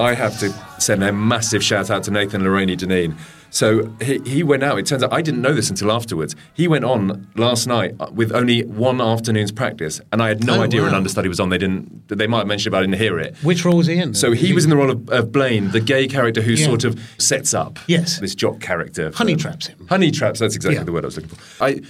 I 0.00 0.14
have 0.14 0.38
to 0.38 0.67
send 0.78 1.02
a 1.02 1.12
massive 1.12 1.62
shout 1.62 1.90
out 1.90 2.04
to 2.04 2.10
Nathan 2.10 2.42
Lorraine 2.44 2.68
Deneen. 2.70 3.16
So 3.50 3.90
he, 4.02 4.18
he 4.26 4.42
went 4.42 4.62
out. 4.62 4.78
It 4.78 4.84
turns 4.84 5.02
out 5.02 5.10
I 5.10 5.22
didn't 5.22 5.40
know 5.40 5.54
this 5.54 5.70
until 5.70 5.90
afterwards. 5.90 6.36
He 6.52 6.68
went 6.68 6.84
on 6.84 7.26
last 7.34 7.66
night 7.66 7.94
with 8.12 8.30
only 8.32 8.62
one 8.64 9.00
afternoon's 9.00 9.52
practice, 9.52 10.02
and 10.12 10.22
I 10.22 10.28
had 10.28 10.44
no 10.44 10.56
Oh, 10.58 10.62
idea 10.62 10.84
an 10.84 10.92
understudy 10.94 11.28
was 11.28 11.40
on. 11.40 11.48
They 11.48 11.56
didn't. 11.56 12.08
They 12.08 12.26
might 12.26 12.38
have 12.40 12.46
mentioned 12.46 12.68
it, 12.68 12.70
but 12.72 12.78
I 12.78 12.80
didn't 12.82 12.98
hear 12.98 13.18
it. 13.18 13.36
which 13.42 13.64
role 13.64 13.78
was 13.78 13.86
he 13.86 13.96
in? 13.98 14.12
So 14.12 14.32
he 14.32 14.52
was 14.52 14.64
in 14.64 14.70
the 14.70 14.76
role 14.76 14.90
of, 14.90 15.08
of 15.08 15.32
Blaine, 15.32 15.70
the 15.70 15.80
gay 15.80 16.06
character 16.06 16.42
who 16.42 16.52
Yeah. 16.52 16.66
sort 16.66 16.84
of 16.84 17.00
sets 17.16 17.54
up 17.54 17.78
Yes. 17.86 18.18
this 18.20 18.34
jock 18.34 18.60
character. 18.60 19.12
Honey 19.14 19.34
traps 19.36 19.68
him. 19.68 19.86
Honey 19.88 20.10
traps, 20.10 20.40
that's 20.40 20.54
exactly 20.54 20.76
Yeah. 20.76 20.84
the 20.84 20.92
word 20.92 21.04
I 21.04 21.06
was 21.06 21.16
looking 21.16 21.30
for. 21.34 21.64
I 21.64 21.80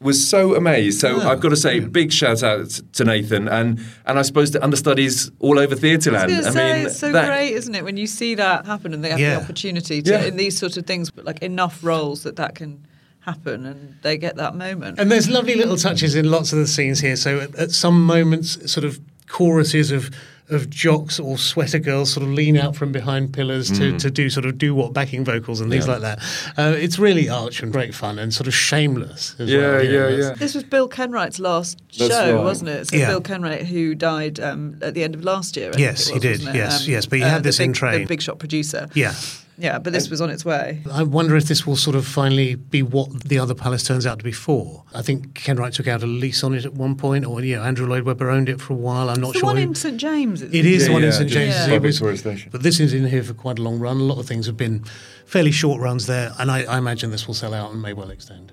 was 0.00 0.28
so 0.28 0.54
amazed. 0.54 1.00
So 1.00 1.20
Oh, 1.22 1.28
I've 1.28 1.40
got 1.40 1.48
to 1.50 1.56
say, 1.56 1.80
big 1.80 2.12
shout 2.12 2.42
out 2.42 2.68
to 2.92 3.04
Nathan 3.04 3.48
and 3.48 3.80
and 4.04 4.18
I 4.18 4.22
suppose 4.22 4.50
to 4.50 4.62
understudies 4.62 5.30
all 5.40 5.58
over 5.58 5.74
Theatreland. 5.74 6.16
I 6.16 6.26
was 6.26 6.46
gonna 6.46 6.52
say, 6.52 6.72
mean, 6.78 6.86
it's 6.86 6.98
so 6.98 7.12
that- 7.12 7.26
great, 7.26 7.52
isn't 7.52 7.74
it, 7.74 7.82
when 7.84 7.96
you 7.96 8.06
see 8.06 8.34
that 8.34 8.66
happen 8.66 8.92
and 8.92 9.02
they 9.02 9.10
have 9.10 9.18
Yeah. 9.20 9.36
the 9.36 9.42
opportunity 9.44 10.02
to 10.02 10.10
Yeah. 10.10 10.24
in 10.24 10.36
these 10.36 10.58
sort 10.58 10.76
of 10.76 10.84
things, 10.86 11.10
but 11.10 11.24
like 11.24 11.40
enough 11.42 11.82
roles 11.82 12.24
that 12.24 12.36
that 12.36 12.54
can 12.54 12.86
happen 13.20 13.66
and 13.66 13.94
they 14.02 14.16
get 14.18 14.36
that 14.36 14.54
moment. 14.54 14.98
And 15.00 15.10
there's 15.10 15.28
lovely 15.28 15.54
little 15.56 15.76
touches 15.76 16.14
in 16.14 16.30
lots 16.30 16.52
of 16.52 16.58
the 16.58 16.66
scenes 16.66 17.00
here. 17.00 17.16
So 17.16 17.40
at, 17.40 17.54
at 17.56 17.70
some 17.72 18.04
moments, 18.04 18.70
sort 18.70 18.84
of 18.84 19.00
choruses 19.28 19.90
of 19.90 20.10
of 20.48 20.70
jocks 20.70 21.18
or 21.18 21.36
sweater 21.36 21.78
girls 21.78 22.12
sort 22.12 22.22
of 22.24 22.32
lean 22.32 22.56
out 22.56 22.76
from 22.76 22.92
behind 22.92 23.32
pillars 23.32 23.70
to, 23.78 23.98
to 23.98 24.10
do 24.10 24.30
sort 24.30 24.46
of 24.46 24.58
do 24.58 24.74
what 24.74 24.92
backing 24.92 25.24
vocals 25.24 25.60
and 25.60 25.70
things 25.70 25.86
Yeah. 25.86 25.92
like 25.94 26.02
that. 26.02 26.18
Uh, 26.56 26.74
it's 26.76 26.98
really 26.98 27.28
arch 27.28 27.62
and 27.62 27.72
great 27.72 27.94
fun 27.94 28.18
and 28.18 28.32
sort 28.32 28.46
of 28.46 28.54
shameless. 28.54 29.34
As 29.38 29.50
Yeah, 29.50 29.58
well, 29.58 29.84
you 29.84 29.92
know, 29.92 30.08
yeah, 30.08 30.16
yeah. 30.28 30.32
This 30.34 30.54
was 30.54 30.62
Bill 30.64 30.88
Kenwright's 30.88 31.38
last 31.40 31.80
That's 31.98 32.12
show, 32.14 32.36
right. 32.36 32.44
wasn't 32.44 32.70
it? 32.70 32.88
So 32.88 32.96
Yeah. 32.96 33.08
Bill 33.08 33.20
Kenwright, 33.22 33.66
who 33.66 33.94
died 33.94 34.38
um, 34.38 34.78
at 34.82 34.94
the 34.94 35.02
end 35.02 35.14
of 35.16 35.24
last 35.24 35.56
year. 35.56 35.68
I 35.68 35.72
think 35.72 35.80
Yes, 35.80 36.08
it 36.08 36.14
he 36.14 36.18
did. 36.20 36.30
wasn't 36.38 36.54
it? 36.54 36.58
Yes, 36.58 36.86
yes, 36.86 37.06
but 37.06 37.18
he 37.18 37.24
had 37.24 37.38
the 37.42 37.48
this 37.48 37.58
in 37.60 37.70
big, 37.72 37.76
train. 37.76 38.00
The 38.02 38.06
big 38.06 38.22
shot 38.22 38.38
producer. 38.38 38.88
Yeah. 38.94 39.14
Yeah, 39.58 39.78
but 39.78 39.92
this 39.94 40.10
was 40.10 40.20
on 40.20 40.28
its 40.28 40.44
way. 40.44 40.82
I 40.92 41.02
wonder 41.02 41.34
if 41.34 41.44
this 41.44 41.66
will 41.66 41.76
sort 41.76 41.96
of 41.96 42.06
finally 42.06 42.56
be 42.56 42.82
what 42.82 43.22
the 43.24 43.38
other 43.38 43.54
palace 43.54 43.82
turns 43.84 44.04
out 44.04 44.18
to 44.18 44.24
be 44.24 44.32
for. 44.32 44.84
I 44.94 45.00
think 45.00 45.32
Kenwright 45.34 45.72
took 45.72 45.86
out 45.88 46.02
a 46.02 46.06
lease 46.06 46.44
on 46.44 46.54
it 46.54 46.66
at 46.66 46.74
one 46.74 46.94
point, 46.94 47.24
or 47.24 47.40
you 47.42 47.56
know, 47.56 47.62
Andrew 47.62 47.86
Lloyd 47.86 48.02
Webber 48.02 48.28
owned 48.28 48.50
it 48.50 48.60
for 48.60 48.74
a 48.74 48.76
while. 48.76 49.08
I'm 49.08 49.20
not 49.20 49.28
sure. 49.28 49.32
the 49.32 49.38
sure. 49.38 49.46
one 49.46 49.56
who- 49.56 49.62
in 49.62 49.74
St 49.74 49.96
James. 49.96 50.42
It 50.42 50.52
is 50.54 50.82
Yeah, 50.82 50.88
the 50.88 50.92
one 50.92 51.04
in 51.04 51.12
St 51.12 51.24
just 51.30 51.34
James's. 51.34 51.68
Yeah. 51.68 51.74
It 51.74 51.82
was- 51.82 51.96
Victoria 51.98 52.18
Station. 52.18 52.48
But 52.52 52.62
this 52.62 52.80
is 52.80 52.92
in 52.92 53.06
here 53.06 53.22
for 53.22 53.32
quite 53.34 53.58
a 53.58 53.62
long 53.62 53.78
run. 53.78 53.96
A 53.96 54.02
lot 54.02 54.18
of 54.18 54.26
things 54.26 54.44
have 54.46 54.58
been 54.58 54.84
fairly 55.24 55.52
short 55.52 55.80
runs 55.80 56.06
there, 56.06 56.32
and 56.38 56.50
I, 56.50 56.64
I 56.64 56.76
imagine 56.76 57.10
this 57.10 57.26
will 57.26 57.34
sell 57.34 57.54
out 57.54 57.72
and 57.72 57.80
may 57.80 57.94
well 57.94 58.10
extend. 58.10 58.52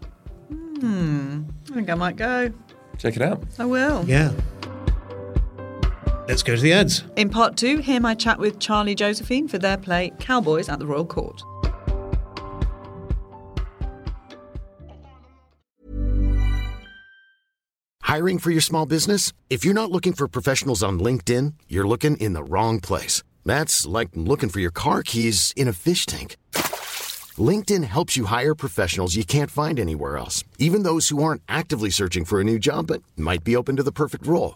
Hmm. 0.50 1.44
I 1.70 1.74
think 1.74 1.90
I 1.90 1.96
might 1.96 2.16
go. 2.16 2.52
Check 2.98 3.16
it 3.18 3.22
out. 3.22 3.44
I 3.60 3.66
will. 3.66 4.06
Yeah. 4.08 4.32
Let's 6.28 6.42
go 6.42 6.56
to 6.56 6.62
the 6.62 6.72
ads. 6.72 7.04
In 7.18 7.30
part 7.30 7.58
two, 7.58 7.80
hear 7.80 8.00
my 8.00 8.16
chat 8.16 8.40
with 8.40 8.60
Charlie 8.60 8.96
Josephine 8.96 9.50
for 9.50 9.58
their 9.58 9.78
play 9.78 10.12
Cowbois 10.20 10.70
at 10.70 10.80
the 10.80 10.86
Royal 10.86 11.06
Court. 11.06 11.44
Hiring 18.02 18.38
for 18.40 18.52
your 18.52 18.62
small 18.62 18.86
business? 18.86 19.34
If 19.50 19.66
you're 19.66 19.74
not 19.74 19.92
looking 19.92 20.14
for 20.14 20.28
professionals 20.28 20.82
on 20.84 21.00
LinkedIn, 21.00 21.56
you're 21.68 21.88
looking 21.88 22.16
in 22.18 22.34
the 22.34 22.44
wrong 22.44 22.80
place. 22.80 23.24
That's 23.44 23.86
like 23.86 24.10
looking 24.14 24.50
for 24.50 24.60
your 24.62 24.72
car 24.72 25.04
keys 25.04 25.52
in 25.58 25.68
a 25.68 25.74
fish 25.74 26.06
tank. 26.06 26.38
LinkedIn 27.38 27.84
helps 27.84 28.16
you 28.16 28.26
hire 28.26 28.56
professionals 28.56 29.16
you 29.16 29.26
can't 29.26 29.52
find 29.52 29.80
anywhere 29.80 30.18
else, 30.18 30.44
even 30.60 30.84
those 30.84 31.10
who 31.10 31.22
aren't 31.24 31.42
actively 31.50 31.90
searching 31.90 32.24
for 32.24 32.40
a 32.40 32.44
new 32.44 32.60
job 32.60 32.88
but 32.88 33.02
might 33.18 33.44
be 33.44 33.56
open 33.56 33.76
to 33.76 33.84
the 33.84 33.92
perfect 33.92 34.28
role. 34.28 34.56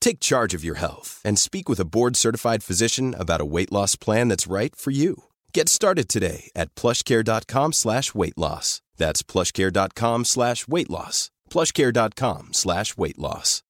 Take 0.00 0.20
charge 0.20 0.54
of 0.54 0.64
your 0.64 0.76
health 0.76 1.20
and 1.24 1.38
speak 1.38 1.68
with 1.68 1.80
a 1.80 1.84
board-certified 1.84 2.62
physician 2.62 3.14
about 3.18 3.40
a 3.40 3.46
weight 3.46 3.70
loss 3.72 3.94
plan 3.96 4.28
that's 4.28 4.46
right 4.46 4.74
for 4.74 4.90
you. 4.90 5.24
Get 5.52 5.68
started 5.68 6.08
today 6.08 6.50
at 6.56 6.74
plushcare.com 6.74 7.72
slash 7.74 8.14
weight 8.14 8.38
loss. 8.38 8.80
That's 8.96 9.22
plushcare.com 9.22 10.24
slash 10.24 10.66
weight 10.66 10.90
loss. 10.90 11.30
plushcare.com 11.50 12.48
slash 12.52 12.96
weight 12.96 13.18
loss. 13.18 13.62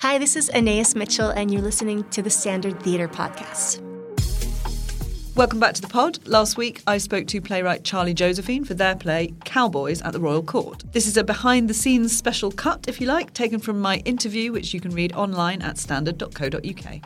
Hi, 0.00 0.18
this 0.18 0.36
is 0.36 0.50
Anais 0.50 0.94
Mitchell, 0.94 1.30
and 1.30 1.50
you're 1.50 1.62
listening 1.62 2.04
to 2.10 2.20
the 2.20 2.28
Standard 2.28 2.78
Theatre 2.82 3.08
Podcast. 3.08 3.80
Welcome 5.36 5.60
back 5.60 5.74
to 5.74 5.82
the 5.82 5.88
pod. 5.88 6.18
Last 6.26 6.56
week, 6.56 6.80
I 6.86 6.96
spoke 6.96 7.26
to 7.26 7.42
playwright 7.42 7.84
Charlie 7.84 8.14
Josephine 8.14 8.64
for 8.64 8.72
their 8.72 8.96
play 8.96 9.34
Cowbois 9.44 10.00
at 10.02 10.14
the 10.14 10.18
Royal 10.18 10.42
Court. 10.42 10.82
This 10.92 11.06
is 11.06 11.18
a 11.18 11.22
behind 11.22 11.68
the 11.68 11.74
scenes 11.74 12.16
special 12.16 12.50
cut, 12.50 12.88
if 12.88 13.02
you 13.02 13.06
like, 13.06 13.34
taken 13.34 13.60
from 13.60 13.78
my 13.78 13.98
interview, 14.06 14.50
which 14.50 14.72
you 14.72 14.80
can 14.80 14.92
read 14.92 15.12
online 15.12 15.60
at 15.60 15.76
standard.co.uk. 15.76 17.00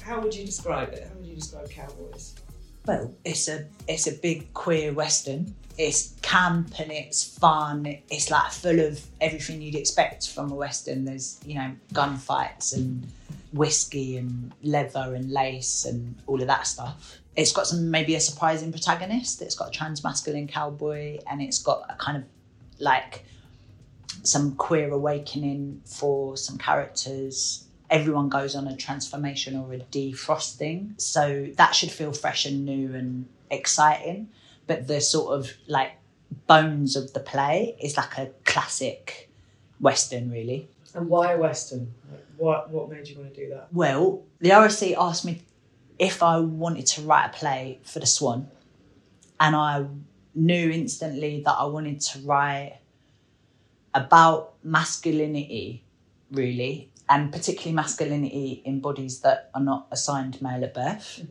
How 0.00 0.20
would 0.22 0.34
you 0.34 0.46
describe 0.46 0.94
it? 0.94 1.06
How 1.06 1.14
would 1.18 1.26
you 1.26 1.34
describe 1.34 1.68
Cowbois? 1.68 2.32
Well, 2.86 3.14
it's 3.26 3.46
a 3.48 3.66
it's 3.86 4.06
a 4.06 4.12
big 4.12 4.54
queer 4.54 4.94
western. 4.94 5.54
It's 5.76 6.14
camp 6.22 6.80
and 6.80 6.90
it's 6.90 7.36
fun. 7.38 7.84
It's 8.08 8.30
like 8.30 8.52
full 8.52 8.80
of 8.80 9.04
everything 9.20 9.60
you'd 9.60 9.74
expect 9.74 10.30
from 10.30 10.50
a 10.50 10.54
western. 10.54 11.04
There's 11.04 11.38
you 11.44 11.56
know 11.56 11.72
gunfights 11.92 12.74
and 12.74 13.06
whiskey 13.52 14.16
and 14.16 14.50
leather 14.62 15.14
and 15.14 15.30
lace 15.30 15.84
and 15.84 16.14
all 16.26 16.40
of 16.40 16.46
that 16.46 16.66
stuff. 16.66 17.20
It's 17.36 17.52
got 17.52 17.66
some 17.66 17.90
maybe 17.90 18.14
a 18.14 18.20
surprising 18.20 18.72
protagonist. 18.72 19.40
It's 19.42 19.54
got 19.54 19.68
a 19.68 19.70
trans 19.70 20.02
masculine 20.02 20.48
cowboy 20.48 21.18
and 21.30 21.40
it's 21.40 21.62
got 21.62 21.84
a 21.88 21.94
kind 21.94 22.16
of 22.16 22.24
like 22.78 23.24
some 24.22 24.54
queer 24.56 24.90
awakening 24.90 25.82
for 25.84 26.36
some 26.36 26.58
characters. 26.58 27.64
Everyone 27.88 28.28
goes 28.28 28.54
on 28.54 28.66
a 28.66 28.76
transformation 28.76 29.56
or 29.56 29.72
a 29.72 29.78
defrosting. 29.78 31.00
So 31.00 31.48
that 31.56 31.74
should 31.74 31.90
feel 31.90 32.12
fresh 32.12 32.46
and 32.46 32.64
new 32.64 32.94
and 32.94 33.26
exciting. 33.50 34.28
But 34.66 34.86
the 34.86 35.00
sort 35.00 35.38
of 35.38 35.52
like 35.66 35.92
bones 36.46 36.96
of 36.96 37.12
the 37.12 37.20
play 37.20 37.76
is 37.80 37.96
like 37.96 38.18
a 38.18 38.30
classic 38.44 39.30
Western, 39.80 40.30
really. 40.30 40.68
And 40.94 41.08
why 41.08 41.34
Western? 41.36 41.92
Like, 42.10 42.24
what 42.36 42.70
what 42.70 42.90
made 42.90 43.08
you 43.08 43.18
want 43.18 43.34
to 43.34 43.44
do 43.44 43.50
that? 43.50 43.68
Well, 43.72 44.22
the 44.40 44.50
RSC 44.50 44.94
asked 44.96 45.24
me 45.24 45.42
if 46.00 46.22
I 46.22 46.40
wanted 46.40 46.86
to 46.86 47.02
write 47.02 47.26
a 47.26 47.28
play 47.28 47.78
for 47.84 48.00
the 48.00 48.06
Swan, 48.06 48.48
and 49.38 49.54
I 49.54 49.86
knew 50.34 50.70
instantly 50.70 51.42
that 51.44 51.52
I 51.52 51.64
wanted 51.66 52.00
to 52.00 52.20
write 52.20 52.78
about 53.94 54.54
masculinity, 54.64 55.84
really, 56.32 56.90
and 57.08 57.30
particularly 57.30 57.74
masculinity 57.74 58.62
in 58.64 58.80
bodies 58.80 59.20
that 59.20 59.50
are 59.54 59.60
not 59.60 59.88
assigned 59.90 60.40
male 60.40 60.64
at 60.64 60.72
birth. 60.72 61.22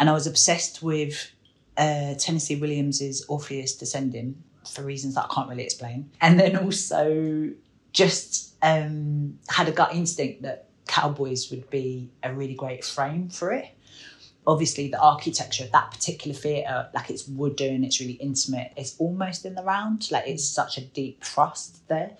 And 0.00 0.08
I 0.08 0.12
was 0.12 0.26
obsessed 0.26 0.82
with 0.82 1.30
uh, 1.76 2.14
Tennessee 2.14 2.56
Williams's 2.56 3.26
Orpheus 3.28 3.76
Descending 3.76 4.42
for 4.66 4.82
reasons 4.82 5.14
that 5.16 5.26
I 5.30 5.34
can't 5.34 5.48
really 5.48 5.64
explain. 5.64 6.10
And 6.20 6.40
then 6.40 6.56
also 6.56 7.50
just 7.92 8.54
um, 8.62 9.38
had 9.48 9.68
a 9.68 9.72
gut 9.72 9.94
instinct 9.94 10.42
that 10.42 10.67
cowboys 10.88 11.50
would 11.50 11.70
be 11.70 12.10
a 12.22 12.34
really 12.34 12.54
great 12.54 12.84
frame 12.84 13.28
for 13.28 13.52
it. 13.52 13.66
Obviously, 14.46 14.88
the 14.88 15.00
architecture 15.00 15.64
of 15.64 15.72
that 15.72 15.90
particular 15.90 16.34
theatre, 16.34 16.88
like 16.94 17.10
it's 17.10 17.28
wooden, 17.28 17.84
it's 17.84 18.00
really 18.00 18.14
intimate, 18.14 18.72
it's 18.76 18.96
almost 18.98 19.44
in 19.44 19.54
the 19.54 19.62
round, 19.62 20.10
like 20.10 20.26
it's 20.26 20.44
mm. 20.50 20.54
such 20.54 20.78
a 20.78 20.80
deep 20.80 21.22
thrust 21.22 21.86
there 21.88 22.16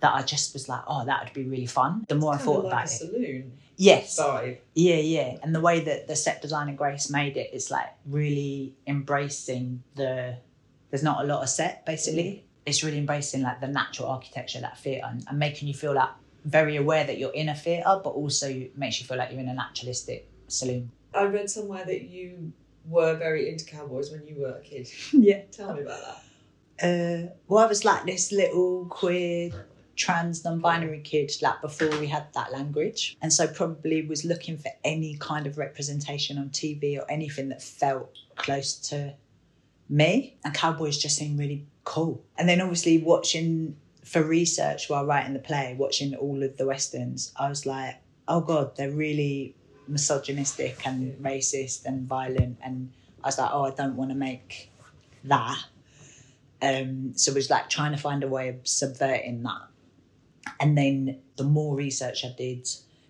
that 0.00 0.14
I 0.14 0.22
just 0.22 0.52
was 0.54 0.68
like, 0.68 0.82
oh, 0.86 1.04
that 1.04 1.24
would 1.24 1.32
be 1.32 1.44
really 1.44 1.66
fun. 1.66 2.04
The 2.08 2.14
more 2.14 2.34
I 2.34 2.36
Kinda 2.38 2.44
thought 2.52 2.64
like 2.64 2.72
about 2.72 2.82
a 2.82 2.84
it. 2.84 2.88
saloon 2.88 3.52
Yes. 3.76 4.18
vibe. 4.18 4.58
Yeah, 4.74 4.96
yeah. 4.96 5.36
And 5.42 5.54
the 5.54 5.60
way 5.60 5.80
that 5.80 6.08
the 6.08 6.16
set 6.16 6.42
designer 6.42 6.72
Grace 6.72 7.10
made 7.10 7.36
it 7.36 7.50
is 7.52 7.70
like 7.70 7.88
really 8.06 8.74
embracing 8.86 9.82
the 9.94 10.36
there's 10.90 11.02
not 11.02 11.24
a 11.24 11.26
lot 11.26 11.42
of 11.42 11.48
set 11.48 11.84
basically. 11.84 12.22
Mm. 12.22 12.42
It's 12.66 12.82
really 12.82 12.98
embracing 12.98 13.42
like 13.42 13.60
the 13.60 13.68
natural 13.68 14.08
architecture 14.08 14.58
of 14.58 14.62
that 14.62 14.78
theatre 14.78 15.06
and, 15.06 15.24
and 15.28 15.38
making 15.38 15.68
you 15.68 15.74
feel 15.74 15.94
like 15.94 16.10
very 16.46 16.76
aware 16.76 17.04
that 17.04 17.18
you're 17.18 17.34
in 17.34 17.48
a 17.48 17.54
theatre, 17.54 18.00
but 18.02 18.10
also 18.10 18.66
makes 18.76 19.00
you 19.00 19.06
feel 19.06 19.18
like 19.18 19.30
you're 19.32 19.40
in 19.40 19.48
a 19.48 19.54
naturalistic 19.54 20.30
saloon. 20.46 20.90
I 21.12 21.24
read 21.24 21.50
somewhere 21.50 21.84
that 21.84 22.02
you 22.02 22.52
were 22.88 23.16
very 23.16 23.50
into 23.50 23.64
cowboys 23.64 24.10
when 24.12 24.26
you 24.26 24.40
were 24.40 24.56
a 24.56 24.60
kid. 24.60 24.88
Yeah. 25.12 25.42
Tell 25.50 25.74
me 25.74 25.82
about 25.82 26.00
that. 26.00 26.22
Uh, 26.78 27.32
well, 27.48 27.64
I 27.64 27.66
was 27.66 27.84
like 27.84 28.06
this 28.06 28.32
little 28.32 28.86
queer 28.86 29.50
trans 29.96 30.44
non-binary 30.44 31.00
kid 31.00 31.32
like 31.40 31.60
before 31.62 31.88
we 31.98 32.06
had 32.06 32.26
that 32.34 32.52
language 32.52 33.16
and 33.22 33.32
so 33.32 33.46
probably 33.46 34.06
was 34.06 34.26
looking 34.26 34.58
for 34.58 34.70
any 34.84 35.16
kind 35.16 35.46
of 35.46 35.56
representation 35.56 36.36
on 36.36 36.50
tv 36.50 36.98
or 36.98 37.10
anything 37.10 37.48
that 37.48 37.62
felt 37.62 38.14
close 38.36 38.74
to 38.74 39.14
me 39.88 40.36
and 40.44 40.52
cowboys 40.52 40.98
just 40.98 41.16
seemed 41.16 41.38
really 41.38 41.66
cool 41.84 42.22
and 42.36 42.46
then 42.46 42.60
obviously 42.60 42.98
watching 42.98 43.74
for 44.06 44.22
research 44.22 44.88
while 44.88 45.04
writing 45.04 45.32
the 45.32 45.38
play 45.38 45.74
watching 45.78 46.14
all 46.14 46.42
of 46.42 46.56
the 46.56 46.66
westerns 46.66 47.32
i 47.36 47.48
was 47.48 47.66
like 47.66 47.96
oh 48.28 48.40
god 48.40 48.74
they're 48.76 48.90
really 48.90 49.54
misogynistic 49.88 50.86
and 50.86 51.16
racist 51.22 51.84
and 51.84 52.08
violent 52.08 52.56
and 52.62 52.92
i 53.22 53.28
was 53.28 53.38
like 53.38 53.50
oh 53.52 53.64
i 53.64 53.70
don't 53.70 53.96
want 53.96 54.10
to 54.10 54.16
make 54.16 54.70
that 55.24 55.58
um, 56.62 57.12
so 57.14 57.32
it 57.32 57.34
was 57.34 57.50
like 57.50 57.68
trying 57.68 57.92
to 57.92 57.98
find 57.98 58.24
a 58.24 58.28
way 58.28 58.48
of 58.48 58.66
subverting 58.66 59.42
that. 59.42 59.62
And 60.60 60.76
then 60.76 61.20
the 61.36 61.44
more 61.44 61.76
research 61.76 62.24
I 62.24 62.34
did, 62.36 62.68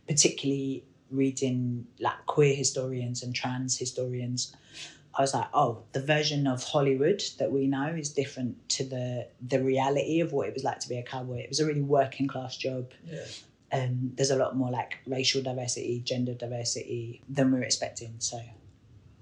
particularly 0.09 0.85
reading 1.11 1.87
like 2.01 2.27
queer 2.27 2.55
historians 2.55 3.23
and 3.23 3.35
trans 3.35 3.79
historians, 3.79 4.55
I 5.17 5.23
was 5.23 5.33
like, 5.33 5.49
oh, 5.55 5.83
the 5.93 6.01
version 6.01 6.47
of 6.47 6.63
Hollywood 6.63 7.23
that 7.39 7.51
we 7.51 7.67
know 7.67 7.89
is 7.89 8.11
different 8.11 8.69
to 8.71 8.85
the 8.85 9.29
the 9.41 9.63
reality 9.63 10.21
of 10.21 10.33
what 10.33 10.49
it 10.49 10.55
was 10.55 10.65
like 10.65 10.81
to 10.81 10.89
be 10.89 10.99
a 10.99 11.03
cowboy. 11.03 11.39
It 11.39 11.49
was 11.49 11.61
a 11.61 11.67
really 11.67 11.83
working 11.83 12.29
class 12.29 12.57
job. 12.57 12.91
Yeah. 13.05 13.25
Um, 13.73 14.13
there's 14.15 14.31
a 14.31 14.37
lot 14.37 14.57
more 14.57 14.71
like 14.71 14.99
racial 15.07 15.43
diversity, 15.43 16.01
gender 16.05 16.35
diversity 16.35 17.23
than 17.29 17.51
we 17.51 17.59
we're 17.59 17.65
expecting. 17.65 18.15
So 18.19 18.41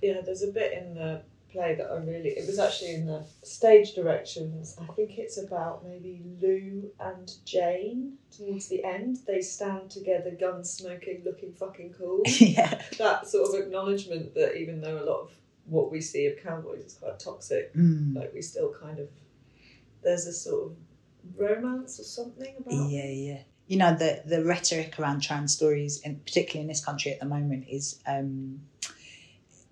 Yeah, 0.03 0.21
there's 0.21 0.43
a 0.43 0.49
bit 0.49 0.73
in 0.73 0.95
the 0.95 1.23
play 1.55 1.77
that 1.77 1.87
I 1.87 1.97
really. 1.99 2.31
It 2.31 2.47
was 2.47 2.59
actually 2.59 2.95
in 2.95 3.07
the 3.07 3.25
stage 3.43 3.95
directions. 3.95 4.77
I 4.81 4.93
think 4.95 5.17
it's 5.17 5.39
about 5.39 5.85
maybe 5.85 6.23
Lou 6.43 6.91
and 7.01 7.33
Jane 7.45 8.19
towards 8.37 8.69
the 8.69 8.85
end. 8.85 9.19
They 9.27 9.41
stand 9.41 9.91
together, 9.91 10.33
gun 10.33 10.65
smoking, 10.65 11.23
looking 11.25 11.53
fucking 11.53 11.95
cool. 11.97 12.23
yeah. 12.27 12.83
That 12.99 13.29
sort 13.29 13.49
of 13.49 13.65
acknowledgement 13.65 14.35
that 14.35 14.57
even 14.61 14.81
though 14.81 15.03
a 15.03 15.07
lot 15.09 15.21
of 15.21 15.31
what 15.67 15.91
we 15.91 16.01
see 16.01 16.27
of 16.27 16.37
cowboys 16.43 16.85
is 16.85 16.95
quite 16.95 17.19
toxic, 17.19 17.75
Mm. 17.75 18.15
like 18.17 18.33
we 18.35 18.43
still 18.43 18.73
kind 18.73 18.99
of. 18.99 19.09
There's 20.03 20.27
a 20.27 20.33
sort 20.33 20.73
of 20.73 20.77
romance 21.39 21.99
or 21.99 22.05
something 22.05 22.55
about. 22.59 22.91
Yeah, 22.91 23.07
yeah. 23.09 23.43
You 23.67 23.79
know 23.79 23.95
the 23.97 24.23
the 24.27 24.45
rhetoric 24.45 24.99
around 24.99 25.21
trans 25.23 25.55
stories, 25.55 26.03
and 26.05 26.23
particularly 26.25 26.63
in 26.63 26.69
this 26.69 26.85
country 26.85 27.13
at 27.13 27.21
the 27.21 27.27
moment, 27.27 27.65
is 27.69 27.99
um, 28.07 28.61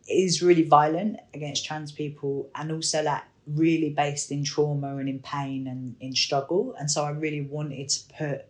is 0.09 0.43
really 0.43 0.65
violent 0.65 1.19
against 1.35 1.65
trans 1.65 1.93
people, 1.93 2.51
and 2.55 2.73
also 2.73 3.03
like 3.03 3.23
really 3.47 3.91
based 3.91 4.31
in 4.31 4.45
trauma 4.45 4.97
and 4.97 5.09
in 5.09 5.19
pain 5.19 5.67
and 5.67 5.97
in 6.01 6.15
struggle. 6.15 6.75
And 6.79 6.91
so 6.91 7.05
I 7.05 7.11
really 7.11 7.43
wanted 7.43 7.89
to 7.91 8.15
put. 8.15 8.45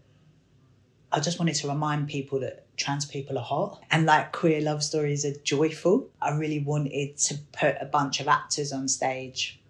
I 1.11 1.21
just 1.21 1.39
wanted 1.39 1.57
to 1.57 1.69
remind 1.69 2.09
people 2.09 2.41
that 2.41 2.67
trans 2.83 3.05
people 3.05 3.39
are 3.39 3.45
hot 3.45 3.83
and 3.91 4.07
like 4.07 4.33
queer 4.33 4.61
love 4.61 4.83
stories 4.83 5.25
are 5.25 5.35
joyful. 5.45 6.09
I 6.21 6.37
really 6.37 6.61
wanted 6.61 7.17
to 7.17 7.39
put 7.53 7.77
a 7.81 7.87
bunch 7.87 8.21
of 8.21 8.29
actors 8.29 8.73
on 8.73 8.89
stage 8.89 9.61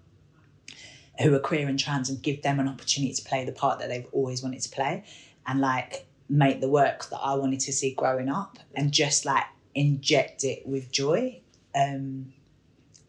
who 1.21 1.35
are 1.35 1.41
queer 1.41 1.69
and 1.69 1.79
trans 1.79 2.09
and 2.09 2.23
give 2.23 2.43
them 2.43 2.59
an 2.59 2.69
opportunity 2.69 3.13
to 3.15 3.23
play 3.23 3.45
the 3.45 3.53
part 3.53 3.79
that 3.79 3.89
they've 3.89 4.07
always 4.13 4.43
wanted 4.43 4.63
to 4.63 4.71
play 4.71 5.05
and 5.47 5.61
like 5.61 6.07
make 6.29 6.61
the 6.61 6.69
work 6.69 7.09
that 7.11 7.19
I 7.19 7.35
wanted 7.35 7.61
to 7.61 7.73
see 7.73 7.95
growing 7.95 8.29
up 8.29 8.59
and 8.75 8.93
just 8.93 9.25
like 9.25 9.45
inject 9.75 10.45
it 10.45 10.67
with 10.67 10.91
joy. 10.91 11.41
Um, 11.75 12.33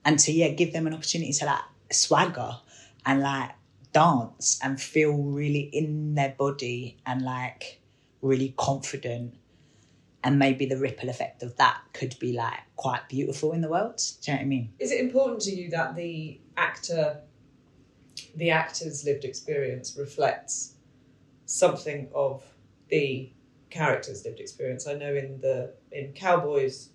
and 0.05 0.19
to 0.19 0.31
yeah, 0.31 0.49
give 0.49 0.73
them 0.73 0.85
an 0.87 0.93
opportunity 0.93 1.31
to 1.33 1.45
like 1.45 1.61
swagger 1.91 2.57
and 3.05 3.21
like 3.21 3.51
dance 3.93 4.59
and 4.61 4.81
feel 4.81 5.13
really 5.13 5.69
in 5.71 6.15
their 6.15 6.35
body 6.37 6.97
and 7.05 7.21
like 7.21 7.79
really 8.21 8.53
confident. 8.57 9.35
And 10.23 10.39
maybe 10.39 10.65
the 10.65 10.77
ripple 10.77 11.09
effect 11.09 11.43
of 11.43 11.55
that 11.57 11.81
could 11.93 12.17
be 12.19 12.31
like 12.33 12.59
quite 12.77 13.09
beautiful 13.09 13.51
in 13.51 13.61
the 13.61 13.69
world. 13.69 14.01
Do 14.21 14.31
you 14.31 14.37
know 14.37 14.39
what 14.41 14.45
I 14.45 14.47
mean? 14.47 14.73
Is 14.79 14.91
it 14.91 14.99
important 15.01 15.41
to 15.41 15.51
you 15.55 15.69
that 15.71 15.95
the 15.95 16.39
actor, 16.55 17.21
the 18.35 18.49
actor's 18.51 19.03
lived 19.03 19.25
experience 19.25 19.97
reflects 19.97 20.75
something 21.45 22.07
of 22.15 22.41
the 22.89 23.31
character's 23.69 24.23
lived 24.25 24.39
experience? 24.39 24.87
I 24.87 24.93
know 24.93 25.13
in 25.13 25.41
the 25.41 25.73
in 25.91 26.13
Cowbois, 26.13 26.87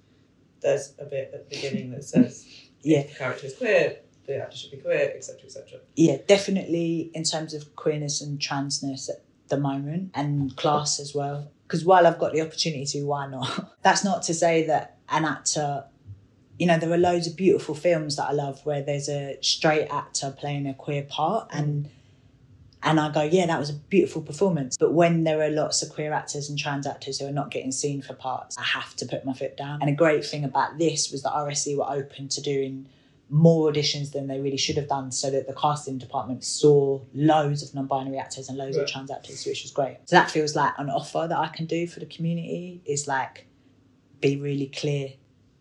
there's 0.60 0.94
a 0.98 1.04
bit 1.04 1.30
at 1.34 1.48
the 1.48 1.56
beginning 1.56 1.90
that 1.92 2.04
says 2.04 2.46
Yeah. 2.82 3.00
if 3.00 3.10
the 3.10 3.16
character 3.18 3.46
is 3.46 3.54
queer, 3.56 3.98
the 4.26 4.36
actor 4.36 4.56
should 4.56 4.70
be 4.70 4.76
queer, 4.78 5.12
etc., 5.14 5.42
etc. 5.44 5.80
yeah, 5.96 6.16
definitely 6.26 7.10
in 7.14 7.24
terms 7.24 7.52
of 7.54 7.74
queerness 7.76 8.20
and 8.20 8.38
transness 8.38 9.08
at 9.10 9.22
the 9.48 9.58
moment 9.58 10.10
and 10.14 10.56
class 10.56 11.00
as 11.00 11.14
well. 11.14 11.50
Because 11.68 11.84
while 11.84 12.06
I've 12.06 12.18
got 12.18 12.32
the 12.32 12.40
opportunity 12.40 12.86
to, 12.86 13.04
why 13.04 13.26
not? 13.26 13.76
That's 13.82 14.02
not 14.02 14.22
to 14.22 14.34
say 14.34 14.66
that 14.68 14.96
an 15.10 15.26
actor, 15.26 15.84
you 16.58 16.66
know, 16.66 16.78
there 16.78 16.90
are 16.90 16.96
loads 16.98 17.26
of 17.26 17.36
beautiful 17.36 17.74
films 17.74 18.16
that 18.16 18.24
I 18.24 18.32
love 18.32 18.64
where 18.64 18.80
there's 18.80 19.10
a 19.10 19.36
straight 19.42 19.86
actor 19.88 20.34
playing 20.36 20.66
a 20.66 20.72
queer 20.72 21.02
part 21.02 21.50
mm. 21.50 21.58
and 21.58 21.90
and 22.80 23.00
I 23.00 23.10
go, 23.10 23.22
yeah, 23.22 23.44
that 23.46 23.58
was 23.58 23.70
a 23.70 23.74
beautiful 23.74 24.22
performance. 24.22 24.76
But 24.78 24.92
when 24.92 25.24
there 25.24 25.42
are 25.42 25.50
lots 25.50 25.82
of 25.82 25.90
queer 25.90 26.12
actors 26.12 26.48
and 26.48 26.56
trans 26.56 26.86
actors 26.86 27.18
who 27.18 27.26
are 27.26 27.32
not 27.32 27.50
getting 27.50 27.72
seen 27.72 28.02
for 28.02 28.14
parts, 28.14 28.56
I 28.56 28.62
have 28.62 28.94
to 28.96 29.06
put 29.06 29.24
my 29.24 29.32
foot 29.32 29.56
down. 29.56 29.80
And 29.82 29.90
a 29.90 29.94
great 29.94 30.24
thing 30.24 30.44
about 30.44 30.78
this 30.78 31.10
was 31.10 31.24
that 31.24 31.32
RSC 31.32 31.76
were 31.76 31.90
open 31.90 32.28
to 32.28 32.40
doing 32.40 32.88
more 33.30 33.70
auditions 33.70 34.12
than 34.12 34.26
they 34.26 34.40
really 34.40 34.56
should 34.56 34.76
have 34.76 34.88
done 34.88 35.10
so 35.12 35.30
that 35.30 35.46
the 35.46 35.52
casting 35.54 35.98
department 35.98 36.42
saw 36.44 37.00
loads 37.14 37.62
of 37.62 37.74
non-binary 37.74 38.16
actors 38.18 38.48
and 38.48 38.56
loads 38.56 38.76
of 38.76 38.86
trans 38.88 39.10
actors 39.10 39.44
which 39.46 39.62
was 39.62 39.70
great. 39.70 39.98
So 40.06 40.16
that 40.16 40.30
feels 40.30 40.56
like 40.56 40.72
an 40.78 40.88
offer 40.88 41.26
that 41.28 41.38
i 41.38 41.48
can 41.48 41.66
do 41.66 41.86
for 41.86 42.00
the 42.00 42.06
community 42.06 42.80
is 42.86 43.06
like 43.06 43.46
be 44.20 44.36
really 44.36 44.66
clear. 44.68 45.10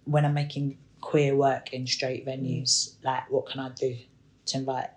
When 0.05 0.23
i'm 0.23 0.33
making 0.33 0.77
queer 1.01 1.35
work 1.35 1.73
in 1.73 1.85
straight 1.85 2.25
venues 2.25 2.95
like 3.03 3.29
what 3.29 3.47
can 3.47 3.59
i 3.59 3.69
do 3.69 3.95
to 4.45 4.57
invite 4.57 4.89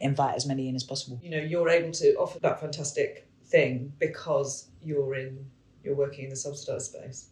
invite 0.00 0.34
as 0.34 0.46
many 0.46 0.68
in 0.68 0.74
as 0.76 0.84
possible? 0.84 1.18
You 1.22 1.30
know, 1.30 1.38
you're 1.38 1.68
able 1.68 1.92
to 1.92 2.14
offer 2.14 2.38
that 2.40 2.60
fantastic 2.60 3.28
thing 3.46 3.92
because 3.98 4.68
you're 4.82 5.14
in, 5.14 5.44
you're 5.82 5.96
working 5.96 6.24
in 6.24 6.30
the 6.30 6.36
subsidised 6.36 6.92
space. 6.92 7.30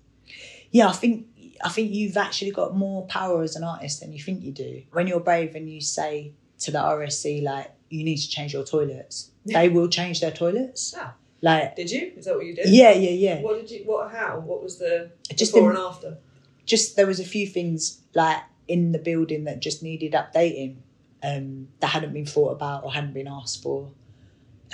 yeah 0.73 0.89
i 0.89 0.93
think 0.93 1.27
i 1.65 1.69
think 1.69 1.93
you've 1.93 2.17
actually 2.17 2.51
got 2.51 2.77
more 2.77 3.07
power 3.07 3.43
as 3.43 3.57
an 3.57 3.65
artist 3.65 4.01
than 4.01 4.13
you 4.13 4.23
think 4.23 4.43
you 4.43 4.53
do 4.53 4.83
when 4.93 5.07
you're 5.07 5.21
brave 5.21 5.55
and 5.55 5.69
you 5.71 5.81
say 5.81 6.33
to 6.59 6.71
the 6.71 6.79
rsc 6.79 7.43
like 7.43 7.71
you 7.91 8.05
need 8.05 8.17
to 8.17 8.29
change 8.29 8.53
your 8.53 8.65
toilets 8.65 9.31
they 9.47 9.69
will 9.69 9.89
change 9.89 10.21
their 10.21 10.31
toilets 10.33 10.95
Ah. 10.99 11.15
like 11.43 11.77
Did 11.77 11.91
you? 11.91 12.13
Is 12.17 12.25
that 12.25 12.35
what 12.37 12.45
you 12.47 12.55
did? 12.55 12.69
Yeah, 12.69 12.93
yeah, 12.93 13.11
yeah. 13.11 13.41
What 13.43 13.61
did 13.61 13.71
you? 13.71 13.85
What? 13.85 14.11
How? 14.11 14.41
What 14.41 14.63
was 14.63 14.79
the 14.79 15.11
Just 15.35 15.53
before 15.53 15.71
in- 15.71 15.77
and 15.77 15.85
after? 15.87 16.19
just 16.65 16.97
there 16.97 17.07
was 17.07 17.21
a 17.21 17.25
few 17.25 17.47
things 17.47 18.01
like 18.15 18.41
in 18.67 18.91
the 18.93 18.99
building 18.99 19.45
that 19.45 19.61
just 19.61 19.83
needed 19.83 20.13
updating 20.15 20.77
um, 21.23 21.69
that 21.81 21.89
hadn't 21.89 22.13
been 22.13 22.27
thought 22.27 22.51
about 22.51 22.83
or 22.85 22.93
hadn't 22.93 23.13
been 23.15 23.29
asked 23.29 23.63
for 23.63 23.91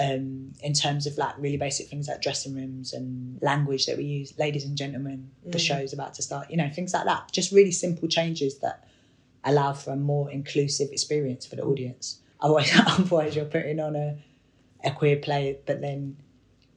um, 0.00 0.52
in 0.62 0.72
terms 0.72 1.06
of 1.06 1.18
like 1.18 1.34
really 1.38 1.56
basic 1.58 1.88
things 1.88 2.08
like 2.08 2.22
dressing 2.22 2.54
rooms 2.54 2.92
and 2.92 3.40
language 3.42 3.86
that 3.86 3.96
we 3.96 4.04
use 4.04 4.32
ladies 4.38 4.64
and 4.64 4.76
gentlemen 4.76 5.30
the 5.44 5.58
Mm. 5.58 5.66
show's 5.66 5.92
about 5.92 6.14
to 6.14 6.22
start 6.22 6.50
you 6.50 6.56
know 6.56 6.70
things 6.70 6.94
like 6.94 7.04
that 7.04 7.30
just 7.32 7.52
really 7.52 7.72
simple 7.72 8.08
changes 8.08 8.58
that 8.58 8.86
allow 9.44 9.72
for 9.72 9.90
a 9.92 9.96
more 9.96 10.30
inclusive 10.30 10.88
experience 10.92 11.44
for 11.46 11.56
the 11.56 11.62
audience 11.62 12.20
otherwise, 12.40 12.72
otherwise 12.86 13.36
you're 13.36 13.44
putting 13.44 13.80
on 13.80 13.94
a 13.96 14.16
a 14.84 14.90
queer 14.90 15.16
play, 15.16 15.58
but 15.64 15.80
then 15.80 16.16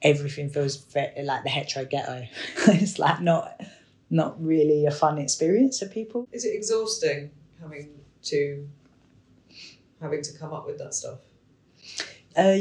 everything 0.04 0.48
feels 0.50 0.76
ve- 0.76 1.24
like 1.24 1.44
the 1.44 1.50
hetero 1.50 1.86
ghetto. 1.86 2.28
it's 2.68 3.00
like 3.00 3.20
not 3.22 3.60
not 4.12 4.40
really 4.44 4.86
a 4.86 4.92
fun 4.92 5.18
experience 5.18 5.80
for 5.80 5.88
people. 5.88 6.28
Is 6.32 6.46
it 6.46 6.50
exhausting 6.54 7.32
having 7.60 7.90
to 8.26 8.70
having 10.00 10.22
to 10.22 10.38
come 10.38 10.54
up 10.54 10.68
with 10.68 10.78
that 10.78 10.94
stuff? 10.94 11.18
Uh, 12.38 12.58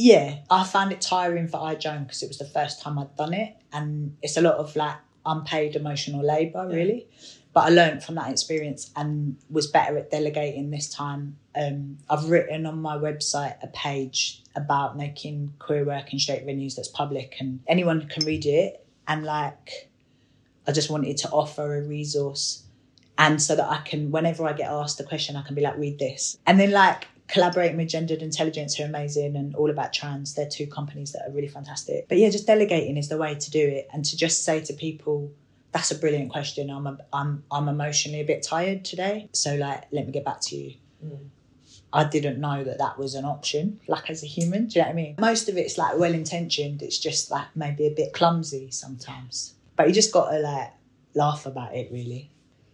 yeah, 0.00 0.38
I 0.48 0.62
found 0.62 0.92
it 0.92 1.00
tiring 1.00 1.48
for 1.48 1.56
I, 1.60 1.74
Joan 1.74 2.04
because 2.04 2.22
it 2.22 2.28
was 2.28 2.38
the 2.38 2.44
first 2.44 2.80
time 2.80 3.00
I'd 3.00 3.16
done 3.16 3.34
it, 3.34 3.56
and 3.72 4.16
it's 4.22 4.36
a 4.36 4.40
lot 4.40 4.54
of 4.54 4.76
like 4.76 4.94
unpaid 5.26 5.74
emotional 5.74 6.24
labour, 6.24 6.68
really. 6.68 7.08
But 7.52 7.64
I 7.64 7.70
learned 7.70 8.04
from 8.04 8.14
that 8.14 8.30
experience 8.30 8.92
and 8.94 9.36
was 9.50 9.66
better 9.66 9.98
at 9.98 10.12
delegating 10.12 10.70
this 10.70 10.88
time. 10.88 11.36
Um, 11.60 11.98
I've 12.08 12.30
written 12.30 12.64
on 12.64 12.80
my 12.80 12.96
website 12.96 13.56
a 13.60 13.66
page 13.66 14.44
about 14.54 14.96
making 14.96 15.54
queer 15.58 15.84
work 15.84 16.12
in 16.12 16.20
straight 16.20 16.46
venues 16.46 16.76
that's 16.76 16.86
public, 16.86 17.34
and 17.40 17.58
anyone 17.66 18.06
can 18.08 18.24
read 18.24 18.46
it. 18.46 18.86
And 19.08 19.24
like, 19.24 19.90
I 20.68 20.70
just 20.70 20.90
wanted 20.90 21.16
to 21.16 21.30
offer 21.30 21.76
a 21.76 21.82
resource 21.82 22.62
and 23.18 23.42
so 23.42 23.56
that 23.56 23.68
I 23.68 23.78
can, 23.78 24.12
whenever 24.12 24.46
I 24.46 24.52
get 24.52 24.70
asked 24.70 25.00
a 25.00 25.04
question, 25.04 25.34
I 25.34 25.42
can 25.42 25.56
be 25.56 25.62
like, 25.62 25.76
read 25.76 25.98
this. 25.98 26.38
And 26.46 26.60
then 26.60 26.70
like 26.70 27.08
collaborating 27.28 27.76
with 27.76 27.88
Gendered 27.88 28.22
Intelligence, 28.22 28.74
who 28.74 28.84
are 28.84 28.86
amazing 28.86 29.36
and 29.36 29.54
all 29.54 29.70
about 29.70 29.92
trans. 29.92 30.34
They're 30.34 30.48
two 30.48 30.66
companies 30.66 31.12
that 31.12 31.28
are 31.28 31.32
really 31.32 31.48
fantastic. 31.48 32.08
But 32.08 32.18
yeah, 32.18 32.30
just 32.30 32.46
delegating 32.46 32.96
is 32.96 33.08
the 33.08 33.18
way 33.18 33.34
to 33.34 33.50
do 33.50 33.66
it, 33.66 33.88
and 33.92 34.04
to 34.04 34.16
just 34.16 34.44
say 34.44 34.60
to 34.62 34.72
people, 34.72 35.30
"That's 35.72 35.90
a 35.90 35.98
brilliant 35.98 36.30
question. 36.30 36.70
I'm 36.70 36.86
a, 36.86 36.98
I'm 37.12 37.44
I'm 37.50 37.68
emotionally 37.68 38.20
a 38.20 38.24
bit 38.24 38.42
tired 38.42 38.84
today, 38.84 39.28
so 39.32 39.54
like, 39.56 39.84
let 39.92 40.06
me 40.06 40.12
get 40.12 40.24
back 40.24 40.40
to 40.42 40.56
you." 40.56 40.74
Mm. 41.04 41.28
I 41.90 42.04
didn't 42.04 42.38
know 42.38 42.64
that 42.64 42.78
that 42.78 42.98
was 42.98 43.14
an 43.14 43.24
option, 43.24 43.80
like 43.88 44.10
as 44.10 44.22
a 44.22 44.26
human. 44.26 44.66
Do 44.66 44.78
you 44.78 44.82
know 44.82 44.88
what 44.88 44.92
I 44.92 44.96
mean? 44.96 45.14
Most 45.18 45.48
of 45.48 45.56
it's 45.56 45.78
like 45.78 45.98
well 45.98 46.12
intentioned. 46.12 46.82
It's 46.82 46.98
just 46.98 47.30
like 47.30 47.46
maybe 47.54 47.86
a 47.86 47.90
bit 47.90 48.12
clumsy 48.12 48.70
sometimes. 48.70 49.54
But 49.76 49.88
you 49.88 49.94
just 49.94 50.12
got 50.12 50.30
to 50.30 50.38
like 50.38 50.72
laugh 51.14 51.46
about 51.46 51.74
it, 51.74 51.90
really. 51.90 52.30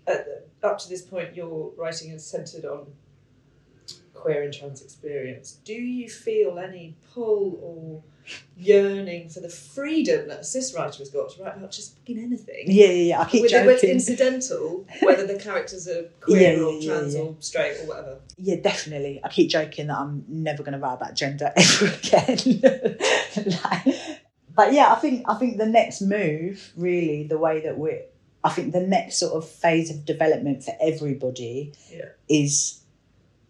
At, 0.07 0.49
up 0.63 0.79
to 0.79 0.89
this 0.89 1.03
point, 1.03 1.37
your 1.37 1.73
writing 1.77 2.11
is 2.11 2.27
centred 2.27 2.65
on 2.65 2.87
queer 4.15 4.43
and 4.43 4.53
trans 4.55 4.81
experience. 4.83 5.59
Do 5.65 5.75
you 5.75 6.09
feel 6.09 6.59
any 6.59 6.97
pull 7.13 7.59
or 7.63 8.03
yearning 8.57 9.29
for 9.29 9.41
the 9.41 9.51
freedom 9.51 10.29
that 10.29 10.41
a 10.41 10.45
cis 10.45 10.73
writer 10.75 10.99
has 10.99 11.11
got 11.11 11.29
to 11.31 11.43
write 11.43 11.57
about 11.59 11.71
just 11.73 11.99
fucking 11.99 12.19
anything? 12.19 12.65
Yeah, 12.67 12.87
yeah, 12.87 12.93
yeah. 12.93 13.21
I 13.21 13.25
keep 13.27 13.43
with 13.43 13.51
joking. 13.51 13.91
incidental, 13.91 14.87
whether 15.03 15.27
the 15.27 15.39
characters 15.39 15.87
are 15.89 16.05
queer 16.21 16.57
Yeah, 16.57 16.63
or 16.65 16.73
yeah, 16.75 16.89
trans 16.95 17.15
yeah. 17.15 17.21
or 17.21 17.37
straight 17.41 17.77
or 17.81 17.87
whatever. 17.87 18.19
Yeah, 18.39 18.57
definitely. 18.57 19.21
I 19.23 19.29
keep 19.29 19.51
joking 19.51 19.89
that 19.89 19.99
I'm 19.99 20.25
never 20.29 20.63
going 20.63 20.73
to 20.73 20.79
write 20.79 20.95
about 20.95 21.15
gender 21.15 21.53
ever 21.57 21.87
again. 21.87 22.39
Like- 23.65 23.95
but 24.57 24.73
yeah, 24.73 24.93
I 24.93 24.95
think 24.97 25.25
I 25.29 25.35
think 25.35 25.59
the 25.59 25.67
next 25.67 26.01
move, 26.01 26.73
really, 26.77 27.25
the 27.25 27.37
way 27.39 27.61
that 27.63 27.77
we're, 27.77 28.03
I 28.45 28.51
think 28.51 28.73
the 28.73 28.81
next 28.87 29.17
sort 29.19 29.33
of 29.33 29.49
phase 29.49 29.91
of 29.91 30.05
development 30.05 30.63
for 30.63 30.73
everybody 30.81 31.73
Yeah. 31.93 32.05
is 32.29 32.81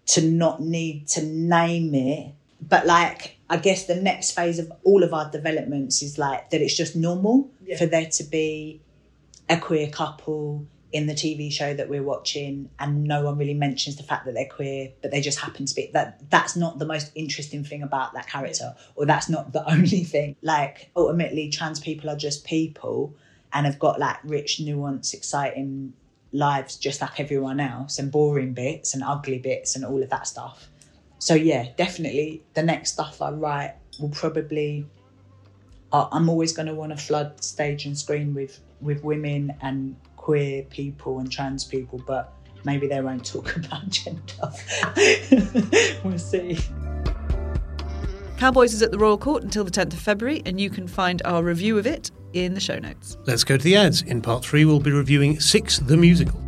to 0.06 0.20
not 0.22 0.60
need 0.60 1.08
to 1.08 1.22
name 1.22 1.94
it, 1.94 2.32
but 2.60 2.86
like 2.86 3.38
I 3.48 3.56
guess 3.58 3.86
the 3.86 3.96
next 3.96 4.32
phase 4.32 4.58
of 4.58 4.72
all 4.84 5.02
of 5.02 5.12
our 5.12 5.30
developments 5.30 6.02
is 6.02 6.18
like 6.18 6.50
that 6.50 6.60
it's 6.60 6.76
just 6.76 6.96
normal 6.96 7.50
Yeah. 7.64 7.76
for 7.78 7.86
there 7.86 8.06
to 8.06 8.24
be 8.24 8.80
a 9.48 9.58
queer 9.58 9.88
couple 9.88 10.66
in 10.92 11.06
the 11.06 11.12
TV 11.12 11.50
show 11.52 11.74
that 11.74 11.88
we're 11.88 12.02
watching 12.04 12.70
and 12.78 13.04
no 13.04 13.24
one 13.24 13.36
really 13.36 13.52
mentions 13.54 13.96
the 13.96 14.02
fact 14.04 14.24
that 14.24 14.32
they're 14.34 14.48
queer, 14.48 14.90
but 15.02 15.10
they 15.10 15.20
just 15.20 15.40
happen 15.40 15.66
to 15.66 15.74
be 15.74 15.90
that 15.92 16.30
that's 16.30 16.54
not 16.54 16.78
the 16.78 16.86
most 16.86 17.10
interesting 17.16 17.64
thing 17.64 17.82
about 17.82 18.14
that 18.14 18.26
character, 18.28 18.74
or 18.94 19.04
that's 19.04 19.28
not 19.28 19.52
the 19.52 19.68
only 19.70 20.04
thing. 20.04 20.36
Like 20.40 20.90
ultimately 20.94 21.50
trans 21.50 21.80
people 21.80 22.08
are 22.10 22.16
just 22.16 22.44
people 22.44 23.14
and 23.52 23.66
have 23.66 23.78
got 23.78 23.98
like 23.98 24.18
rich, 24.24 24.60
nuanced, 24.62 25.14
exciting 25.14 25.92
lives 26.34 26.76
just 26.76 27.00
like 27.00 27.20
everyone 27.20 27.60
else 27.60 27.98
and 27.98 28.10
boring 28.10 28.52
bits 28.52 28.92
and 28.92 29.02
ugly 29.02 29.38
bits 29.38 29.76
and 29.76 29.84
all 29.84 30.02
of 30.02 30.10
that 30.10 30.26
stuff. 30.26 30.68
So 31.18 31.34
yeah, 31.34 31.68
definitely 31.76 32.42
the 32.54 32.62
next 32.62 32.92
stuff 32.92 33.22
I 33.22 33.30
write 33.30 33.76
will 34.00 34.10
probably 34.10 34.84
I- 35.92 36.08
I'm 36.10 36.28
always 36.28 36.52
going 36.52 36.66
to 36.66 36.74
want 36.74 36.90
to 36.90 36.98
flood 36.98 37.42
stage 37.42 37.86
and 37.86 37.96
screen 37.96 38.34
with 38.34 38.60
with 38.80 39.02
women 39.04 39.54
and 39.62 39.96
queer 40.16 40.64
people 40.64 41.20
and 41.20 41.30
trans 41.30 41.64
people, 41.64 42.02
but 42.06 42.32
maybe 42.64 42.88
they 42.88 43.00
won't 43.00 43.24
talk 43.24 43.56
about 43.64 43.88
gender. 43.88 44.50
we'll 46.04 46.18
see. 46.18 46.58
Cowbois 48.38 48.64
is 48.64 48.82
at 48.82 48.90
the 48.90 48.98
Royal 48.98 49.16
Court 49.16 49.44
until 49.44 49.64
the 49.64 49.70
10th 49.70 49.92
of 49.92 50.00
February, 50.00 50.42
and 50.44 50.60
you 50.60 50.68
can 50.68 50.88
find 50.88 51.22
our 51.24 51.42
review 51.42 51.78
of 51.78 51.86
it 51.86 52.10
in 52.32 52.54
the 52.54 52.60
show 52.60 52.78
notes. 52.78 53.16
Let's 53.26 53.44
go 53.44 53.56
to 53.56 53.62
the 53.62 53.76
ads. 53.76 54.02
In 54.02 54.20
part 54.20 54.44
three, 54.44 54.64
we'll 54.64 54.80
be 54.80 54.90
reviewing 54.90 55.40
Six 55.40 55.78
the 55.78 55.96
Musical. 55.96 56.40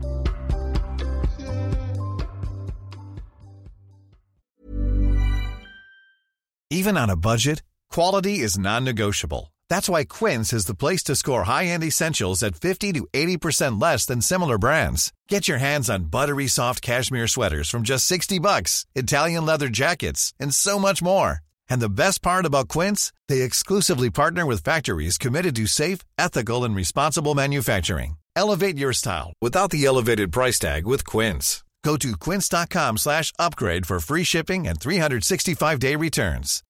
Even 6.71 6.97
on 6.99 7.09
a 7.09 7.17
budget, 7.17 7.63
quality 7.91 8.41
is 8.41 8.59
non-negotiable. 8.59 9.55
That's 9.71 9.89
why 9.89 10.05
Quince 10.05 10.53
is 10.53 10.67
the 10.67 10.75
place 10.75 11.03
to 11.05 11.17
score 11.17 11.45
high-end 11.45 11.85
essentials 11.85 12.43
at 12.43 12.57
50 12.57 12.93
to 12.95 13.07
80% 13.13 13.81
less 13.81 14.05
than 14.05 14.21
similar 14.21 14.59
brands. 14.59 15.13
Get 15.29 15.49
your 15.49 15.59
hands 15.59 15.89
on 15.89 16.11
buttery 16.11 16.49
soft 16.49 16.83
cashmere 16.83 17.29
sweaters 17.29 17.71
from 17.71 17.83
just 17.85 18.07
60 18.07 18.41
bucks, 18.41 18.85
Italian 18.95 19.47
leather 19.47 19.69
jackets, 19.69 20.35
and 20.39 20.53
so 20.53 20.79
much 20.79 21.01
more. 21.03 21.46
And 21.69 21.81
the 21.81 21.89
best 21.89 22.23
part 22.23 22.45
about 22.47 22.69
Quince, 22.69 23.13
they 23.29 23.43
exclusively 23.43 24.11
partner 24.11 24.45
with 24.45 24.65
factories 24.65 25.19
committed 25.19 25.55
to 25.57 25.67
safe, 25.67 26.01
ethical, 26.19 26.65
and 26.65 26.75
responsible 26.75 27.35
manufacturing. 27.35 28.17
Elevate 28.35 28.77
your 28.79 28.93
style 28.93 29.33
without 29.41 29.71
the 29.71 29.85
elevated 29.85 30.31
price 30.31 30.59
tag 30.59 30.87
with 30.87 31.07
Quince. 31.07 31.65
Go 31.87 31.97
to 31.97 32.17
quince.com 32.17 32.99
slash 32.99 33.33
upgrade 33.39 33.87
for 33.87 34.01
free 34.01 34.25
shipping 34.25 34.67
and 34.67 34.81
365-day 34.81 35.95
returns. 35.95 36.65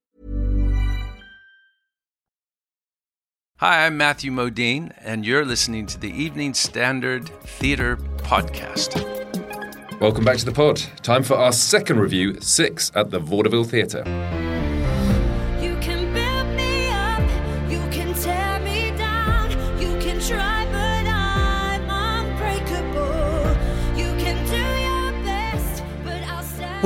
Hi, 3.57 3.87
I'm 3.87 3.97
Matthew 3.97 4.31
Modine, 4.31 4.93
and 5.01 5.25
you're 5.25 5.47
listening 5.47 5.87
to 5.87 5.99
the 5.99 6.11
Evening 6.11 6.53
Standard 6.53 7.31
Theatre 7.41 7.97
Podcast. 8.19 9.03
Welcome 9.99 10.25
back 10.27 10.37
to 10.37 10.45
the 10.45 10.53
pod. 10.53 10.83
Time 11.03 11.23
for 11.23 11.39
our 11.39 11.53
second 11.53 11.99
review, 11.99 12.39
Six 12.43 12.93
at 12.95 13.11
the 13.11 13.19
Vaudeville 13.19 13.65
Theatre. 13.65 14.05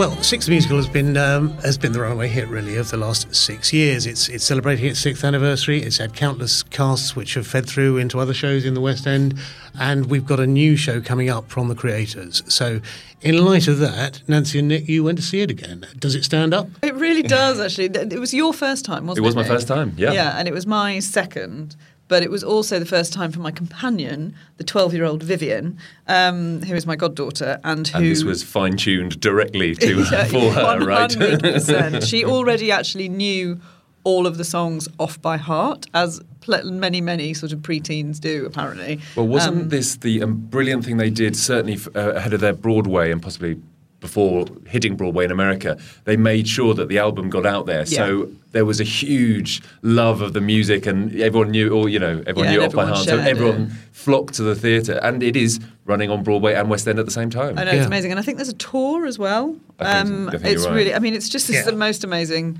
Well, 0.00 0.16
Six 0.22 0.46
the 0.46 0.52
Musical 0.52 0.78
has 0.78 0.88
been 0.88 1.14
um, 1.18 1.50
has 1.58 1.76
been 1.76 1.92
the 1.92 2.00
runaway 2.00 2.28
hit 2.28 2.48
really 2.48 2.78
of 2.78 2.90
the 2.90 2.96
last 2.96 3.34
six 3.34 3.70
years. 3.70 4.06
It's 4.06 4.30
it's 4.30 4.42
celebrating 4.44 4.86
its 4.86 4.98
sixth 4.98 5.22
anniversary. 5.22 5.82
It's 5.82 5.98
had 5.98 6.14
countless 6.14 6.62
casts 6.62 7.14
which 7.14 7.34
have 7.34 7.46
fed 7.46 7.66
through 7.66 7.98
into 7.98 8.18
other 8.18 8.32
shows 8.32 8.64
in 8.64 8.72
the 8.72 8.80
West 8.80 9.06
End, 9.06 9.38
and 9.78 10.06
we've 10.06 10.24
got 10.24 10.40
a 10.40 10.46
new 10.46 10.74
show 10.74 11.02
coming 11.02 11.28
up 11.28 11.50
from 11.50 11.68
the 11.68 11.74
creators. 11.74 12.42
So, 12.48 12.80
in 13.20 13.44
light 13.44 13.68
of 13.68 13.78
that, 13.80 14.22
Nancy 14.26 14.60
and 14.60 14.68
Nick, 14.68 14.88
you 14.88 15.04
went 15.04 15.18
to 15.18 15.22
see 15.22 15.42
it 15.42 15.50
again. 15.50 15.86
Does 15.98 16.14
it 16.14 16.24
stand 16.24 16.54
up? 16.54 16.68
It 16.82 16.94
really 16.94 17.22
does, 17.22 17.60
actually. 17.60 17.90
It 17.94 18.18
was 18.18 18.32
your 18.32 18.54
first 18.54 18.86
time, 18.86 19.06
wasn't 19.06 19.18
It 19.18 19.28
it? 19.28 19.34
was 19.34 19.36
my 19.36 19.44
first 19.44 19.68
time, 19.68 19.92
yeah. 19.98 20.12
Yeah, 20.12 20.38
and 20.38 20.48
it 20.48 20.54
was 20.54 20.66
my 20.66 21.00
second. 21.00 21.76
But 22.10 22.24
it 22.24 22.30
was 22.30 22.42
also 22.42 22.80
the 22.80 22.86
first 22.86 23.12
time 23.12 23.30
for 23.30 23.38
my 23.38 23.52
companion, 23.52 24.34
the 24.56 24.64
12 24.64 24.92
year 24.94 25.04
old 25.04 25.22
Vivian, 25.22 25.78
um, 26.08 26.60
who 26.62 26.74
is 26.74 26.84
my 26.84 26.96
goddaughter, 26.96 27.60
and 27.62 27.86
who. 27.86 27.98
And 27.98 28.06
this 28.06 28.24
was 28.24 28.42
fine 28.42 28.76
tuned 28.76 29.20
directly 29.20 29.76
to 29.76 30.04
for 30.28 30.50
her, 30.52 30.80
right? 30.80 31.08
100%. 31.08 32.04
she 32.10 32.24
already 32.24 32.72
actually 32.72 33.08
knew 33.08 33.60
all 34.02 34.26
of 34.26 34.38
the 34.38 34.44
songs 34.44 34.88
off 34.98 35.22
by 35.22 35.36
heart, 35.36 35.86
as 35.94 36.20
many, 36.48 37.00
many 37.00 37.32
sort 37.32 37.52
of 37.52 37.60
preteens 37.60 38.18
do, 38.18 38.44
apparently. 38.44 38.98
Well, 39.14 39.28
wasn't 39.28 39.56
Um, 39.62 39.68
this 39.68 39.94
the 39.96 40.22
um, 40.24 40.34
brilliant 40.34 40.84
thing 40.84 40.96
they 40.96 41.10
did, 41.10 41.36
certainly 41.36 41.74
f- 41.74 41.88
uh, 41.94 42.14
ahead 42.14 42.32
of 42.32 42.40
their 42.40 42.54
Broadway 42.54 43.12
and 43.12 43.22
possibly 43.22 43.60
before 44.00 44.46
hitting 44.66 44.96
Broadway 44.96 45.24
in 45.24 45.30
America? 45.30 45.78
They 46.04 46.16
made 46.16 46.48
sure 46.48 46.74
that 46.74 46.88
the 46.88 46.98
album 46.98 47.30
got 47.30 47.46
out 47.46 47.66
there. 47.66 47.86
So 47.86 48.28
there 48.52 48.64
was 48.64 48.80
a 48.80 48.84
huge 48.84 49.62
love 49.82 50.20
of 50.22 50.32
the 50.32 50.40
music, 50.40 50.86
and 50.86 51.14
everyone 51.20 51.50
knew, 51.50 51.68
or, 51.70 51.88
you 51.88 51.98
know, 51.98 52.22
everyone 52.26 52.46
Yeah, 52.46 52.52
knew 52.58 52.62
it 52.62 52.66
off 52.66 52.74
by 52.74 52.86
heart. 52.86 52.98
So 52.98 53.04
shared 53.16 53.20
it. 53.20 53.30
everyone 53.30 53.70
flocked 53.92 54.34
to 54.34 54.42
the 54.42 54.54
theatre, 54.56 54.98
and 55.02 55.22
it 55.22 55.36
is 55.36 55.60
running 55.84 56.10
on 56.10 56.22
Broadway 56.24 56.54
and 56.54 56.68
West 56.68 56.88
End 56.88 56.98
at 56.98 57.04
the 57.04 57.12
same 57.12 57.30
time. 57.30 57.58
I 57.58 57.64
know 57.64 57.70
it's 57.72 57.86
amazing, 57.86 58.10
and 58.10 58.18
I 58.18 58.22
think 58.22 58.38
there's 58.38 58.48
a 58.48 58.54
tour 58.54 59.06
as 59.06 59.18
well. 59.18 59.56
I 59.78 60.02
think- 60.02 60.10
Um, 60.10 60.28
I 60.28 60.30
think 60.32 60.44
it's 60.44 60.62
you're 60.62 60.70
right. 60.72 60.76
really, 60.78 60.94
I 60.94 60.98
mean, 60.98 61.14
it's 61.14 61.28
just 61.28 61.48
it's 61.48 61.58
Yeah. 61.58 61.64
the 61.64 61.76
most 61.76 62.02
amazing 62.04 62.58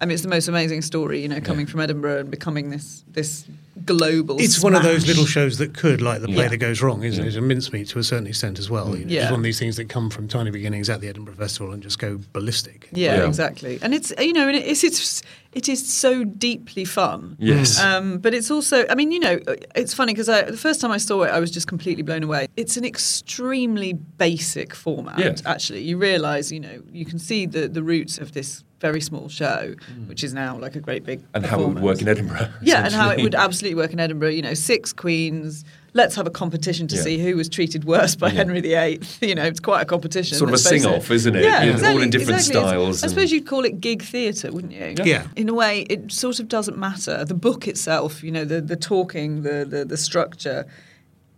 I 0.00 0.06
mean, 0.06 0.14
it's 0.14 0.22
the 0.22 0.28
most 0.28 0.48
amazing 0.48 0.80
story, 0.82 1.20
you 1.20 1.28
know, 1.28 1.40
coming 1.40 1.66
from 1.66 1.80
Edinburgh 1.80 2.20
and 2.20 2.30
becoming 2.30 2.70
this 2.70 3.04
this 3.08 3.44
global. 3.84 4.38
It's 4.40 4.62
one 4.62 4.74
of 4.74 4.82
those 4.82 5.06
little 5.06 5.24
shows 5.26 5.56
that 5.58 5.74
could, 5.74 6.00
like 6.02 6.20
the 6.20 6.26
play 6.26 6.44
Yeah. 6.44 6.48
that 6.48 6.56
goes 6.58 6.82
wrong, 6.82 7.02
isn't 7.02 7.22
it? 7.24 7.28
It's 7.28 7.36
a 7.36 7.40
mincemeat 7.40 7.88
to 7.88 7.98
a 7.98 8.02
certain 8.02 8.26
extent 8.26 8.58
as 8.58 8.68
well. 8.68 8.96
You 8.96 9.04
know, 9.06 9.10
Yeah. 9.12 9.22
It's 9.22 9.30
one 9.30 9.40
of 9.40 9.44
these 9.44 9.58
things 9.58 9.76
that 9.76 9.88
come 9.88 10.10
from 10.10 10.28
tiny 10.28 10.50
beginnings 10.50 10.90
at 10.90 11.00
the 11.00 11.08
Edinburgh 11.08 11.34
Festival 11.34 11.72
and 11.72 11.82
just 11.82 11.98
go 11.98 12.18
ballistic. 12.32 12.88
Yeah, 12.92 13.26
exactly. 13.26 13.78
And 13.82 13.94
it's 13.94 14.12
you 14.18 14.32
know, 14.32 14.48
and 14.48 14.56
it's 14.56 14.84
it's 14.84 15.22
it 15.52 15.68
is 15.68 15.86
so 15.86 16.24
deeply 16.24 16.84
fun. 16.84 17.36
Yes. 17.38 17.78
Um, 17.80 18.18
but 18.18 18.32
it's 18.34 18.50
also, 18.50 18.86
I 18.88 18.94
mean, 18.94 19.10
you 19.12 19.18
know, 19.20 19.38
it's 19.74 19.92
funny 19.94 20.12
because 20.14 20.26
the 20.26 20.56
first 20.56 20.80
time 20.80 20.92
I 20.92 20.98
saw 20.98 21.22
it, 21.24 21.30
I 21.30 21.40
was 21.40 21.50
just 21.50 21.66
completely 21.66 22.02
blown 22.02 22.22
away. 22.22 22.48
It's 22.56 22.76
an 22.76 22.84
extremely 22.84 23.92
basic 23.94 24.74
format. 24.74 25.18
Yes. 25.18 25.42
Actually, 25.44 25.82
you 25.82 25.96
realise, 25.98 26.50
you 26.52 26.60
know, 26.60 26.82
you 26.92 27.04
can 27.04 27.18
see 27.18 27.46
the 27.46 27.68
the 27.68 27.82
roots 27.82 28.18
of 28.18 28.32
this 28.32 28.64
very 28.80 29.00
small 29.00 29.28
show, 29.28 29.74
mm. 29.92 30.08
which 30.08 30.24
is 30.24 30.32
now 30.32 30.56
like 30.56 30.74
a 30.74 30.80
great 30.80 31.04
big 31.04 31.22
and 31.34 31.44
how 31.44 31.60
it 31.60 31.68
would 31.68 31.80
work 31.80 32.00
in 32.00 32.08
Edinburgh. 32.08 32.48
yeah, 32.62 32.84
and 32.84 32.94
how 32.94 33.10
it 33.10 33.22
would 33.22 33.34
absolutely 33.34 33.76
work 33.76 33.92
in 33.92 34.00
Edinburgh. 34.00 34.30
You 34.30 34.42
know, 34.42 34.54
six 34.54 34.92
queens. 34.92 35.64
Let's 35.92 36.14
have 36.14 36.26
a 36.26 36.30
competition 36.30 36.86
to 36.88 36.96
Yeah. 36.96 37.02
see 37.02 37.18
who 37.18 37.36
was 37.36 37.48
treated 37.48 37.84
worse 37.84 38.14
by 38.14 38.28
Yeah. 38.28 38.34
Henry 38.34 38.60
VIII. 38.60 39.00
You 39.20 39.34
know, 39.34 39.44
it's 39.44 39.60
quite 39.60 39.82
a 39.82 39.84
competition. 39.84 40.38
Sort 40.38 40.48
of 40.50 40.54
a 40.54 40.58
sing-off, 40.58 41.10
isn't 41.10 41.34
it? 41.34 41.42
Yeah, 41.42 41.64
Yeah, 41.64 41.90
all 41.90 42.00
in 42.00 42.10
different 42.10 42.38
exactly. 42.40 42.60
It's- 42.60 42.98
styles 42.98 43.04
I 43.04 43.08
suppose 43.08 43.32
you'd 43.32 43.46
call 43.46 43.64
it 43.64 43.80
gig 43.80 44.02
theatre, 44.02 44.50
wouldn't 44.52 44.72
you? 44.72 44.94
Yeah. 45.04 45.26
In 45.36 45.48
a 45.48 45.54
way, 45.54 45.80
it 45.90 46.12
sort 46.12 46.38
of 46.40 46.48
doesn't 46.48 46.78
matter. 46.78 47.24
The 47.24 47.34
book 47.34 47.68
itself, 47.68 48.22
you 48.22 48.30
know, 48.30 48.44
the 48.44 48.60
the 48.60 48.76
talking, 48.76 49.42
the 49.42 49.66
the, 49.68 49.84
the 49.84 49.96
structure. 49.96 50.64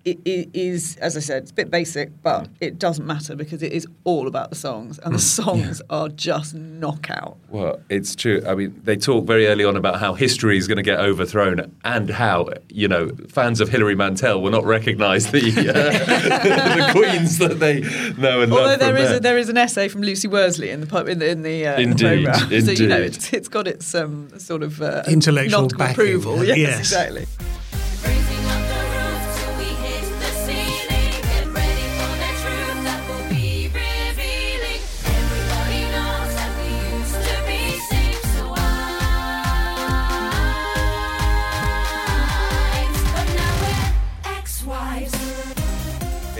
It, 0.05 0.19
it 0.25 0.49
is, 0.53 0.97
as 0.97 1.17
I 1.17 1.21
said, 1.21 1.43
it's 1.43 1.53
a 1.53 1.55
bit 1.55 1.71
basic, 1.71 2.11
but 2.23 2.49
it 2.61 2.79
doesn't 2.79 3.07
matter 3.07 3.37
because 3.37 3.63
it 3.63 3.73
is 3.73 3.87
all 4.03 4.27
about 4.27 4.51
the 4.51 4.57
songs, 4.57 4.99
and 4.99 5.15
the 5.15 5.21
songs 5.21 5.81
are 5.91 6.09
just 6.09 6.55
knockout. 6.55 7.37
Well, 7.49 7.81
it's 7.89 8.17
true. 8.17 8.43
I 8.47 8.57
mean, 8.57 8.81
they 8.83 8.97
talk 8.97 9.27
very 9.27 9.47
early 9.47 9.65
on 9.65 9.77
about 9.77 10.01
how 10.01 10.15
history 10.15 10.57
is 10.59 10.67
going 10.67 10.79
to 10.79 10.83
get 10.83 10.99
overthrown 10.99 11.73
and 11.85 12.11
how, 12.11 12.49
you 12.69 12.89
know, 12.89 13.11
fans 13.29 13.61
of 13.61 13.69
Hilary 13.69 13.95
Mantel 13.95 14.43
will 14.43 14.51
not 14.51 14.65
recognise 14.65 15.31
the, 15.31 15.39
uh, 15.41 16.87
the 16.87 16.93
queens 16.93 17.39
that 17.39 17.61
they 17.61 17.81
know 18.21 18.41
and 18.41 18.53
Although 18.53 18.65
love. 18.65 18.83
Although 18.83 18.93
there, 18.93 19.09
there. 19.09 19.21
there 19.21 19.39
is 19.39 19.49
an 19.49 19.57
essay 19.57 19.87
from 19.87 20.03
Lucy 20.03 20.27
Worsley 20.27 20.71
in 20.71 20.81
the 20.81 20.87
pub 20.87 21.09
in 21.09 21.21
the 21.21 21.31
in 21.31 21.43
the, 21.43 21.67
uh, 21.67 21.79
in 21.79 21.97
the 21.97 22.13
Indeed, 22.13 22.65
so 22.67 22.73
you 22.73 22.89
know 22.89 23.01
it's, 23.01 23.33
it's 23.33 23.49
got 23.49 23.69
its 23.69 23.95
um, 23.95 24.37
sort 24.39 24.63
of 24.63 24.83
uh, 24.83 25.05
Intellectual 25.07 25.71
approval. 25.81 26.43
Yes, 26.53 26.59
yes. 26.59 26.79
exactly. 26.81 27.27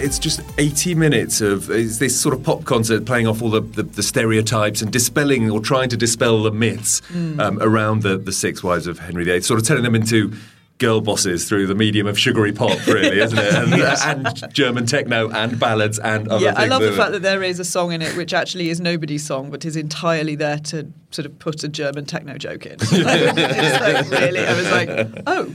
It's 0.03 0.19
just 0.19 0.41
80 0.59 0.95
minutes 0.95 1.41
of 1.41 1.67
this 1.67 2.21
sort 2.21 2.35
of 2.35 2.43
pop 2.43 2.65
concert 2.65 3.05
playing 3.07 3.27
off 3.27 3.41
all 3.43 3.51
the, 3.51 3.61
the, 3.61 3.83
the 3.85 4.03
stereotypes 4.03 4.83
and 4.83 4.93
dispelling 4.93 5.51
or 5.51 5.61
trying 5.61 5.89
to 5.91 5.97
dispel 5.97 6.43
the 6.43 6.51
myths 6.51 7.01
Mm. 7.13 7.41
um, 7.41 7.59
around 7.63 8.03
the, 8.03 8.17
the 8.19 8.33
six 8.33 8.63
wives 8.63 8.87
of 8.87 8.99
Henry 8.99 9.25
VIII, 9.25 9.41
sort 9.43 9.61
of 9.61 9.67
turning 9.67 9.83
them 9.85 9.95
into 9.95 10.33
girl 10.79 11.01
bosses 11.01 11.49
through 11.49 11.67
the 11.69 11.75
medium 11.75 12.07
of 12.09 12.19
sugary 12.19 12.53
pop, 12.53 12.85
really, 12.87 13.21
isn't 13.21 13.39
it? 13.39 13.55
And, 13.55 13.71
Yes. 13.71 14.05
and 14.05 14.53
German 14.55 14.87
techno 14.87 15.31
and 15.31 15.59
ballads 15.61 15.99
and 16.01 16.27
other 16.29 16.45
yeah. 16.45 16.55
I 16.57 16.67
love 16.67 16.83
the 16.83 16.93
fact 16.93 17.13
that 17.13 17.23
there 17.23 17.43
is 17.43 17.61
a 17.61 17.65
song 17.65 17.93
in 17.93 18.03
it 18.03 18.17
which 18.17 18.35
actually 18.35 18.69
is 18.71 18.81
nobody's 18.81 19.25
song, 19.25 19.51
but 19.51 19.65
is 19.65 19.77
entirely 19.77 20.35
there 20.35 20.59
to 20.59 20.91
sort 21.13 21.27
of 21.27 21.39
put 21.39 21.63
a 21.63 21.69
German 21.69 22.05
techno 22.07 22.37
joke 22.37 22.67
in. 22.67 22.73
it's 22.81 22.91
like, 24.11 24.21
really, 24.21 24.41
I 24.45 24.57
was 24.57 24.71
like, 24.73 25.23
oh, 25.27 25.55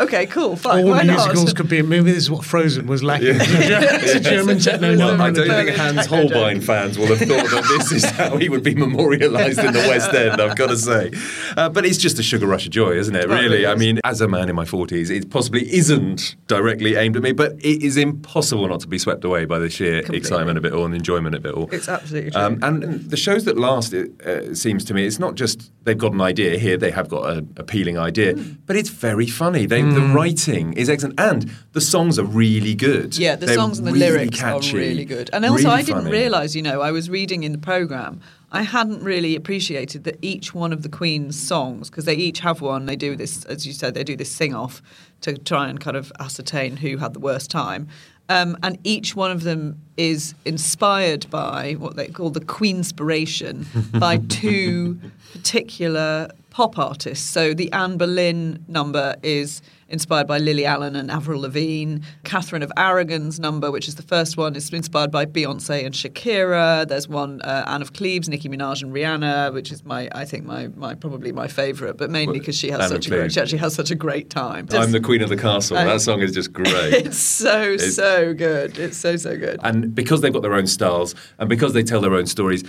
okay, 0.00 0.26
cool, 0.26 0.56
fine. 0.56 0.84
All 0.84 0.90
why 0.90 1.02
musicals 1.04 1.46
not? 1.46 1.56
could 1.56 1.68
be. 1.68 1.82
Maybe 1.82 2.04
this 2.12 2.16
is 2.24 2.30
what 2.30 2.44
Frozen 2.44 2.86
was 2.86 3.02
lacking. 3.02 3.28
it's 3.40 4.14
a 4.14 4.20
German 4.20 4.58
techno 4.60 4.96
Well, 4.96 5.16
number. 5.16 5.22
I 5.24 5.30
don't 5.30 5.66
think 5.66 5.76
Hans 5.76 6.06
Holbein 6.06 6.60
fans 6.60 6.98
will 6.98 7.06
have 7.06 7.18
thought 7.18 7.28
that 7.50 7.64
this 7.78 7.92
is 7.92 8.04
how 8.04 8.36
he 8.36 8.48
would 8.48 8.62
be 8.62 8.74
memorialised 8.74 9.58
in 9.58 9.72
the 9.72 9.78
West 9.88 10.12
End, 10.14 10.40
I've 10.40 10.56
got 10.56 10.68
to 10.68 10.76
say. 10.76 11.12
Uh, 11.56 11.68
but 11.68 11.84
it's 11.86 11.98
just 11.98 12.18
a 12.18 12.22
sugar 12.22 12.46
rush 12.46 12.66
of 12.66 12.72
joy, 12.72 12.92
isn't 12.92 13.14
it? 13.14 13.26
Oh, 13.28 13.34
it 13.34 13.40
Really? 13.40 13.66
I 13.66 13.74
mean, 13.74 14.00
as 14.04 14.20
a 14.20 14.28
man 14.28 14.48
in 14.48 14.54
my 14.56 14.64
40s, 14.64 15.10
it 15.10 15.30
possibly 15.30 15.72
isn't 15.72 16.36
directly 16.46 16.96
aimed 16.96 17.16
at 17.16 17.22
me, 17.22 17.32
but 17.32 17.52
it 17.54 17.82
is 17.82 17.96
impossible 17.96 18.68
not 18.68 18.80
to 18.80 18.88
be 18.88 18.98
swept 18.98 19.24
away 19.24 19.44
by 19.44 19.58
the 19.58 19.70
sheer 19.70 20.02
Completely. 20.02 20.18
excitement 20.18 20.58
of 20.58 20.64
it 20.64 20.72
all 20.72 20.84
and 20.84 20.94
enjoyment 20.94 21.34
of 21.34 21.44
it 21.46 21.54
all. 21.54 21.68
It's 21.72 21.88
absolutely 21.88 22.30
true. 22.32 22.40
Um, 22.40 22.58
and 22.62 22.82
the 23.10 23.16
shows 23.16 23.44
that 23.44 23.56
last, 23.58 23.92
it 23.92 24.20
uh, 24.22 24.54
seems 24.54 24.84
to 24.86 24.94
me, 24.94 25.06
it's 25.06 25.18
not 25.18 25.34
just 25.34 25.70
they've 25.84 25.96
got 25.98 26.12
an 26.12 26.20
idea 26.20 26.58
here, 26.58 26.76
they 26.76 26.90
have 26.90 27.08
got 27.08 27.30
an 27.36 27.52
appealing 27.56 27.98
idea, 27.98 28.34
Hmm. 28.34 28.52
but 28.66 28.76
it's 28.76 28.90
very 28.90 29.26
funny. 29.26 29.66
They, 29.66 29.82
The 29.94 30.14
writing 30.14 30.72
is 30.74 30.88
excellent, 30.88 31.18
and 31.18 31.50
the 31.72 31.80
songs 31.80 32.18
are 32.18 32.24
really 32.24 32.74
good. 32.74 33.16
Yeah, 33.16 33.36
the 33.36 33.46
They're 33.46 33.54
songs 33.54 33.78
and 33.78 33.86
the 33.86 33.92
really 33.92 34.10
lyrics 34.10 34.38
catchy, 34.38 34.76
are 34.76 34.80
really 34.80 35.04
good. 35.04 35.30
And 35.32 35.44
also, 35.44 35.64
really 35.64 35.70
I 35.70 35.82
didn't 35.82 36.02
funny. 36.02 36.10
realise, 36.12 36.54
you 36.54 36.62
know, 36.62 36.80
I 36.80 36.90
was 36.90 37.10
reading 37.10 37.42
in 37.42 37.52
the 37.52 37.58
programme, 37.58 38.20
I 38.52 38.62
hadn't 38.62 39.02
really 39.04 39.36
appreciated 39.36 40.04
that 40.04 40.18
each 40.22 40.54
one 40.54 40.72
of 40.72 40.82
the 40.82 40.88
Queen's 40.88 41.38
songs, 41.38 41.88
because 41.88 42.04
they 42.04 42.16
each 42.16 42.40
have 42.40 42.60
one, 42.60 42.86
they 42.86 42.96
do 42.96 43.14
this, 43.14 43.44
as 43.44 43.66
you 43.66 43.72
said, 43.72 43.94
they 43.94 44.04
do 44.04 44.16
this 44.16 44.30
sing 44.32 44.54
off 44.54 44.82
to 45.20 45.38
try 45.38 45.68
and 45.68 45.80
kind 45.80 45.96
of 45.96 46.12
ascertain 46.18 46.78
who 46.78 46.96
had 46.96 47.14
the 47.14 47.20
worst 47.20 47.50
time. 47.50 47.88
Um, 48.28 48.56
and 48.62 48.78
each 48.84 49.16
one 49.16 49.32
of 49.32 49.42
them 49.42 49.80
is 49.96 50.34
inspired 50.44 51.28
by 51.30 51.72
what 51.74 51.96
they 51.96 52.06
call 52.08 52.30
the 52.30 52.40
Queenspiration 52.40 53.66
by 53.98 54.18
two 54.18 55.00
particular 55.32 56.30
pop 56.50 56.78
artists. 56.78 57.28
So 57.28 57.54
the 57.54 57.72
Anne 57.72 57.96
Boleyn 57.96 58.64
number 58.68 59.16
is 59.22 59.62
inspired 59.90 60.26
by 60.26 60.38
Lily 60.38 60.64
Allen 60.64 60.96
and 60.96 61.10
Avril 61.10 61.40
Lavigne. 61.42 61.98
Catherine 62.24 62.62
of 62.62 62.72
Aragon's 62.76 63.38
number, 63.38 63.70
which 63.70 63.88
is 63.88 63.96
the 63.96 64.02
first 64.02 64.36
one, 64.36 64.56
is 64.56 64.72
inspired 64.72 65.10
by 65.10 65.26
Beyonce 65.26 65.84
and 65.84 65.94
Shakira. 65.94 66.86
There's 66.88 67.08
one 67.08 67.40
uh, 67.42 67.64
Anne 67.66 67.82
of 67.82 67.92
Cleves, 67.92 68.28
Nicki 68.28 68.48
Minaj 68.48 68.82
and 68.82 68.92
Rihanna, 68.92 69.52
which 69.52 69.70
is 69.72 69.84
my 69.84 70.08
I 70.14 70.24
think 70.24 70.44
my, 70.44 70.68
my 70.68 70.94
probably 70.94 71.32
my 71.32 71.48
favourite, 71.48 71.96
but 71.96 72.10
mainly 72.10 72.38
because 72.38 72.56
she 72.56 72.70
has 72.70 72.80
Anne 72.80 72.88
such 72.88 73.06
a 73.06 73.10
great, 73.10 73.32
she 73.32 73.40
actually 73.40 73.58
has 73.58 73.74
such 73.74 73.90
a 73.90 73.94
great 73.94 74.30
time. 74.30 74.66
I'm 74.72 74.92
the 74.92 75.00
Queen 75.00 75.22
of 75.22 75.28
the 75.28 75.36
Castle. 75.36 75.76
I- 75.76 75.84
that 75.84 76.00
song 76.00 76.20
is 76.20 76.32
just 76.32 76.52
great. 76.52 76.70
It's 77.10 77.18
so 77.18 77.62
It's- 77.72 77.94
so 77.94 78.32
good. 78.34 78.78
It's 78.78 78.96
so 78.96 79.16
so 79.16 79.36
good. 79.36 79.58
and 79.62 79.94
because 79.94 80.20
they've 80.20 80.32
got 80.32 80.42
their 80.42 80.54
own 80.54 80.66
styles 80.66 81.14
and 81.38 81.48
because 81.48 81.72
they 81.72 81.82
tell 81.82 82.00
their 82.00 82.14
own 82.14 82.26
stories, 82.26 82.62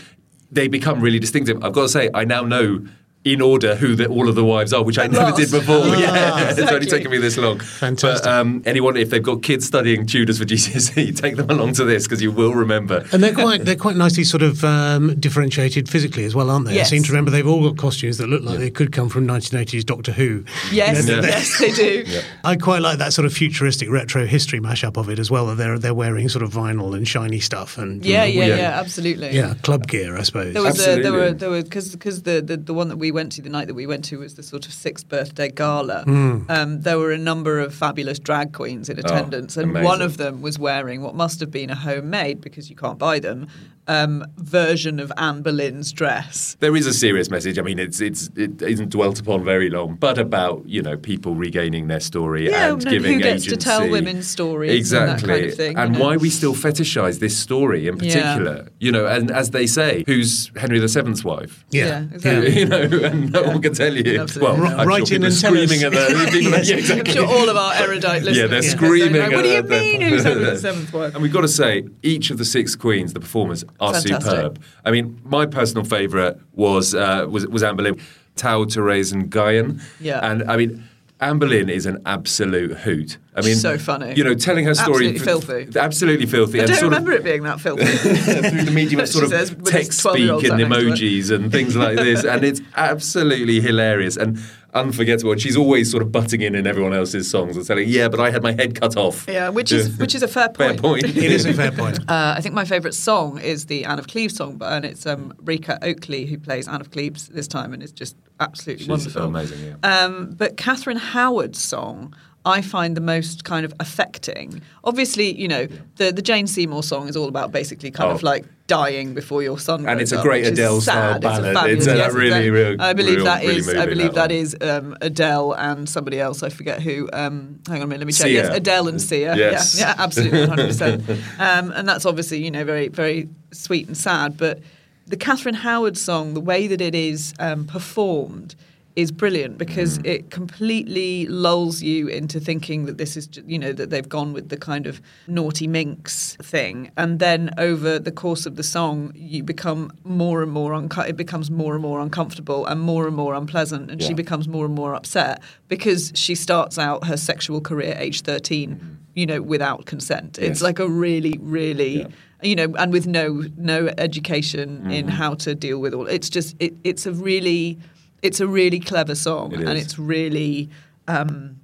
they 0.52 0.68
become 0.68 1.00
really 1.02 1.20
distinctive. 1.20 1.64
I've 1.64 1.74
got 1.74 1.84
to 1.84 1.90
say, 1.90 2.10
I 2.14 2.26
now 2.26 2.42
know 2.42 2.86
in 3.24 3.40
order 3.40 3.76
who 3.76 3.96
the, 3.96 4.08
all 4.08 4.28
of 4.28 4.34
the 4.34 4.44
wives 4.44 4.74
are, 4.74 4.84
which 4.84 4.98
I 4.98 5.06
never 5.06 5.32
did 5.36 5.52
before. 5.52 5.82
Ah, 5.84 5.96
yeah, 6.00 6.50
it's 6.58 6.72
only 6.72 6.88
taken 6.88 7.12
me 7.12 7.20
this 7.20 7.38
long. 7.38 7.60
Fantastic. 7.60 8.24
But 8.24 8.32
um, 8.32 8.64
anyone, 8.66 8.98
if 8.98 9.12
they've 9.12 9.22
got 9.22 9.44
kids 9.44 9.66
studying 9.68 10.08
Tudors 10.08 10.40
for 10.40 10.46
GCSE, 10.46 11.16
take 11.22 11.36
them 11.36 11.48
along 11.50 11.74
to 11.74 11.84
this 11.84 12.06
because 12.08 12.22
you 12.22 12.32
will 12.32 12.54
remember. 12.56 13.06
And 13.12 13.22
they're 13.24 13.34
quite 13.34 13.64
they're 13.64 13.76
quite 13.76 13.96
nicely 13.96 14.24
sort 14.24 14.42
of 14.42 14.64
um, 14.64 15.20
differentiated 15.20 15.88
physically 15.88 16.24
as 16.24 16.34
well, 16.34 16.50
aren't 16.50 16.66
they? 16.66 16.74
Yes. 16.76 16.88
I 16.88 16.90
seem 16.92 17.04
to 17.04 17.12
remember 17.12 17.30
they've 17.30 17.46
all 17.48 17.62
got 17.70 17.78
costumes 17.78 18.18
that 18.18 18.28
look 18.28 18.42
like 18.42 18.58
they 18.58 18.72
could 18.72 18.92
come 18.92 19.08
from 19.08 19.28
1980s 19.28 19.86
Doctor 19.86 20.12
Who. 20.14 20.44
Yes, 20.72 21.06
You 21.06 21.16
know, 21.16 21.22
they're- 21.22 21.30
yes, 21.32 21.60
they 21.60 21.72
do. 21.72 22.06
I 22.44 22.56
quite 22.56 22.82
like 22.82 22.98
that 22.98 23.14
sort 23.14 23.28
of 23.28 23.34
futuristic 23.34 23.90
retro 23.92 24.26
history 24.26 24.60
mashup 24.60 24.98
of 24.98 25.10
it 25.10 25.20
as 25.20 25.30
well. 25.30 25.46
That 25.46 25.56
they're 25.58 25.78
they're 25.78 25.94
wearing 25.94 26.28
sort 26.28 26.42
of 26.44 26.52
vinyl 26.54 26.96
and 26.96 27.08
shiny 27.08 27.40
stuff 27.40 27.78
and 27.78 28.04
you 28.04 28.14
Yeah, 28.14 28.20
know, 28.22 28.26
yeah, 28.26 28.40
weird- 28.48 28.58
yeah, 28.60 28.80
absolutely. 28.80 29.36
yeah, 29.36 29.54
club 29.62 29.86
gear, 29.88 30.18
I 30.18 30.24
suppose. 30.24 30.54
There 30.54 30.64
was 30.64 30.88
a, 30.88 31.02
there 31.04 31.14
were 31.14 31.34
there 31.34 31.52
were 31.52 31.62
because 31.62 31.92
because 31.92 32.24
the, 32.24 32.42
the 32.42 32.58
the 32.58 32.74
one 32.74 32.88
that 32.88 32.98
we 32.98 33.11
went 33.12 33.32
to 33.34 33.42
the 33.42 33.50
night 33.50 33.68
that 33.68 33.74
we 33.74 33.86
went 33.86 34.06
to 34.06 34.20
was 34.20 34.36
the 34.36 34.44
sort 34.44 34.66
of 34.66 34.74
sixth 34.74 35.08
birthday 35.08 35.50
gala. 35.50 36.04
Mm. 36.08 36.50
Um, 36.50 36.82
there 36.82 36.98
were 36.98 37.12
a 37.12 37.18
number 37.18 37.60
of 37.60 37.74
fabulous 37.74 38.20
drag 38.20 38.54
queens 38.54 38.90
in 38.90 39.00
attendance, 39.00 39.58
and 39.58 39.72
amazing. 39.72 39.86
one 39.86 40.02
of 40.02 40.18
them 40.18 40.42
was 40.42 40.58
wearing 40.58 41.02
what 41.02 41.16
must 41.16 41.40
have 41.40 41.52
been 41.52 41.70
a 41.70 41.76
homemade 41.76 42.42
because 42.42 42.70
you 42.70 42.76
can't 42.76 42.98
buy 42.98 43.20
them 43.20 43.48
um, 43.92 44.26
version 44.38 45.00
of 45.00 45.12
Anne 45.18 45.42
Boleyn's 45.42 45.92
dress. 45.92 46.56
There 46.60 46.76
is 46.76 46.88
a 46.88 46.94
serious 46.94 47.30
message. 47.30 47.60
I 47.60 47.62
mean, 47.62 47.80
it's 47.80 48.00
it's 48.02 48.30
it 48.36 48.62
isn't 48.62 48.90
dwelt 48.90 49.20
upon 49.20 49.44
very 49.44 49.70
long, 49.70 49.96
but 49.96 50.18
about 50.18 50.64
you 50.68 50.82
know 50.82 50.98
people 50.98 51.36
regaining 51.36 51.88
their 51.88 52.00
story 52.00 52.50
Yeah, 52.50 52.72
and 52.74 52.86
no, 52.86 52.92
giving 52.92 53.14
who 53.14 53.20
gets 53.20 53.46
to 53.46 53.58
tell 53.58 53.90
women's 53.90 54.28
stories 54.28 54.92
and 54.94 55.08
that 55.10 55.16
exactly, 55.16 55.28
kind 55.34 55.46
of 55.52 55.56
thing, 55.56 55.72
you 55.78 55.84
and 55.84 55.94
know? 55.94 56.00
why 56.06 56.18
we 56.18 56.30
still 56.30 56.54
fetishize 56.54 57.20
this 57.20 57.38
story 57.38 57.88
in 57.88 57.96
Yeah. 57.98 58.00
particular. 58.14 58.68
You 58.80 58.92
know, 58.92 59.06
and 59.08 59.30
as 59.32 59.50
they 59.52 59.68
say, 59.68 60.04
who's 60.08 60.52
Henry 60.56 60.80
VII's 60.80 61.24
wife? 61.24 61.66
Yeah, 61.72 61.86
Yeah, 61.86 62.06
exactly. 62.14 62.60
you 62.60 62.66
know, 62.66 62.82
and 63.10 63.32
no 63.32 63.44
one 63.44 63.62
can 63.62 63.74
tell 63.74 63.94
you. 63.96 64.22
Absolutely. 64.22 64.62
Well, 64.62 64.80
I'm 64.80 64.88
Write 64.88 65.08
sure 65.08 65.18
in 65.18 65.24
and 65.24 65.34
are 65.34 65.38
tell 65.38 65.54
us. 65.58 65.70
screaming 65.70 65.84
at 65.84 65.92
the 65.92 66.30
people. 66.32 66.52
Yes. 66.52 66.70
yeah, 66.70 66.76
exactly. 66.78 67.12
I'm 67.12 67.18
sure 67.18 67.28
all 67.28 67.50
of 67.50 67.58
our 67.58 67.74
erudite 67.76 68.24
listeners. 68.24 68.38
Yeah, 68.38 68.48
they're 68.48 68.62
screaming. 68.62 69.14
saying, 69.22 69.32
What 69.36 69.44
do 69.44 69.50
you 69.50 69.64
mean? 69.64 70.02
Who's 70.02 70.24
Henry 70.24 70.46
VII's 70.56 70.94
wife? 70.94 71.14
And 71.14 71.22
we've 71.24 71.34
got 71.34 71.42
to 71.42 71.48
say, 71.48 71.84
each 72.04 72.30
of 72.32 72.38
the 72.38 72.46
six 72.46 72.76
queens, 72.76 73.14
the 73.14 73.20
performers, 73.20 73.64
are 73.82 73.94
Fantastic. 73.94 74.22
superb. 74.22 74.64
I 74.86 74.92
mean, 74.92 75.20
my 75.26 75.46
personal 75.46 75.84
favourite 75.84 76.38
was 76.54 76.96
uh, 76.96 77.26
was 77.30 77.46
was 77.48 77.64
Anne 77.64 77.76
Boleyn, 77.76 78.00
Tau, 78.38 78.64
Therese, 78.66 79.12
and 79.12 79.30
Guyon. 79.30 79.82
Yeah. 80.00 80.20
And 80.24 80.50
I 80.50 80.56
mean. 80.56 80.88
Anne 81.24 81.38
Boleyn 81.38 81.70
is 81.70 81.86
an 81.86 82.02
absolute 82.08 82.72
hoot. 82.80 83.20
I 83.36 83.42
mean, 83.42 83.56
So 83.56 83.78
funny. 83.78 84.16
You 84.16 84.24
know, 84.24 84.34
telling 84.34 84.66
her 84.66 84.74
story. 84.74 85.10
Absolutely 85.10 85.20
filthy. 85.20 85.80
Absolutely 85.80 86.26
filthy. 86.26 86.62
I 86.62 86.66
don't 86.66 86.76
sort 86.78 86.86
of- 86.86 86.90
remember 86.94 87.12
it 87.12 87.24
being 87.24 87.44
that 87.44 87.60
filthy. 87.62 87.86
through 88.50 88.64
the 88.64 88.72
medium 88.72 89.00
of 89.02 89.08
sort 89.08 89.26
of 89.26 89.30
says 89.30 89.56
text 89.64 90.00
speak 90.00 90.16
and 90.18 90.42
sat 90.42 90.58
next 90.58 90.58
to 90.58 90.58
her. 90.58 90.66
emojis 90.66 91.30
and 91.30 91.52
things 91.52 91.76
like 91.76 91.98
this, 91.98 92.24
and 92.24 92.44
it's 92.44 92.60
absolutely 92.76 93.62
hilarious 93.62 94.18
and 94.18 94.40
unforgettable. 94.74 95.32
And 95.32 95.42
she's 95.42 95.58
always 95.58 95.90
sort 95.92 96.04
of 96.04 96.12
butting 96.12 96.42
in 96.42 96.56
in 96.56 96.66
everyone 96.68 96.94
else's 96.94 97.30
songs 97.30 97.56
and 97.56 97.66
saying, 97.66 97.88
"Yeah, 97.90 98.08
but 98.10 98.20
I 98.20 98.32
had 98.32 98.44
my 98.44 98.52
head 98.54 98.80
cut 98.80 98.98
off." 98.98 99.26
Yeah, 99.28 99.50
which 99.50 99.72
is 99.72 99.98
which 99.98 100.16
is 100.16 100.24
a 100.24 100.28
fair 100.28 100.50
fair 100.56 100.70
point. 100.76 100.82
point. 100.82 101.04
It 101.04 101.18
is 101.32 101.46
a 101.46 101.54
fair 101.54 101.72
point. 101.72 102.00
Uh, 102.08 102.34
I 102.38 102.42
think 102.42 102.56
my 102.56 102.66
favourite 102.66 102.94
song 102.94 103.40
is 103.40 103.68
the 103.68 103.86
Anne 103.86 104.00
of 104.00 104.08
Cleves 104.08 104.36
song, 104.36 104.58
but 104.58 104.72
and 104.74 104.86
it's 104.86 105.06
um, 105.06 105.34
Rika 105.44 105.78
Oakley 105.84 106.26
who 106.26 106.38
plays 106.38 106.68
Anne 106.68 106.82
of 106.82 106.92
Cleves 106.92 107.28
this 107.30 107.48
time, 107.48 107.74
and 107.74 107.82
it's 107.84 107.92
just 107.92 108.16
absolutely 108.40 108.84
She's 108.84 108.90
wonderful. 108.90 109.24
amazing. 109.24 109.60
Yeah. 109.84 110.04
Um, 110.06 110.32
but 110.38 110.58
Catherine 110.58 110.98
Howard's 110.98 111.62
song. 111.62 112.14
I 112.44 112.64
find 112.64 112.98
the 112.98 113.02
most 113.02 113.44
kind 113.44 113.64
of 113.66 113.74
affecting. 113.80 114.64
Obviously, 114.84 115.40
you 115.40 115.48
know, 115.48 115.68
the, 115.98 116.12
the 116.12 116.24
Jane 116.24 116.48
Seymour 116.48 116.82
song 116.82 117.08
is 117.08 117.16
all 117.16 117.28
about 117.28 117.52
basically 117.52 117.92
kind 117.92 118.10
Oh. 118.10 118.16
of 118.16 118.24
like 118.24 118.46
dying 118.72 119.14
before 119.14 119.44
your 119.44 119.60
son. 119.60 119.86
And 119.88 120.00
it's 120.00 120.14
a 120.14 120.22
great 120.22 120.44
which 120.46 120.54
is 120.54 120.60
Adele-style 120.60 121.14
sad. 121.14 121.22
ballad. 121.22 121.72
It's, 121.72 121.88
a 121.88 121.96
yes, 121.98 122.14
really, 122.14 122.50
real- 122.50 122.82
I 122.82 122.94
believe 122.94 123.18
real- 123.18 123.26
that 123.26 123.42
really. 123.46 123.78
I 123.78 123.86
believe 123.86 124.14
that 124.14 124.30
that 124.30 124.32
is 124.32 124.56
um, 124.62 124.96
Adele 125.02 125.54
and 125.54 125.90
somebody 125.90 126.20
else. 126.20 126.42
I 126.44 126.50
forget 126.50 126.82
who. 126.82 127.10
Um, 127.12 127.60
hang 127.68 127.78
on 127.78 127.84
a 127.84 127.88
minute. 127.88 128.00
Let 128.00 128.08
me 128.08 128.14
check. 128.14 128.28
Sia. 128.28 128.44
Yes, 128.44 128.58
Adele 128.58 128.88
and 128.88 129.02
Sia. 129.02 129.36
Yes. 129.36 129.78
Yeah, 129.78 129.88
yeah, 129.90 129.96
absolutely, 129.98 130.46
hundred 130.54 130.68
percent. 130.68 131.10
Um, 131.40 131.72
and 131.72 131.88
that's 131.90 132.06
obviously 132.06 132.44
you 132.44 132.52
know 132.52 132.64
very 132.64 132.88
very 132.88 133.30
sweet 133.52 133.88
and 133.88 133.98
sad. 133.98 134.38
But 134.38 134.60
the 135.08 135.18
Catherine 135.18 135.56
Howard 135.56 135.98
song, 135.98 136.34
the 136.34 136.40
way 136.42 136.68
that 136.68 136.80
it 136.82 136.96
is 136.96 137.34
um, 137.40 137.66
performed. 137.66 138.56
Is 138.96 139.12
brilliant 139.12 139.58
because 139.58 140.00
Mm. 140.00 140.06
it 140.06 140.30
completely 140.32 141.26
lulls 141.28 141.82
you 141.82 142.08
into 142.10 142.42
thinking 142.42 142.86
that 142.88 142.98
this 142.98 143.16
is, 143.16 143.30
you 143.48 143.58
know, 143.58 143.72
that 143.72 143.90
they've 143.90 144.08
gone 144.10 144.34
with 144.34 144.50
the 144.50 144.58
kind 144.58 144.86
of 144.86 145.02
naughty 145.28 145.66
minx 145.66 146.36
thing, 146.42 146.92
and 146.98 147.20
then 147.20 147.52
over 147.58 148.00
the 148.00 148.12
course 148.12 148.46
of 148.46 148.58
the 148.58 148.64
song, 148.64 149.14
you 149.16 149.44
become 149.44 149.92
more 150.04 150.44
and 150.44 150.52
more 150.52 150.74
unco- 150.74 151.04
It 151.04 151.16
becomes 151.16 151.50
more 151.50 151.74
and 151.74 151.82
more 151.82 152.02
uncomfortable 152.02 152.66
and 152.66 152.82
more 152.82 153.08
and 153.08 153.16
more 153.16 153.34
unpleasant, 153.34 153.90
and 153.90 154.04
she 154.04 154.14
becomes 154.14 154.48
more 154.50 154.66
and 154.66 154.76
more 154.76 154.94
upset 154.94 155.42
because 155.70 156.12
she 156.14 156.36
starts 156.36 156.78
out 156.78 157.06
her 157.08 157.16
sexual 157.18 157.62
career 157.62 157.92
at 157.94 158.02
age 158.02 158.22
thirteen, 158.24 158.98
you 159.16 159.26
know, 159.26 159.42
without 159.42 159.86
consent. 159.86 160.38
It's 160.38 160.62
like 160.62 160.80
a 160.80 160.88
really, 160.90 161.38
really. 161.42 162.08
You 162.44 162.56
know, 162.56 162.74
and 162.80 162.92
with 162.92 163.06
no 163.06 163.44
no 163.56 163.92
education 164.00 164.90
in 164.92 165.06
Mhm. 165.06 165.10
how 165.10 165.36
to 165.36 165.54
deal 165.54 165.78
with 165.80 165.94
all. 165.94 166.08
It's 166.08 166.28
just 166.28 166.56
it, 166.60 166.74
it's 166.84 167.06
a 167.06 167.12
really 167.14 167.78
it's 168.22 168.40
a 168.40 168.48
really 168.48 168.80
clever 168.80 169.16
song, 169.16 169.54
It 169.54 169.62
and 169.62 169.78
it's 169.78 169.98
really 170.00 170.70
um, 171.08 171.60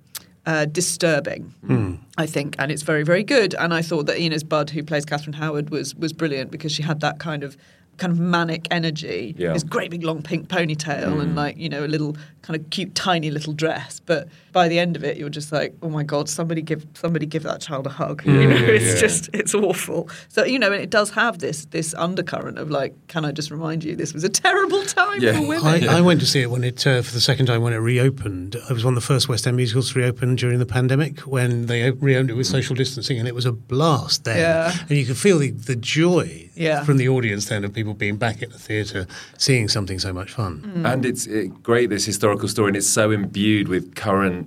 uh, 0.46 0.66
disturbing. 0.66 1.54
Hmm. 1.66 1.96
I 2.18 2.26
think, 2.26 2.56
and 2.58 2.72
it's 2.72 2.82
very, 2.82 3.04
very 3.04 3.24
good. 3.24 3.54
And 3.56 3.74
I 3.74 3.82
thought 3.84 4.06
that 4.08 4.18
Inez 4.18 4.44
Budd, 4.44 4.72
who 4.72 4.84
plays 4.84 5.06
Catherine 5.06 5.34
Howard, 5.34 5.70
was 5.70 5.94
was 5.96 6.14
brilliant 6.14 6.50
because 6.52 6.72
she 6.72 6.84
had 6.84 7.00
that 7.02 7.20
kind 7.20 7.44
of 7.44 7.56
kind 7.98 8.12
of 8.14 8.20
manic 8.20 8.68
energy. 8.72 9.36
Yeah. 9.38 9.54
This 9.54 9.64
great 9.64 9.90
big 9.92 10.04
long 10.04 10.22
pink 10.22 10.48
ponytail 10.48 11.06
Mm. 11.16 11.22
and 11.22 11.36
like 11.36 11.58
you 11.58 11.70
know 11.70 11.84
a 11.86 11.88
little 11.88 12.16
kind 12.42 12.60
of 12.60 12.70
cute 12.70 12.96
tiny 12.96 13.30
little 13.32 13.54
dress. 13.54 14.00
But 14.00 14.28
by 14.58 14.68
the 14.68 14.80
end 14.80 14.96
of 14.96 15.04
it, 15.04 15.18
you're 15.20 15.36
just 15.42 15.52
like, 15.52 15.72
oh 15.84 15.90
my 15.98 16.04
god, 16.14 16.28
somebody 16.28 16.64
give 16.72 16.82
somebody 17.04 17.28
give 17.28 17.44
that 17.44 17.62
child 17.68 17.86
a 17.86 17.94
hug. 18.02 18.18
Yeah, 18.28 18.34
you 18.42 18.48
know, 18.50 18.56
yeah, 18.56 18.78
it's 18.78 18.94
yeah. 18.96 19.08
just 19.08 19.30
it's 19.34 19.54
awful. 19.54 20.10
So 20.30 20.40
you 20.54 20.58
know, 20.62 20.72
and 20.76 20.82
it 20.82 20.90
does 20.90 21.10
have 21.12 21.34
this 21.46 21.66
this 21.66 21.94
undercurrent 21.94 22.58
of 22.58 22.68
like, 22.80 22.94
can 23.08 23.24
I 23.30 23.32
just 23.32 23.52
remind 23.52 23.84
you, 23.84 23.96
this 23.96 24.14
was 24.14 24.24
a 24.24 24.30
terrible 24.46 24.84
time 24.84 25.20
for 25.22 25.48
women. 25.48 25.66
I, 25.66 25.98
I 26.00 26.02
went 26.02 26.20
to 26.22 26.26
see 26.26 26.42
it 26.42 26.50
when 26.50 26.64
it 26.64 26.86
uh, 26.88 27.02
for 27.04 27.14
the 27.14 27.22
second 27.22 27.46
time 27.46 27.62
when 27.62 27.74
it 27.74 27.78
reopened. 27.78 28.56
It 28.56 28.74
was 28.74 28.84
one 28.84 28.94
of 28.96 29.02
the 29.02 29.08
first 29.14 29.30
West 29.30 29.46
End 29.48 29.56
musicals 29.58 29.94
to 29.94 30.00
reopen 30.00 30.36
during 30.36 30.58
the 30.60 30.66
pandemic 30.66 31.20
when 31.22 31.68
they 31.68 31.92
reopened 31.92 32.32
it 32.32 32.34
with 32.36 32.48
social 32.48 32.76
distancing, 32.76 33.20
and 33.20 33.28
it 33.28 33.36
was 33.36 33.46
a 33.46 33.52
blast 33.52 34.24
then. 34.24 34.38
Yeah. 34.38 34.74
And 34.90 34.98
you 34.98 35.06
could 35.06 35.18
feel 35.18 35.38
the, 35.40 35.52
the 35.52 35.76
joy 35.76 36.50
Yeah. 36.56 36.84
from 36.84 36.98
the 36.98 37.08
audience 37.10 37.46
then 37.50 37.64
of 37.64 37.74
people 37.74 37.94
being 37.94 38.18
back 38.18 38.42
at 38.42 38.52
the 38.52 38.60
theatre, 38.60 39.06
seeing 39.38 39.68
something 39.70 40.00
so 40.00 40.12
much 40.14 40.32
fun. 40.32 40.54
Mm. 40.78 40.94
And 40.94 41.06
it's 41.06 41.28
uh, 41.28 41.46
great, 41.64 41.90
this 41.90 42.06
historical 42.06 42.48
story, 42.48 42.70
and 42.70 42.78
it's 42.78 42.88
so 42.90 43.12
imbued 43.12 43.68
with 43.68 43.96
current 43.96 44.47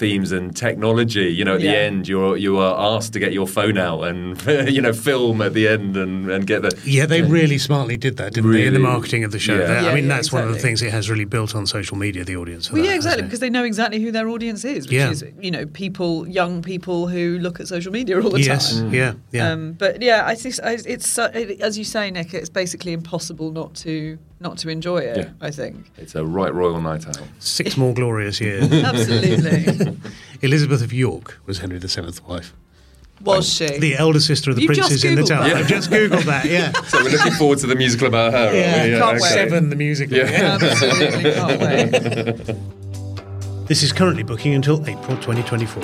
themes 0.00 0.32
and 0.32 0.56
technology. 0.56 1.28
You 1.38 1.44
know, 1.44 1.54
at 1.56 1.60
the 1.60 1.68
end, 1.86 2.08
you're 2.08 2.36
you 2.36 2.58
are 2.58 2.74
asked 2.96 3.12
to 3.12 3.20
get 3.20 3.32
your 3.32 3.46
phone 3.46 3.76
out 3.78 4.02
and 4.04 4.20
you 4.76 4.80
know 4.80 4.92
film 4.92 5.42
at 5.42 5.52
the 5.52 5.68
end 5.68 5.96
and, 5.96 6.30
and 6.30 6.46
get 6.46 6.62
the 6.62 6.72
Yeah, 6.84 7.06
they 7.06 7.22
really 7.22 7.58
smartly 7.58 7.96
did 7.96 8.16
that, 8.16 8.32
didn't 8.34 8.50
they, 8.52 8.66
in 8.66 8.72
the 8.74 8.80
marketing 8.80 9.22
of 9.24 9.30
the 9.32 9.38
show? 9.38 9.56
Yeah. 9.58 9.66
They- 9.66 9.88
I 9.90 9.94
mean, 9.94 10.04
yeah, 10.08 10.16
that's 10.16 10.32
one 10.32 10.42
of 10.48 10.52
the 10.52 10.58
things 10.58 10.80
it 10.82 10.90
has 10.90 11.10
really 11.10 11.26
built 11.26 11.54
on 11.54 11.66
social 11.66 11.96
media, 11.98 12.24
the 12.24 12.36
audience. 12.36 12.72
Well, 12.72 12.82
that, 12.82 12.88
yeah, 12.88 12.94
exactly, 12.94 13.22
because 13.24 13.40
they 13.40 13.50
know 13.50 13.64
exactly 13.64 14.00
who 14.00 14.10
their 14.10 14.28
audience 14.28 14.64
is, 14.64 14.86
which 14.86 14.92
Yeah. 14.94 15.10
is 15.10 15.22
you 15.40 15.50
know 15.50 15.66
people, 15.66 16.26
young 16.26 16.62
people 16.62 17.06
who 17.06 17.38
look 17.38 17.60
at 17.60 17.68
social 17.68 17.92
media 17.92 18.20
all 18.22 18.30
the 18.30 18.40
Yes, 18.40 18.80
time. 18.80 18.94
yeah, 18.94 19.12
yeah. 19.32 19.50
Um, 19.52 19.72
but 19.72 20.00
yeah, 20.02 20.22
I 20.26 20.34
think 20.34 20.54
I- 20.64 20.78
it's 20.94 21.06
so- 21.06 21.30
it, 21.34 21.60
as 21.60 21.76
you 21.76 21.84
say, 21.84 22.10
Nick. 22.10 22.32
It's 22.32 22.48
basically 22.48 22.92
impossible 22.92 23.50
not 23.52 23.74
to 23.84 24.18
not 24.42 24.56
to 24.56 24.70
enjoy 24.70 24.98
it. 24.98 25.16
Yeah. 25.18 25.28
I 25.48 25.50
think. 25.50 25.76
It's 25.98 26.14
a 26.14 26.24
right 26.24 26.54
royal 26.54 26.80
night 26.80 27.06
out. 27.06 27.20
Six 27.40 27.76
more 27.76 27.92
glorious 27.92 28.40
years. 28.40 28.72
Absolutely. 28.90 29.86
Elizabeth 30.42 30.82
of 30.82 30.92
York 30.92 31.40
was 31.46 31.58
Henry 31.58 31.78
VII's 31.78 32.22
wife. 32.22 32.54
Was 33.22 33.52
she? 33.52 33.78
The 33.78 33.96
elder 33.96 34.20
sister 34.20 34.50
of 34.50 34.56
the 34.56 34.62
You've 34.62 34.68
princes 34.68 35.04
in 35.04 35.16
the 35.16 35.24
tower. 35.24 35.44
that. 35.44 35.56
I've 35.56 35.66
just 35.66 35.90
googled 35.90 36.24
that. 36.24 36.46
Yeah. 36.46 36.72
So 36.88 37.02
we're 37.04 37.10
looking 37.10 37.32
forward 37.32 37.58
to 37.58 37.66
the 37.66 37.74
musical 37.74 38.08
about 38.08 38.32
her. 38.32 38.54
Yeah, 38.54 38.82
are 38.82 38.84
we? 38.84 38.90
can't 38.92 39.02
okay. 39.02 39.20
wait. 39.20 39.32
Seven, 39.32 39.68
the 39.68 39.76
musical. 39.76 40.16
Yeah. 40.16 40.58
Absolutely 40.60 41.32
can't 41.32 41.60
wait. 41.60 42.56
This 43.70 43.84
is 43.84 43.92
currently 43.92 44.24
booking 44.24 44.54
until 44.54 44.84
April 44.84 45.16
2024. 45.18 45.80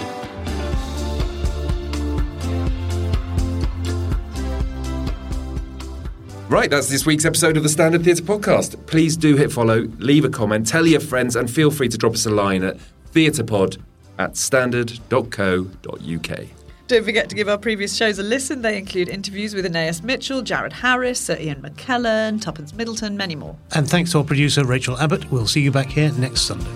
Right, 6.49 6.69
that's 6.69 6.89
this 6.89 7.07
week's 7.07 7.25
episode 7.25 7.57
of 7.57 7.63
the 7.63 7.69
Standard 7.69 8.03
Theatre 8.03 8.25
Podcast. 8.25 8.87
Please 8.87 9.17
do 9.17 9.37
hit 9.37 9.53
follow, 9.53 9.83
leave 9.99 10.25
a 10.25 10.29
comment, 10.29 10.67
tell 10.67 10.85
your 10.85 10.99
friends, 10.99 11.37
and 11.37 11.49
feel 11.49 11.71
free 11.71 11.89
to 11.89 11.97
drop 11.97 12.15
us 12.15 12.27
a 12.27 12.31
line 12.31 12.65
at 12.65 12.77
theatrepod 13.13 13.81
at 14.19 14.37
standard.co.uk. 14.37 16.47
Don't 16.89 17.05
forget 17.05 17.29
to 17.29 17.35
give 17.35 17.49
our 17.49 17.59
previous 17.59 17.97
shows 17.97 18.21
a 18.21 18.23
listen. 18.23 18.63
They 18.63 18.79
include 18.79 19.09
interviews 19.09 19.55
with 19.55 19.67
Aeneas 19.67 20.05
Mitchell, 20.05 20.43
Jared 20.43 20.73
Harris, 20.73 21.19
Sir 21.19 21.37
Ian 21.39 21.61
McKellen, 21.61 22.41
Tuppence 22.41 22.73
Middleton, 22.73 23.17
many 23.17 23.35
more. 23.35 23.57
And 23.73 23.89
thanks 23.89 24.13
to 24.13 24.19
our 24.19 24.25
producer, 24.25 24.65
Rachel 24.65 24.97
Abbott. 24.99 25.31
We'll 25.33 25.49
see 25.49 25.63
you 25.63 25.73
back 25.73 25.89
here 25.89 26.13
next 26.13 26.43
Sunday. 26.43 26.71